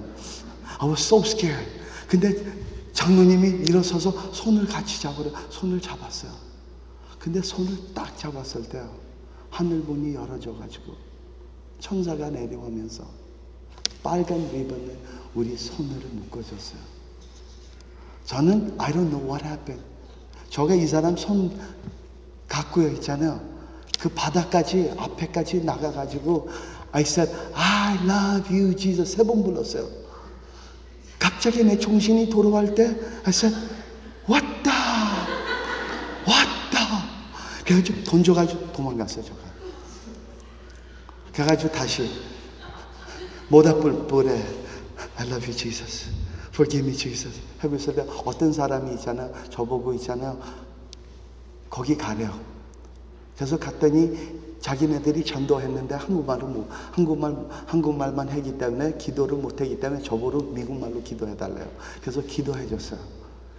I 0.79 0.89
was 0.89 1.03
so 1.05 1.19
scared. 1.21 1.69
근데 2.09 2.35
장로님이 2.95 3.67
일어서서 3.69 4.33
손을 4.33 4.67
같이 4.67 5.01
잡으려 5.03 5.31
손을 5.51 5.81
잡았어요. 5.81 6.33
근데 7.19 7.43
손을 7.43 7.93
딱 7.95 8.17
잡았을 8.17 8.69
때 8.69 8.83
하늘 9.51 9.79
문이 9.79 10.15
열어져 10.15 10.55
가지고 10.55 10.95
천사가 11.81 12.31
내려오면서 12.31 13.05
빨간 14.03 14.39
리본을 14.39 14.97
우리 15.35 15.57
손으로 15.57 16.09
묶어줬어요. 16.13 16.81
저는 18.25 18.75
I 18.79 18.93
don't 18.93 19.11
know 19.11 19.25
what 19.31 19.45
happened. 19.45 19.85
저가 20.51 20.75
이 20.75 20.87
사람 20.87 21.17
손 21.17 21.59
갖고요 22.49 22.89
있잖아요. 22.93 23.41
그 23.99 24.09
바닥까지 24.11 24.95
앞에까지 24.97 25.65
나가가지고 25.65 26.49
I 26.93 27.03
said 27.03 27.33
I 27.55 27.97
love 28.05 28.57
you 28.57 28.77
Jesus 28.77 29.17
세 29.17 29.25
번 29.25 29.43
불렀어요. 29.43 30.04
갑자기 31.45 31.63
내 31.63 31.79
정신이 31.79 32.31
돌아갈 32.31 32.75
때 32.75 32.87
I 33.23 33.29
said 33.29 33.55
왔다 34.27 34.71
왔다. 36.27 37.05
그래가지고 37.67 38.03
던져가지고 38.03 38.73
도망갔어요 38.73 39.23
저가. 39.27 39.41
그래가지고 41.35 41.71
다시 41.71 42.11
모닥불 43.49 44.07
불에 44.07 44.31
I 45.17 45.27
love 45.27 45.45
you 45.45 45.55
Jesus. 45.55 46.09
Forgive 46.49 46.89
me 46.89 46.97
Jesus. 46.97 47.39
때 47.95 48.07
어떤 48.25 48.51
사람이 48.51 48.95
있잖아요. 48.95 49.31
저보고 49.51 49.93
있잖아요. 49.97 50.41
거기 51.69 51.95
가래요. 51.95 52.41
그래서 53.37 53.59
갔더니 53.59 54.17
자기네들이 54.65 55.27
전도했는데 55.27 55.95
한국말을 55.95 56.49
못, 56.49 56.67
한국말, 56.93 57.37
한국말만 57.67 58.31
했기 58.31 58.57
때문에 58.57 58.97
기도를 58.97 59.37
못했기 59.37 59.79
때문에 59.79 60.03
저보고 60.03 60.41
미국말로 60.55 61.03
기도해달래요. 61.03 61.67
그래서 62.01 62.23
기도해줬어요. 62.23 62.99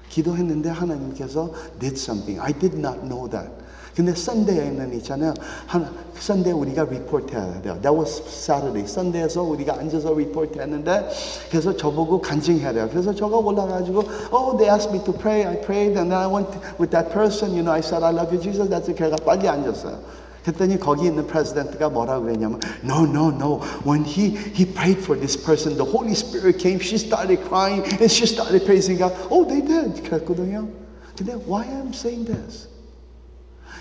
기도했는데 0.10 0.70
하나님께서 0.70 1.52
did 1.80 1.96
something. 1.96 2.42
I 2.42 2.52
did 2.54 2.76
not 2.80 3.02
know 3.02 3.30
that. 3.30 3.52
근데 3.96 4.16
썬데에는 4.16 4.96
있잖아요. 4.96 5.36
한 5.68 5.88
썬데 6.18 6.52
우리가 6.52 6.86
리포트 6.86 7.36
해야 7.36 7.62
돼요. 7.62 7.80
That 7.84 7.96
was 7.96 8.24
Saturday. 8.26 8.88
썬데에서 8.88 9.44
우리가 9.44 9.78
앉아서 9.78 10.12
리포트 10.12 10.60
했는데 10.60 11.08
그래서 11.52 11.78
저보고 11.78 12.20
간증해야 12.20 12.74
돼요. 12.74 12.90
그래서 12.90 13.14
저가 13.14 13.38
올라가지고 13.38 14.04
Oh, 14.34 14.58
they 14.58 14.74
asked 14.74 14.92
me 14.92 15.04
to 15.06 15.14
pray. 15.14 15.46
I 15.46 15.62
prayed 15.62 15.96
and 15.96 16.10
then 16.10 16.18
I 16.18 16.26
went 16.26 16.50
with 16.80 16.90
that 16.90 17.14
person. 17.14 17.54
You 17.54 17.62
know, 17.62 17.72
I 17.72 17.86
said 17.86 18.02
I 18.02 18.10
love 18.10 18.34
you, 18.34 18.42
Jesus. 18.42 18.68
that's 18.68 18.90
it. 18.90 18.98
걔가 18.98 19.18
빨리 19.24 19.48
앉았어요. 19.48 20.25
그랬더니 20.46 20.80
거기 20.80 21.08
있는 21.08 21.26
프레지던트가 21.26 21.90
뭐라고 21.90 22.26
그랬냐면 22.26 22.60
No, 22.84 23.04
no, 23.04 23.30
no. 23.30 23.62
When 23.84 24.06
he, 24.06 24.38
he 24.54 24.66
prayed 24.66 25.00
for 25.02 25.20
this 25.20 25.36
person, 25.36 25.76
the 25.76 25.84
Holy 25.84 26.14
Spirit 26.14 26.60
came, 26.60 26.80
she 26.80 26.98
started 26.98 27.42
crying 27.50 27.82
and 27.98 28.12
she 28.12 28.28
started 28.30 28.64
praising 28.64 29.00
God. 29.00 29.14
Oh, 29.32 29.44
they 29.44 29.62
did. 29.66 30.04
그랬거든요. 30.04 30.70
근데 31.18 31.34
why 31.48 31.66
I'm 31.66 31.94
saying 31.94 32.26
this? 32.26 32.68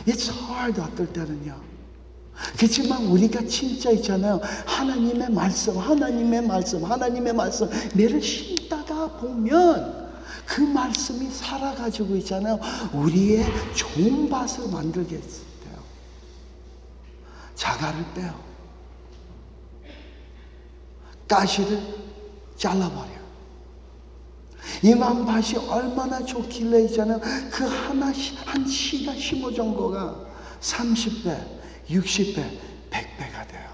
It's 0.07 0.29
hard 0.29 0.81
어떨 0.81 1.13
때는요. 1.13 1.55
그렇지만 2.57 3.07
우리가 3.07 3.43
진짜 3.47 3.91
있잖아요. 3.91 4.41
하나님의 4.65 5.31
말씀, 5.31 5.77
하나님의 5.77 6.47
말씀, 6.47 6.83
하나님의 6.83 7.35
말씀, 7.35 7.69
매를 7.95 8.23
심다가 8.23 9.09
보면 9.19 10.09
그 10.47 10.63
말씀이 10.63 11.29
살아가지고 11.31 12.17
있잖아요. 12.17 12.59
우리의 12.93 13.45
좋은 13.75 14.29
밭을 14.31 15.07
돼요. 15.07 15.21
자갈을 17.55 18.05
빼요. 18.15 18.35
가시를 21.29 21.81
잘라버려. 22.57 23.15
이만 24.83 25.25
밭이 25.25 25.57
얼마나 25.69 26.25
좋길래 26.25 26.85
있잖아요. 26.85 27.21
그 27.51 27.65
하나, 27.65 28.07
한 28.45 28.67
씨가 28.67 29.15
심어진 29.15 29.75
거가 29.75 30.17
30배, 30.61 31.37
60배, 31.89 32.35
100배가 32.91 33.49
돼요. 33.49 33.69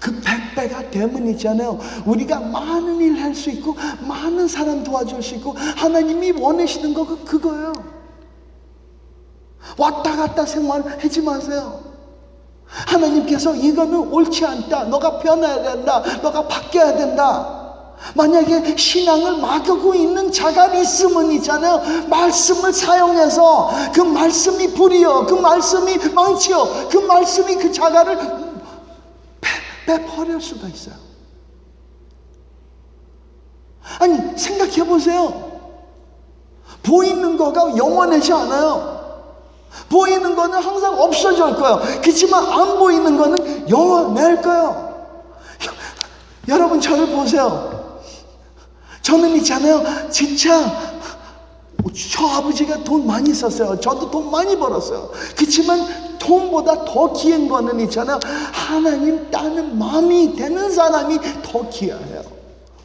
그 0.00 0.20
100배가 0.20 0.90
되면 0.90 1.28
있잖아요. 1.30 1.78
우리가 2.06 2.40
많은 2.40 3.00
일 3.00 3.16
할 3.20 3.34
수 3.34 3.50
있고, 3.50 3.74
많은 4.06 4.48
사람 4.48 4.82
도와줄 4.84 5.22
수 5.22 5.34
있고, 5.36 5.52
하나님이 5.52 6.32
원하시는 6.32 6.92
거 6.94 7.06
그- 7.06 7.24
그거예요. 7.24 7.72
왔다 9.78 10.16
갔다 10.16 10.46
생활하지 10.46 11.22
마세요. 11.22 11.95
하나님께서 12.66 13.54
이거는 13.54 14.12
옳지 14.12 14.44
않다. 14.44 14.84
너가 14.84 15.18
변해야 15.18 15.62
된다. 15.62 16.02
너가 16.22 16.46
바뀌어야 16.46 16.96
된다. 16.96 17.56
만약에 18.14 18.76
신앙을 18.76 19.38
막고 19.38 19.94
있는 19.94 20.30
자가 20.30 20.74
있으면 20.74 21.30
있잖아요. 21.32 21.80
말씀을 22.08 22.72
사용해서 22.72 23.70
그 23.94 24.00
말씀이 24.02 24.74
불이요. 24.74 25.26
그 25.26 25.34
말씀이 25.34 25.96
망치요. 26.12 26.88
그 26.90 26.98
말씀이 26.98 27.56
그 27.56 27.72
자가를 27.72 28.18
빼, 29.40 29.48
빼버릴 29.86 30.40
수가 30.40 30.68
있어요. 30.68 30.94
아니, 33.98 34.36
생각해 34.36 34.84
보세요. 34.84 35.58
보이는 36.82 37.36
거가 37.36 37.76
영원하지 37.76 38.32
않아요. 38.32 38.95
보이는 39.88 40.34
거는 40.34 40.58
항상 40.58 41.00
없어질 41.00 41.54
거예요. 41.56 41.80
그렇지만 42.02 42.44
안 42.44 42.78
보이는 42.78 43.16
거는 43.16 43.68
영원할 43.68 44.42
거예요. 44.42 44.86
여러분 46.48 46.80
저를 46.80 47.06
보세요. 47.08 48.00
저는 49.02 49.36
있잖아요. 49.36 50.10
진짜 50.10 50.94
저 52.12 52.26
아버지가 52.26 52.82
돈 52.84 53.06
많이 53.06 53.32
썼어요. 53.32 53.78
저도 53.80 54.10
돈 54.10 54.30
많이 54.30 54.56
벌었어요. 54.56 55.10
그렇지만 55.36 56.18
돈보다 56.18 56.84
더 56.84 57.12
귀한 57.12 57.48
거는 57.48 57.80
있잖아요. 57.80 58.18
하나님 58.52 59.30
따는 59.30 59.78
마음이 59.78 60.34
되는 60.34 60.70
사람이 60.70 61.18
더 61.42 61.68
귀해요. 61.70 62.35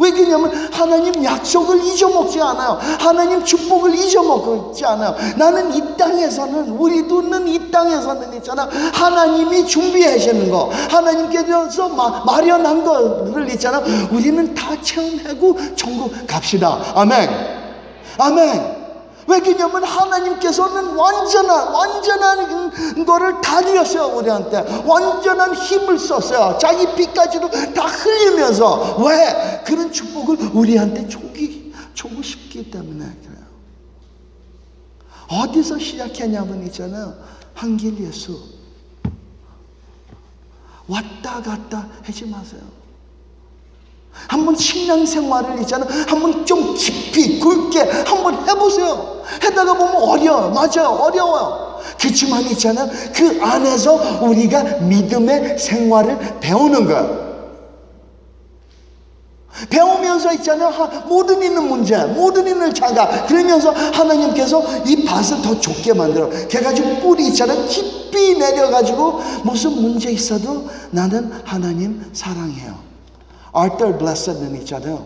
왜 0.01 0.11
그러냐면 0.11 0.51
하나님 0.71 1.23
약속을 1.23 1.83
잊어먹지 1.85 2.41
않아요. 2.41 2.79
하나님 2.99 3.43
축복을 3.43 3.93
잊어먹지 3.93 4.85
않아요. 4.85 5.15
나는 5.37 5.73
이 5.73 5.95
땅에서는 5.97 6.69
우리도 6.71 7.21
는 7.21 7.47
이 7.47 7.71
땅에서는 7.71 8.33
있잖아. 8.35 8.67
하나님이 8.93 9.65
준비해 9.65 10.17
주는 10.17 10.49
거, 10.49 10.71
하나님께서 10.89 11.89
마, 11.89 12.23
마련한 12.25 12.83
거를 12.83 13.49
있잖아. 13.51 13.81
우리는 14.11 14.53
다 14.53 14.69
체험하고 14.81 15.57
천국 15.75 16.11
갑시다. 16.27 16.79
아멘. 16.95 17.29
아멘. 18.17 18.80
왜 19.31 19.39
그러냐면 19.39 19.83
하나님께서는 19.85 20.93
완전한 20.95 21.67
완전한 21.73 23.05
거를 23.05 23.39
다 23.39 23.61
드렸어요 23.61 24.17
우리한테. 24.17 24.83
완전한 24.85 25.53
힘을 25.55 25.97
썼어요. 25.97 26.57
자기 26.57 26.93
피까지도 26.95 27.49
다 27.73 27.85
흘리면서. 27.85 28.97
왜? 29.05 29.63
그런 29.65 29.89
축복을 29.91 30.37
우리한테 30.53 31.07
주기 31.07 31.73
주고 31.93 32.21
싶기 32.21 32.69
때문에 32.69 33.05
그래요. 33.23 33.45
어디서 35.29 35.79
시작했냐면 35.79 36.65
있잖아요 36.65 37.15
한길 37.53 38.03
예수. 38.05 38.37
왔다 40.87 41.41
갔다 41.41 41.87
하지 42.03 42.25
마세요 42.25 42.59
한번 44.27 44.55
신앙생활을 44.55 45.59
있잖아. 45.61 45.85
한번 46.07 46.45
좀 46.45 46.73
깊이 46.75 47.39
굵게 47.39 47.79
한번 48.05 48.47
해보세요. 48.47 49.21
해다가 49.43 49.73
보면 49.73 49.95
어려워. 49.95 50.49
맞아요. 50.49 50.89
어려워요. 51.01 51.79
그렇지만 51.99 52.41
있잖아. 52.43 52.87
그 53.13 53.39
안에서 53.41 54.23
우리가 54.25 54.63
믿음의 54.81 55.57
생활을 55.57 56.39
배우는 56.39 56.85
거야. 56.85 57.31
배우면서 59.69 60.33
있잖아요. 60.35 60.69
하- 60.69 60.87
모든 61.07 61.41
있는 61.43 61.67
문제, 61.67 61.95
모든 62.05 62.47
있는 62.47 62.73
자가 62.73 63.25
그러면서 63.25 63.71
하나님께서 63.71 64.63
이 64.87 65.03
밭을 65.03 65.41
더 65.41 65.59
좁게 65.59 65.93
만들어. 65.93 66.29
걔가지고 66.47 67.01
뿌리 67.01 67.27
있잖아요. 67.27 67.65
깊이 67.67 68.37
내려가지고 68.37 69.19
무슨 69.43 69.71
문제 69.81 70.09
있어도 70.09 70.67
나는 70.91 71.31
하나님 71.43 72.03
사랑해요. 72.13 72.90
아르터 73.53 73.97
블레셋는 73.97 74.55
있잖아요. 74.61 75.05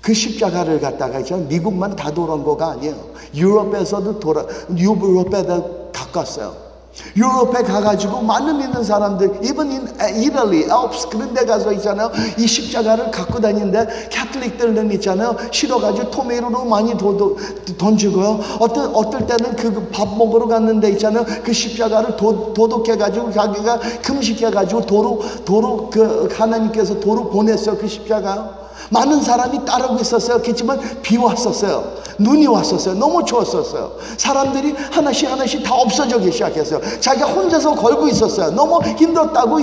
그 0.00 0.12
십자가를 0.12 0.80
갖다가 0.80 1.20
있잖아요. 1.20 1.46
미국만 1.46 1.94
다 1.94 2.10
돌아온 2.10 2.42
거가 2.42 2.72
아니에요. 2.72 3.12
유럽에서도 3.34 4.18
돌아, 4.18 4.44
유럽에도 4.76 5.90
가꿨어요. 5.92 6.71
유럽에 7.16 7.62
가가지고 7.62 8.20
많은 8.22 8.60
있는 8.60 8.84
사람들, 8.84 9.40
even 9.42 9.70
in 9.70 9.88
Italy, 9.98 10.64
Alps 10.64 11.08
그런 11.08 11.32
데 11.32 11.44
가서 11.44 11.72
있잖아요. 11.72 12.10
이 12.38 12.46
십자가를 12.46 13.10
갖고 13.10 13.40
다니는데 13.40 14.08
캐톨릭들은 14.10 14.90
있잖아요. 14.92 15.36
실어가지고 15.50 16.10
토메로로 16.10 16.64
많이 16.66 16.96
도, 16.96 17.16
도, 17.16 17.36
던지고요. 17.78 18.40
어떤, 18.60 18.94
어떨 18.94 19.26
때는 19.26 19.56
그 19.56 19.72
밥 19.92 20.16
먹으러 20.16 20.46
갔는데 20.46 20.90
있잖아요. 20.92 21.24
그 21.44 21.52
십자가를 21.52 22.16
도, 22.16 22.52
도독해가지고 22.54 23.32
자기가 23.32 23.78
금식해가지고 24.02 24.86
도로, 24.86 25.20
도로, 25.44 25.90
그 25.90 26.28
하나님께서 26.32 26.98
도로 27.00 27.28
보냈어요. 27.30 27.76
그 27.78 27.88
십자가. 27.88 28.62
많은 28.92 29.22
사람이 29.22 29.64
따르고 29.64 29.96
있었어요. 30.00 30.40
그렇지만 30.42 30.78
비 31.02 31.16
왔었어요. 31.16 31.94
눈이 32.18 32.46
왔었어요. 32.46 32.94
너무 32.94 33.24
추웠었어요. 33.24 33.92
사람들이 34.18 34.74
하나씩 34.90 35.30
하나씩 35.30 35.62
다 35.64 35.74
없어지기 35.74 36.30
시작했어요. 36.30 36.80
자기가 37.00 37.26
혼자서 37.26 37.74
걸고 37.74 38.08
있었어요. 38.08 38.50
너무 38.50 38.80
힘들었다고 38.82 39.60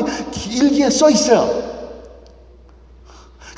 일기에 0.51 0.89
써 0.89 1.09
있어요. 1.09 1.68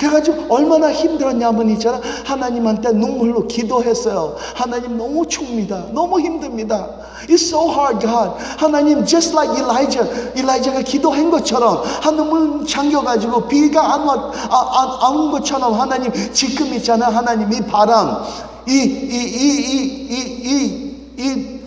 그래가지고 0.01 0.47
얼마나 0.49 0.91
힘들었냐면 0.91 1.69
있잖아. 1.69 2.01
하나님한테 2.25 2.91
눈물로 2.93 3.45
기도했어요. 3.47 4.35
하나님 4.55 4.97
너무 4.97 5.27
춥니다. 5.27 5.85
너무 5.93 6.19
힘듭니다. 6.19 6.89
It's 7.27 7.45
so 7.45 7.69
hard, 7.69 7.99
God. 7.99 8.31
하나님, 8.57 9.05
just 9.05 9.35
like 9.35 9.55
Elijah, 9.55 10.09
Elijah가 10.35 10.81
기도한 10.81 11.29
것처럼 11.29 11.83
하늘문 12.01 12.65
잠겨가지고 12.65 13.47
비가 13.47 13.93
안, 13.93 14.01
왔, 14.01 14.33
아, 14.49 15.03
안, 15.05 15.13
안 15.13 15.31
것처럼 15.31 15.79
하나님 15.79 16.11
지금 16.33 16.73
있잖아. 16.73 17.09
하나님 17.09 17.53
이 17.53 17.61
바람, 17.61 18.23
이, 18.67 18.71
이, 18.71 18.81
이, 18.81 19.51
이, 19.69 20.09
이, 20.09 21.05
이, 21.15 21.29
이, 21.29 21.59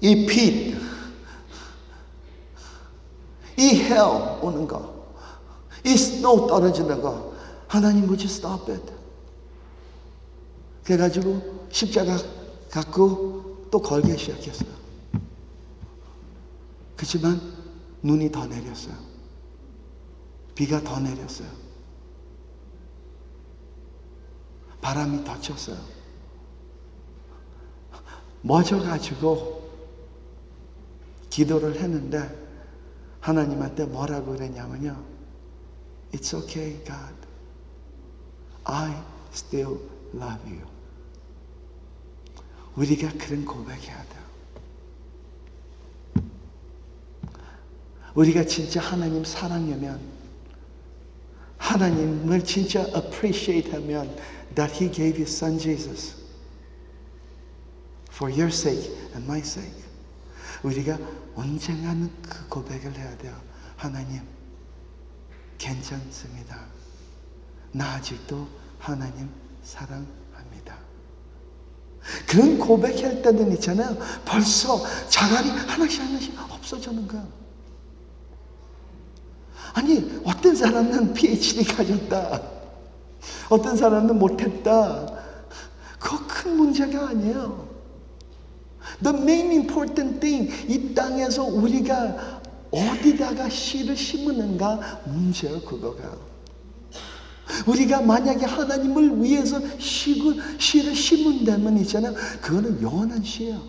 이 0.00 0.26
빛, 0.26 0.74
이 3.58 3.62
hell 3.62 4.38
오는 4.40 4.66
거, 4.66 4.80
이 5.84 5.92
snow 5.92 6.46
떨어지는 6.46 7.02
거. 7.02 7.31
하나님 7.72 8.02
would 8.02 8.20
you 8.20 8.28
stop 8.28 8.70
it? 8.70 8.92
그래가지고 10.84 11.68
십자가 11.70 12.18
갖고 12.70 13.66
또 13.70 13.80
걸기 13.80 14.14
시작했어요. 14.18 14.68
그렇지만 16.94 17.40
눈이 18.02 18.30
더 18.30 18.44
내렸어요. 18.44 18.94
비가 20.54 20.82
더 20.82 21.00
내렸어요. 21.00 21.48
바람이 24.82 25.24
더 25.24 25.40
쳤어요. 25.40 25.78
멎어가지고 28.42 29.62
기도를 31.30 31.76
했는데 31.76 32.38
하나님한테 33.20 33.86
뭐라고 33.86 34.32
그랬냐면요. 34.32 35.02
It's 36.12 36.36
okay, 36.36 36.84
God. 36.84 37.11
I 38.64 38.94
still 39.32 39.78
love 40.14 40.50
you. 40.50 40.62
우리가 42.76 43.10
그런 43.18 43.44
고백해야 43.44 44.02
돼요. 44.04 44.22
우리가 48.14 48.44
진짜 48.44 48.80
하나님 48.80 49.24
사랑하면 49.24 50.00
하나님을 51.56 52.44
진짜 52.44 52.80
appreciate 52.94 53.72
하면 53.72 54.14
that 54.54 54.72
he 54.74 54.90
gave 54.90 55.16
his 55.18 55.32
son 55.32 55.58
Jesus 55.58 56.16
for 58.10 58.30
your 58.30 58.48
sake 58.52 58.90
and 59.14 59.24
my 59.24 59.38
sake. 59.38 59.82
우리가 60.62 60.98
언젠가는 61.34 62.10
그 62.22 62.48
고백을 62.48 62.94
해야 62.96 63.16
돼요. 63.16 63.40
하나님 63.76 64.20
괜찮습니다. 65.58 66.81
나 67.72 67.94
아직도 67.94 68.46
하나님 68.78 69.28
사랑합니다. 69.62 70.78
그런 72.28 72.58
고백할 72.58 73.22
때는 73.22 73.52
있잖아요. 73.52 73.96
벌써 74.24 74.82
자갈이 75.08 75.48
하나씩 75.48 76.02
하나씩 76.02 76.34
없어지는 76.52 77.08
거야. 77.08 77.26
아니, 79.74 80.20
어떤 80.24 80.54
사람은 80.54 81.14
PhD 81.14 81.64
가졌다. 81.64 82.42
어떤 83.48 83.76
사람은 83.76 84.18
못했다. 84.18 85.06
그거 85.98 86.26
큰 86.26 86.56
문제가 86.56 87.08
아니에요. 87.08 87.68
The 89.02 89.16
main 89.16 89.52
important 89.52 90.20
thing, 90.20 90.52
이 90.68 90.94
땅에서 90.94 91.44
우리가 91.44 92.42
어디다가 92.70 93.48
씨를 93.48 93.96
심으는가 93.96 95.02
문제예요, 95.06 95.60
그거가. 95.62 96.31
우리가 97.66 98.02
만약에 98.02 98.44
하나님을 98.46 99.22
위해서 99.22 99.60
씨를, 99.78 100.36
씨를 100.58 100.94
심은다면 100.94 101.78
있잖아요. 101.78 102.14
그거는 102.40 102.80
영원한 102.82 103.22
씨예요. 103.22 103.60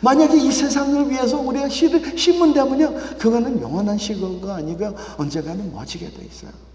만약에 0.00 0.36
이 0.36 0.52
세상을 0.52 1.10
위해서 1.10 1.38
우리가 1.40 1.68
씨를 1.68 2.16
심은다면요. 2.16 3.18
그거는 3.18 3.60
영원한 3.60 3.98
씨가 3.98 4.56
아니고 4.56 4.96
언젠가는 5.16 5.72
멎지게 5.74 6.10
돼 6.10 6.24
있어요. 6.24 6.71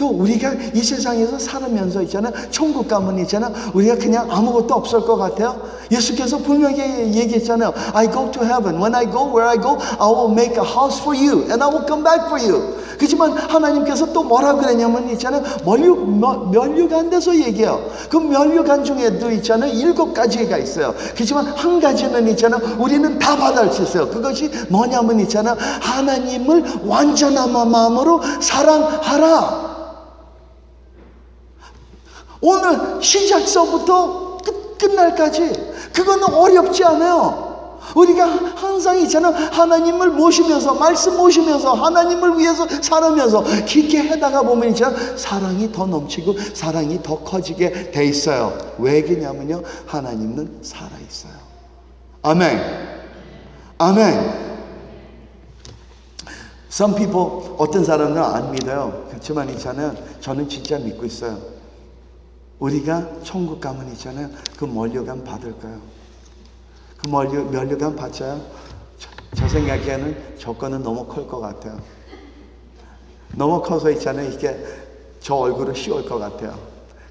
또 0.00 0.08
우리가 0.08 0.54
이 0.72 0.82
세상에서 0.82 1.38
살으면서 1.38 2.00
있잖아. 2.00 2.32
천국 2.50 2.88
가면 2.88 3.18
있잖아. 3.18 3.52
우리가 3.74 3.96
그냥 3.96 4.26
아무것도 4.30 4.74
없을 4.74 5.02
것 5.02 5.16
같아요. 5.16 5.60
예수께서 5.90 6.38
분명히 6.38 6.80
얘기했잖아요. 7.14 7.74
I 7.92 8.10
go 8.10 8.30
to 8.30 8.42
heaven. 8.42 8.80
When 8.80 8.94
I 8.94 9.04
go 9.10 9.28
where 9.28 9.46
I 9.46 9.60
go 9.60 9.76
I 9.98 10.08
will 10.08 10.32
make 10.32 10.56
a 10.56 10.64
house 10.64 11.02
for 11.02 11.14
you 11.14 11.42
and 11.50 11.62
I 11.62 11.68
will 11.68 11.84
come 11.86 12.02
back 12.02 12.28
for 12.28 12.40
you. 12.40 12.80
그렇지만 12.96 13.32
하나님께서 13.32 14.10
또 14.14 14.22
뭐라 14.22 14.54
그랬냐면 14.54 15.10
있잖아요 15.10 15.42
면류, 15.66 15.96
면류관 16.50 17.10
돼서 17.10 17.36
얘기해요. 17.36 17.84
그 18.08 18.16
면류관 18.16 18.84
중에도 18.84 19.30
있잖아요 19.30 19.70
일곱 19.70 20.14
가지가 20.14 20.56
있어요. 20.56 20.94
그렇지만 21.14 21.44
한 21.44 21.78
가지는 21.78 22.26
있잖아요 22.28 22.76
우리는 22.78 23.18
다 23.18 23.36
받을 23.36 23.70
수 23.70 23.82
있어요. 23.82 24.08
그것이 24.08 24.50
뭐냐면 24.70 25.20
있잖아요 25.20 25.56
하나님을 25.82 26.64
완전한 26.86 27.52
마음으로 27.52 28.22
사랑하라 28.40 29.69
오늘 32.40 33.02
시작서부터 33.02 34.38
끝, 34.38 34.78
끝날까지 34.78 35.52
그거는 35.92 36.32
어렵지 36.32 36.84
않아요. 36.84 37.50
우리가 37.94 38.26
항상 38.54 38.98
있잖아 39.00 39.30
하나님을 39.30 40.10
모시면서 40.10 40.74
말씀 40.74 41.16
모시면서 41.16 41.72
하나님을 41.74 42.38
위해서 42.38 42.66
살아면서 42.68 43.42
깊게 43.64 44.02
해다가 44.02 44.42
보면 44.42 44.70
있잖아 44.70 44.96
사랑이 45.16 45.72
더 45.72 45.86
넘치고 45.86 46.36
사랑이 46.54 47.02
더 47.02 47.18
커지게 47.18 47.90
돼 47.90 48.04
있어요. 48.04 48.56
왜 48.78 49.02
그러냐면요 49.02 49.62
하나님은 49.86 50.60
살아 50.62 50.90
있어요. 51.08 51.32
아멘. 52.22 52.60
아멘. 53.78 54.50
Some 56.70 56.94
people 56.96 57.56
어떤 57.58 57.84
사람들은 57.84 58.22
안 58.22 58.52
믿어요. 58.52 59.06
그렇지만 59.10 59.48
있잖아요 59.50 59.94
저는 60.20 60.48
진짜 60.48 60.78
믿고 60.78 61.04
있어요. 61.04 61.59
우리가 62.60 63.22
천국 63.24 63.60
가면 63.60 63.90
있잖아요. 63.92 64.30
그 64.56 64.64
면류관 64.66 65.24
받을 65.24 65.58
거예요. 65.58 65.80
그 66.98 67.08
면류, 67.08 67.44
면류관 67.50 67.96
받자요. 67.96 68.40
저, 68.98 69.10
저 69.34 69.48
생각에는 69.48 70.36
조건은 70.38 70.82
너무 70.82 71.06
클 71.06 71.26
것 71.26 71.40
같아요. 71.40 71.80
너무 73.34 73.62
커서 73.62 73.90
있잖아요. 73.92 74.30
이게 74.30 74.62
저 75.20 75.36
얼굴을 75.36 75.74
씌울 75.74 76.04
것 76.06 76.18
같아요. 76.18 76.58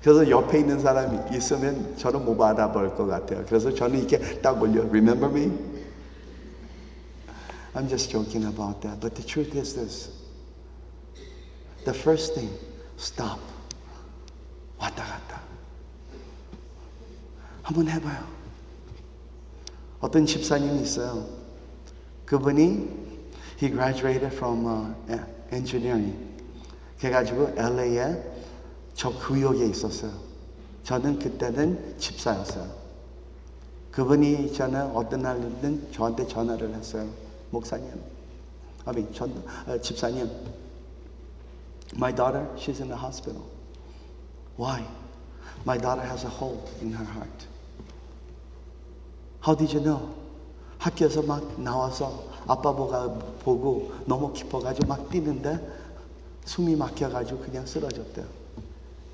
그래서 0.04 0.30
옆에 0.30 0.60
있는 0.60 0.80
사람이 0.80 1.36
있으면 1.36 1.98
저는 1.98 2.24
못 2.24 2.40
알아볼 2.42 2.96
것 2.96 3.08
같아요. 3.08 3.44
그래서 3.48 3.74
저는 3.74 4.00
이렇게 4.00 4.20
딱 4.42 4.62
올려. 4.62 4.82
Remember 4.84 5.30
me? 5.30 5.52
I'm 7.74 7.88
just 7.90 8.10
joking 8.12 8.46
about 8.46 8.82
that. 8.82 9.00
But 9.02 9.16
the 9.16 9.26
truth 9.26 9.56
is 9.58 9.74
this. 9.74 10.10
The 11.86 11.94
first 11.94 12.36
thing, 12.36 12.52
stop. 12.98 13.40
왔다 14.80 15.04
갔다. 15.04 15.42
한번 17.62 17.88
해봐요. 17.88 18.26
어떤 20.00 20.26
집사님이 20.26 20.82
있어요. 20.82 21.28
그분이 22.26 23.10
he 23.62 23.70
graduated 23.70 24.34
from 24.34 24.66
uh, 25.10 25.22
engineering. 25.52 26.18
그래가지고 27.00 27.54
LA에 27.58 28.24
저 28.94 29.12
구역에 29.12 29.66
있었어요. 29.66 30.12
저는 30.84 31.20
그때는 31.20 31.98
집사였어요. 31.98 32.80
그분이 33.92 34.46
있잖아요. 34.48 34.92
어떤 34.96 35.22
날이든 35.22 35.92
저한테 35.92 36.28
전화를 36.28 36.74
했어요. 36.74 37.10
목사님, 37.52 37.92
아니 38.86 39.12
전 39.14 39.32
어, 39.68 39.78
집사님, 39.80 40.30
my 41.96 42.14
daughter, 42.16 42.48
she's 42.56 42.80
in 42.80 42.88
the 42.88 42.98
hospital. 42.98 43.44
Why? 44.60 44.84
My 45.64 45.78
daughter 45.78 46.02
has 46.02 46.26
a 46.26 46.28
hole 46.30 46.70
in 46.82 46.92
her 46.92 47.06
heart. 47.06 47.48
How 49.40 49.56
did 49.56 49.72
you 49.72 49.80
know? 49.80 50.14
학교에서 50.80 51.22
막 51.22 51.62
나와서 51.62 52.26
아빠 52.46 52.74
보가 52.74 53.08
보고 53.44 53.94
너무 54.06 54.34
깊어가지고 54.34 54.88
막 54.88 55.10
뛰는데 55.10 55.60
숨이 56.44 56.76
막혀가지고 56.76 57.40
그냥 57.40 57.66
쓰러졌대요. 57.66 58.26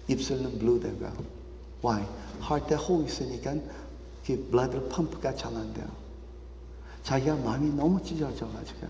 입술은 0.07 0.57
blue되고. 0.57 1.11
Why? 1.83 2.07
heart에 2.41 2.75
hole 2.75 3.05
있으니까 3.05 3.53
그 4.25 4.47
blood 4.49 4.89
pump가 4.89 5.35
잘 5.35 5.55
안 5.55 5.71
돼요. 5.75 5.85
자기가 7.03 7.35
마음이 7.35 7.69
너무 7.75 8.01
찢어져가지고 8.01 8.87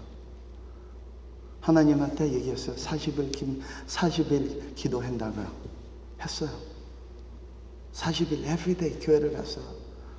하나님한테 1.59 2.31
얘기했어요. 2.31 2.77
40일, 2.77 3.35
기, 3.35 3.61
40일 3.87 4.75
기도한다고요. 4.75 5.64
했어요. 6.21 6.49
40일 7.93 8.39
everyday 8.39 8.99
교회를 8.99 9.37
했어요. 9.37 9.65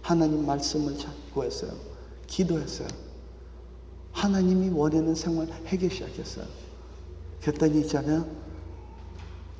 하나님 0.02 0.46
말씀을 0.46 0.96
찾고 0.98 1.44
했어요. 1.44 1.72
기도했어요. 2.26 2.88
하나님이 4.12 4.70
원하는 4.70 5.14
생활 5.14 5.48
하기 5.50 5.90
시작했어요. 5.90 6.46
그랬더니 7.42 7.80
있잖아요. 7.82 8.26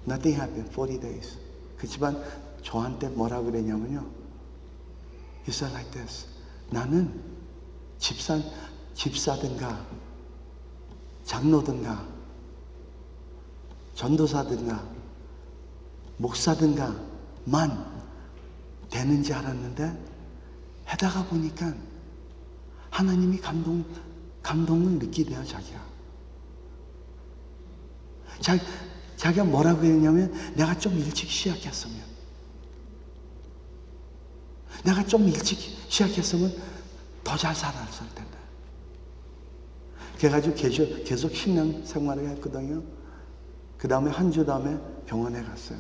Nothing 0.07 0.41
happened. 0.41 0.73
40 0.73 1.01
days. 1.01 1.39
그렇지만 1.77 2.23
저한테 2.63 3.09
뭐라 3.09 3.43
그랬냐면요. 3.43 4.07
Said 5.49 5.75
like 5.75 5.91
this. 5.93 6.27
나는 6.71 7.23
집사, 7.99 8.41
집사든가 8.95 9.87
장로든가 11.25 12.07
전도사든가 13.95 14.96
목사든가만 16.19 17.97
되는지 18.91 19.35
알았는데 19.35 20.05
하다가 20.85 21.25
보니까 21.27 21.75
하나님이 22.91 23.39
감동, 23.39 23.85
감동을 24.43 24.93
느끼대요, 24.93 25.45
자기가. 25.45 25.81
자, 28.41 28.57
자기가 29.17 29.45
뭐라고 29.45 29.85
했냐면 29.85 30.33
내가 30.55 30.79
좀 30.79 30.97
일찍 30.99 31.29
시작했으면 31.29 31.97
내가 34.85 35.05
좀 35.05 35.27
일찍 35.29 35.59
시작했으면 35.89 36.55
더 37.25 37.37
잘 37.37 37.55
살았을 37.55 38.07
텐데. 38.15 38.39
그래가지고 40.19 40.55
계속, 40.55 41.05
계속 41.05 41.35
신앙 41.35 41.85
생활을 41.85 42.29
했거든요. 42.31 42.83
그 43.77 43.89
다음에 43.89 44.11
한 44.11 44.31
주 44.31 44.47
다음에 44.47 44.79
병원에 45.07 45.43
갔어요. 45.43 45.79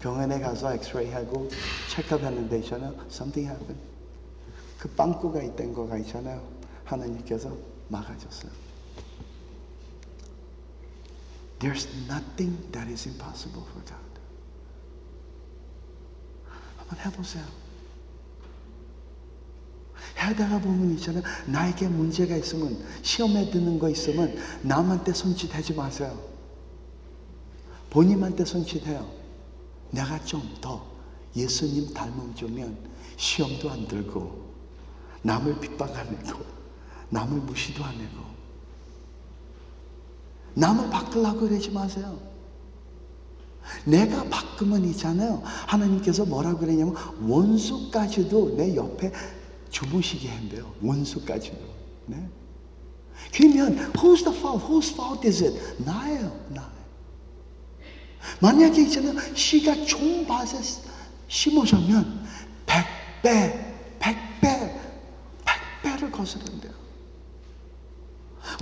병원에 0.00 0.38
가서 0.38 0.74
엑스레이 0.74 1.10
하고 1.10 1.48
체크업 1.90 2.22
했는데 2.22 2.58
있잖아요. 2.60 2.94
Something 3.10 3.50
happened. 3.50 3.82
그 4.78 4.88
빵꾸가 4.90 5.42
있던 5.42 5.72
거가 5.74 5.98
있잖아요. 5.98 6.46
하나님께서 6.84 7.56
막아줬어요. 7.88 8.52
There's 11.58 11.88
nothing 12.06 12.70
that 12.70 12.88
is 12.88 13.08
impossible 13.08 13.66
for 13.68 13.84
God. 13.84 14.08
한번 16.76 16.98
해보세요. 17.04 17.44
하다가 20.14 20.60
보면 20.60 20.92
있잖아요. 20.92 21.22
나에게 21.46 21.88
문제가 21.88 22.36
있으면, 22.36 22.78
시험에 23.02 23.50
드는 23.50 23.78
거 23.78 23.88
있으면, 23.90 24.36
남한테 24.62 25.12
손짓하지 25.12 25.74
마세요. 25.74 26.18
본인한테 27.90 28.44
손짓해요. 28.44 29.17
내가 29.90 30.22
좀 30.24 30.42
더 30.60 30.86
예수님 31.36 31.92
닮음 31.94 32.34
주면 32.34 32.76
시험도 33.16 33.70
안 33.70 33.86
들고, 33.86 34.48
남을 35.22 35.60
핍박 35.60 35.96
안 35.96 36.10
내고, 36.10 36.44
남을 37.10 37.40
무시도 37.40 37.84
안 37.84 37.96
내고, 37.98 38.24
남을 40.54 40.90
바꾸려고 40.90 41.40
그러지 41.40 41.70
마세요. 41.70 42.18
내가 43.84 44.24
바꾸면 44.24 44.84
있잖아요. 44.90 45.42
하나님께서 45.44 46.24
뭐라고 46.24 46.58
그러냐면 46.58 46.94
원수까지도 47.20 48.56
내 48.56 48.74
옆에 48.74 49.12
주무시게 49.70 50.28
한대요. 50.28 50.72
원수까지도. 50.82 51.58
네? 52.06 52.28
그러면 53.34 53.76
who's 53.92 54.24
the 54.24 54.36
fault? 54.36 54.64
Whose 54.64 54.92
fault 54.94 55.26
is 55.26 55.44
it? 55.44 55.84
나예요. 55.84 56.32
나. 56.48 56.77
만약에 58.40 58.82
있잖아요. 58.82 59.14
씨가 59.34 59.84
좋은 59.84 60.26
밭에 60.26 60.58
심어졌면 61.28 62.26
백배, 62.66 63.74
백배, 63.98 64.74
백배를 65.82 66.10
거스른대요. 66.10 66.72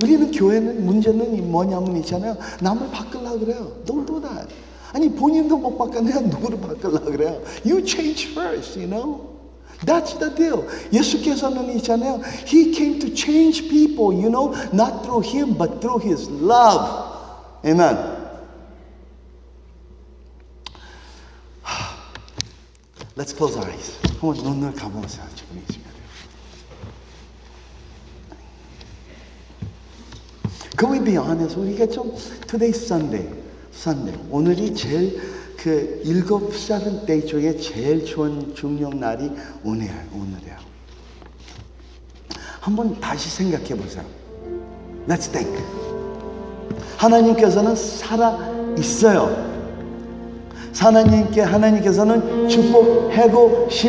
우리는 0.03 0.31
교회는 0.31 0.85
문제는 0.85 1.51
뭐냐면 1.51 1.97
있잖아요. 1.99 2.37
남을 2.61 2.91
바꾸려고 2.91 3.39
그래요. 3.41 3.73
Don't 3.87 4.07
do 4.07 4.21
that. 4.21 4.49
아니 4.93 5.11
본인도 5.11 5.57
못 5.57 5.77
바꾸냐 5.77 6.21
누구를 6.21 6.61
바꾸려고 6.61 7.11
그래요. 7.11 7.43
You 7.65 7.85
change 7.87 8.33
first, 8.33 8.79
you 8.79 8.89
know. 8.89 9.37
That's 9.85 10.19
the 10.19 10.35
deal. 10.35 10.67
예수께서는 10.93 11.77
있잖아요. 11.77 12.21
He 12.47 12.73
came 12.73 12.99
to 12.99 13.15
change 13.15 13.69
people, 13.69 14.17
you 14.17 14.31
know, 14.31 14.55
not 14.73 15.03
through 15.03 15.23
him, 15.23 15.57
but 15.59 15.81
through 15.81 16.01
his 16.01 16.31
love. 16.31 16.89
Amen. 17.65 18.16
Let's 23.17 23.33
close 23.35 23.57
our 23.57 23.67
eyes. 23.67 23.97
한번 24.21 24.37
눈을 24.37 24.75
감아보세요. 24.75 25.25
이 25.55 25.73
시간에. 25.73 25.97
Can 30.79 30.93
we 30.93 31.03
be 31.03 31.17
honest? 31.17 31.59
우리가 31.59 31.87
좀 31.87 32.15
Today's 32.47 32.85
Sunday, 32.85 33.27
Sunday. 33.73 34.23
오늘이 34.31 34.75
제일 34.75 35.19
그 35.57 36.03
일곱 36.05 36.55
seven 36.55 37.07
day 37.07 37.27
중에 37.27 37.57
제일 37.57 38.05
좋은 38.05 38.55
중요한 38.55 39.01
날이 39.01 39.33
오늘이야, 39.65 40.09
오늘이야. 40.13 40.59
한번 42.61 43.01
다시 43.01 43.31
생각해 43.31 43.75
보세요. 43.77 44.05
Let's 45.09 45.33
think. 45.33 45.59
하나님께서는 46.99 47.75
살아 47.77 48.39
있어요. 48.77 49.56
하나님께 50.79 51.43
하나님께서는 51.43 52.49
축복하고 52.49 53.69
싶. 53.71 53.85